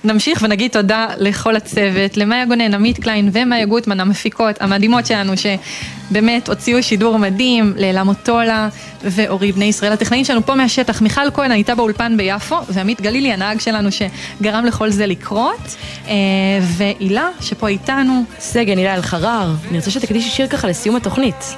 נמשיך 0.03 0.39
ונגיד 0.41 0.71
תודה 0.71 1.07
לכל 1.17 1.55
הצוות, 1.55 2.17
למאיה 2.17 2.45
גונן, 2.45 2.73
עמית 2.73 3.03
קליין 3.03 3.29
ומאיה 3.33 3.65
גוטמן, 3.65 3.99
המפיקות 3.99 4.61
המדהימות 4.61 5.05
שלנו, 5.05 5.33
שבאמת 5.37 6.49
הוציאו 6.49 6.83
שידור 6.83 7.19
מדהים, 7.19 7.73
לאלה 7.77 8.03
מוטולה 8.03 8.69
ואורי 9.03 9.51
בני 9.51 9.65
ישראל, 9.65 9.91
הטכנאים 9.91 10.25
שלנו 10.25 10.45
פה 10.45 10.55
מהשטח, 10.55 11.01
מיכל 11.01 11.31
כהן 11.33 11.51
הייתה 11.51 11.75
באולפן 11.75 12.17
ביפו, 12.17 12.55
ועמית 12.69 13.01
גלילי, 13.01 13.33
הנהג 13.33 13.59
שלנו 13.59 13.89
שגרם 13.91 14.65
לכל 14.65 14.89
זה 14.89 15.05
לקרות, 15.05 15.75
אה, 16.07 16.13
והילה, 16.61 17.29
שפה 17.41 17.67
איתנו. 17.67 18.23
סגן, 18.39 18.77
הילה 18.77 18.95
אלחרר, 18.95 19.51
אני 19.69 19.77
רוצה 19.77 19.91
שתקדישי 19.91 20.29
שיר 20.29 20.47
ככה 20.47 20.67
לסיום 20.67 20.95
התוכנית. 20.95 21.55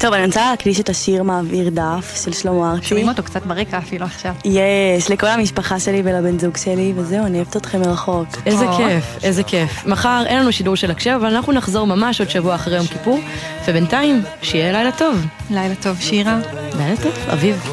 טוב, 0.00 0.12
אני 0.12 0.26
רוצה 0.26 0.50
להקדיש 0.50 0.80
את 0.80 0.88
השיר 0.88 1.22
מעביר 1.22 1.70
דף 1.70 2.22
של 2.24 2.32
שלמה 2.32 2.72
ארצי. 2.72 2.86
שומעים 2.86 3.08
אותו 3.08 3.22
קצת 3.22 3.46
ברקע 3.46 3.78
אפילו 3.78 4.06
עכשיו. 4.06 4.34
יש, 4.44 5.10
לכל 5.10 5.26
המשפחה 5.26 5.80
שלי 5.80 6.02
ולבן 6.04 6.38
זוג 6.38 6.56
שלי, 6.56 6.92
וזהו, 6.96 7.26
אני 7.26 7.38
אוהבת 7.38 7.56
אתכם 7.56 7.80
מרחוק. 7.80 8.28
איזה 8.46 8.66
כיף, 8.76 9.04
איזה 9.22 9.42
כיף. 9.42 9.86
מחר 9.86 10.22
אין 10.26 10.38
לנו 10.38 10.52
שידור 10.52 10.76
של 10.76 10.90
הקשב, 10.90 11.10
אבל 11.10 11.34
אנחנו 11.34 11.52
נחזור 11.52 11.86
ממש 11.86 12.20
עוד 12.20 12.30
שבוע 12.30 12.54
אחרי 12.54 12.76
יום 12.76 12.86
כיפור, 12.86 13.20
ובינתיים, 13.68 14.22
שיהיה 14.42 14.72
לילה 14.72 14.92
טוב. 14.92 15.26
לילה 15.50 15.74
טוב, 15.74 15.96
שירה. 16.00 16.38
לילה 16.78 16.96
טוב, 16.96 17.12
אביב. 17.32 17.70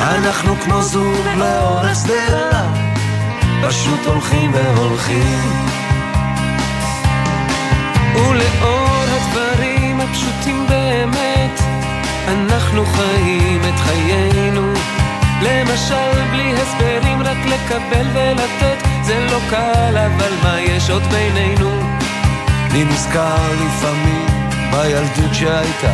אנחנו 0.00 0.54
כמו 0.56 0.82
זוג 0.82 1.26
לאורך 1.38 1.96
שדרה, 2.02 2.72
פשוט 3.68 4.06
הולכים 4.06 4.52
והולכים. 4.54 5.40
ולאור 8.14 8.83
הפשוטים 10.14 10.66
באמת, 10.68 11.60
אנחנו 12.28 12.84
חיים 12.86 13.60
את 13.60 13.80
חיינו. 13.80 14.72
למשל, 15.42 16.24
בלי 16.30 16.52
הסברים, 16.52 17.22
רק 17.22 17.36
לקבל 17.46 18.06
ולתת, 18.14 18.88
זה 19.02 19.26
לא 19.30 19.38
קל, 19.50 19.98
אבל 19.98 20.32
מה 20.42 20.60
יש 20.60 20.90
עוד 20.90 21.02
בינינו? 21.02 21.70
אני 22.70 22.84
נזכר 22.84 23.52
לפעמים 23.66 24.26
בילדות 24.70 25.34
שהייתה, 25.34 25.92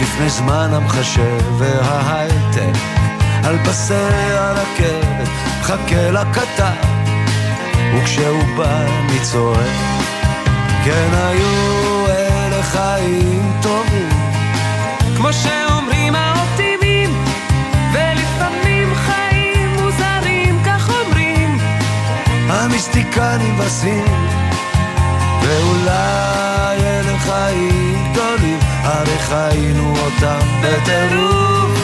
לפני 0.00 0.28
זמן 0.28 0.70
המחשב 0.72 1.40
וההייטק. 1.58 2.78
על 3.44 3.58
פסי 3.64 3.94
הרכבת, 4.30 5.28
מחכה 5.60 6.10
לקטר, 6.10 6.88
וכשהוא 7.94 8.44
בא 8.56 8.76
אני 8.82 9.20
צועק, 9.20 9.70
כן 10.84 11.08
היו 11.12 11.81
המיסטיקנים 22.62 23.56
בסין, 23.58 24.04
ואולי 25.42 26.76
אלה 26.80 27.18
חיים 27.18 28.12
גדולים, 28.12 28.58
הרי 28.82 29.18
חיינו 29.18 29.94
אותם 29.96 30.46
בטירוף. 30.62 31.78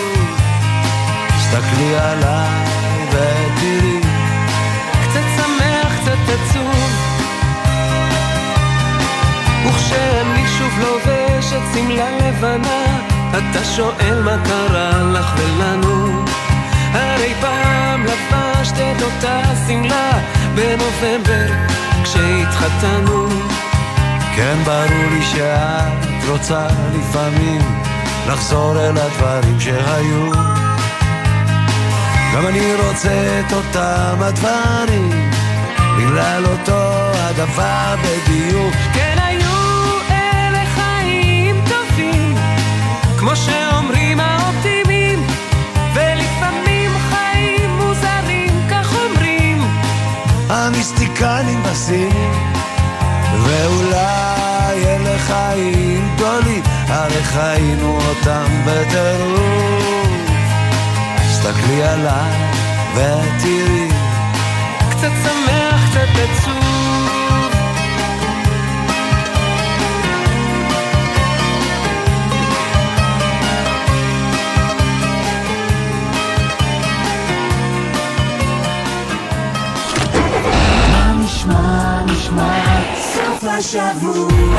תסתכלי 1.29 1.99
עליי 1.99 2.65
ותראי. 3.09 4.01
קצת 5.03 5.27
שמח, 5.37 5.93
קצת 6.01 6.35
עצוב. 6.35 6.91
וכשאני 9.67 10.47
שוב 10.59 10.73
לובש 10.81 11.53
את 11.53 11.63
שמלה 11.75 12.11
לבנה 12.11 13.18
אתה 13.39 13.65
שואל 13.65 14.23
מה 14.23 14.37
קרה 14.45 15.03
לך 15.03 15.35
ולנו? 15.37 16.25
הרי 16.93 17.35
פעם 17.41 18.05
לבשת 18.05 18.75
את 18.75 19.03
אותה 19.03 19.43
שמלה 19.67 20.11
בנובמבר 20.55 21.47
כשהתחתנו. 22.03 23.29
כן 24.37 24.57
ברור 24.65 25.11
לי 25.11 25.23
שאת 25.23 26.29
רוצה 26.29 26.67
לפעמים 26.95 27.61
לחזור 28.29 28.81
אל 28.81 28.97
הדברים 28.99 29.61
שהיו. 29.61 30.33
גם 32.35 32.47
אני 32.47 32.75
רוצה 32.75 33.41
את 33.41 33.53
אותם 33.53 34.17
הדברים, 34.21 35.31
בגלל 35.99 36.45
אותו 36.47 37.11
הדבר 37.15 37.95
בדיוק. 38.03 38.75
כן 38.95 39.18
כמו 43.29 43.37
שאומרים 43.37 44.21
האופטימים, 44.21 45.27
ולפעמים 45.95 46.91
חיים 47.11 47.71
מוזרים, 47.71 48.69
כך 48.71 48.95
אומרים. 48.95 49.63
המיסטיקנים 50.49 51.63
בסין, 51.63 52.33
ואולי 53.43 54.85
אלה 54.85 55.19
חיים 55.19 56.15
גדולים, 56.17 56.63
הרי 56.89 57.23
חיינו 57.25 57.99
אותם 58.09 58.65
בטירוף. 58.67 59.89
תסתכלי 61.17 61.83
עליי 61.83 62.33
ותראי 62.95 63.89
קצת 64.91 65.13
שמח, 65.23 65.91
קצת 65.91 66.09
עצוב 66.15 66.58
השבוע 83.59 84.59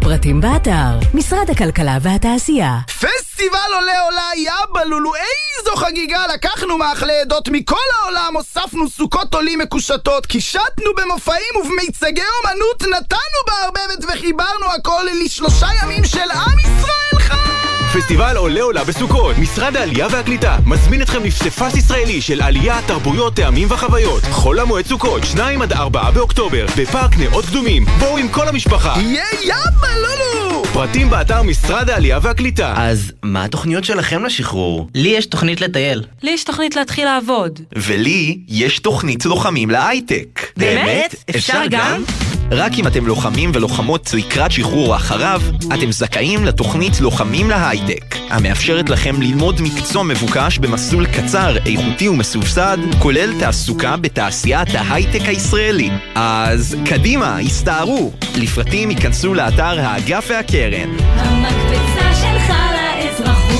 פרטים 0.01 0.41
באתר, 0.41 0.99
משרד 1.13 1.49
הכלכלה 1.49 1.97
והתעשייה. 2.01 2.79
פסטיבל 2.87 3.57
עולה 3.75 4.01
עולה 4.01 4.29
יאבא 4.35 4.83
לולו, 4.83 5.11
איזו 5.15 5.75
חגיגה! 5.75 6.25
לקחנו 6.33 6.77
מאכלי 6.77 7.21
עדות 7.21 7.49
מכל 7.49 7.75
העולם, 8.01 8.33
הוספנו 8.37 8.89
סוכות 8.89 9.33
עולים 9.33 9.59
מקושטות, 9.59 10.25
קישטנו 10.25 10.91
במופעים 10.97 11.55
ובמיצגי 11.61 12.21
אומנות, 12.43 12.83
נתנו 12.83 13.39
בערבבת 13.47 14.05
וחיברנו 14.13 14.65
הכל 14.77 15.03
לשלושה 15.25 15.67
ימים 15.83 16.05
של 16.05 16.31
עם 16.31 16.59
ישראל 16.59 17.19
חי! 17.19 17.50
פסטיבל 17.93 18.37
עולה 18.37 18.61
עולה 18.61 18.83
בסוכות, 18.83 19.37
משרד 19.37 19.77
העלייה 19.77 20.07
והקליטה 20.11 20.57
מזמין 20.65 21.01
אתכם 21.01 21.23
לפסיפס 21.23 21.75
ישראלי 21.77 22.21
של 22.21 22.41
עלייה, 22.41 22.79
תרבויות, 22.87 23.35
טעמים 23.35 23.67
וחוויות. 23.71 24.23
חול 24.23 24.59
המועד 24.59 24.85
סוכות, 24.85 25.23
2 25.23 25.61
עד 25.61 25.73
4 25.73 26.11
באוקטובר, 26.11 26.65
בפארק 26.77 27.17
נאות 27.17 27.45
קדומים. 27.45 27.85
בואו 27.99 28.17
עם 28.17 28.27
כל 28.27 28.47
המשפחה. 28.47 28.93
יהיה 29.01 29.23
יאבא 29.43 29.87
לולו! 29.95 30.63
פרטים 30.73 31.09
באתר 31.09 31.41
משרד 31.43 31.89
העלייה 31.89 32.19
והקליטה. 32.21 32.73
אז 32.77 33.11
מה 33.23 33.43
התוכניות 33.43 33.83
שלכם 33.83 34.25
לשחרור? 34.25 34.89
לי 34.95 35.09
יש 35.09 35.25
תוכנית 35.25 35.61
לטייל. 35.61 36.03
לי 36.23 36.31
יש 36.31 36.43
תוכנית 36.43 36.75
להתחיל 36.75 37.05
לעבוד. 37.05 37.59
ולי 37.75 38.37
יש 38.47 38.79
תוכנית 38.79 39.25
לוחמים 39.25 39.69
להייטק. 39.69 40.51
באמת? 40.57 41.15
אפשר 41.29 41.61
גם? 41.69 42.03
רק 42.51 42.71
אם 42.79 42.87
אתם 42.87 43.07
לוחמים 43.07 43.51
ולוחמות 43.53 44.09
לקראת 44.13 44.51
שחרור 44.51 44.87
או 44.87 44.95
אחריו, 44.95 45.41
אתם 45.73 45.91
זכאים 45.91 46.45
לתוכנית 46.45 46.99
לוחמים 46.99 47.49
להייטק, 47.49 48.15
המאפשרת 48.29 48.89
לכם 48.89 49.21
ללמוד 49.21 49.61
מקצוע 49.61 50.03
מבוקש 50.03 50.57
במסלול 50.57 51.05
קצר, 51.05 51.57
איכותי 51.65 52.09
ומסובסד, 52.09 52.77
כולל 52.99 53.39
תעסוקה 53.39 53.97
בתעשיית 53.97 54.67
ההייטק 54.75 55.21
הישראלי. 55.27 55.89
אז 56.15 56.77
קדימה, 56.85 57.39
הסתערו! 57.39 58.11
לפרטים 58.35 58.91
ייכנסו 58.91 59.33
לאתר 59.33 59.79
האגף 59.79 60.27
והקרן. 60.29 60.89
המקפצה 60.99 62.15
שלך 62.15 62.53
לאזרחות 62.75 63.51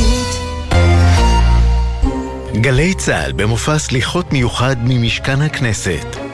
גלי 2.62 2.94
צה"ל 2.94 3.32
במופע 3.32 3.78
סליחות 3.78 4.34
מיוחד 4.34 4.76
ממשכן 4.84 5.42
הכנסת. 5.42 6.31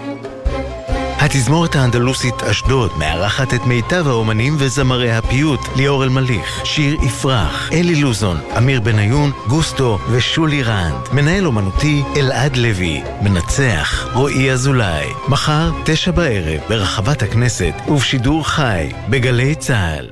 התזמורת 1.19 1.75
האנדלוסית 1.75 2.43
אשדוד 2.43 2.91
מארחת 2.97 3.53
את 3.53 3.65
מיטב 3.65 4.07
האומנים 4.07 4.55
וזמרי 4.59 5.11
הפיוט 5.11 5.59
ליאור 5.75 6.03
אלמליך, 6.03 6.61
שיר 6.63 6.97
יפרח, 7.03 7.69
אלי 7.73 7.95
לוזון, 7.95 8.37
אמיר 8.57 8.81
בניון, 8.81 9.31
גוסטו 9.47 9.99
ושולי 10.11 10.63
רנד. 10.63 11.07
מנהל 11.11 11.45
אומנותי 11.45 12.03
אלעד 12.15 12.57
לוי. 12.57 13.03
מנצח 13.21 14.07
רועי 14.13 14.51
אזולאי. 14.51 15.07
מחר, 15.27 15.71
תשע 15.85 16.11
בערב, 16.11 16.61
ברחבת 16.69 17.21
הכנסת 17.21 17.73
ובשידור 17.87 18.47
חי 18.47 18.89
בגלי 19.09 19.55
צה"ל. 19.55 20.07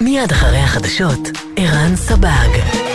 מיד 0.00 0.32
אחרי 0.32 0.58
החדשות, 0.58 1.28
ערן 1.56 1.96
סבג. 1.96 2.89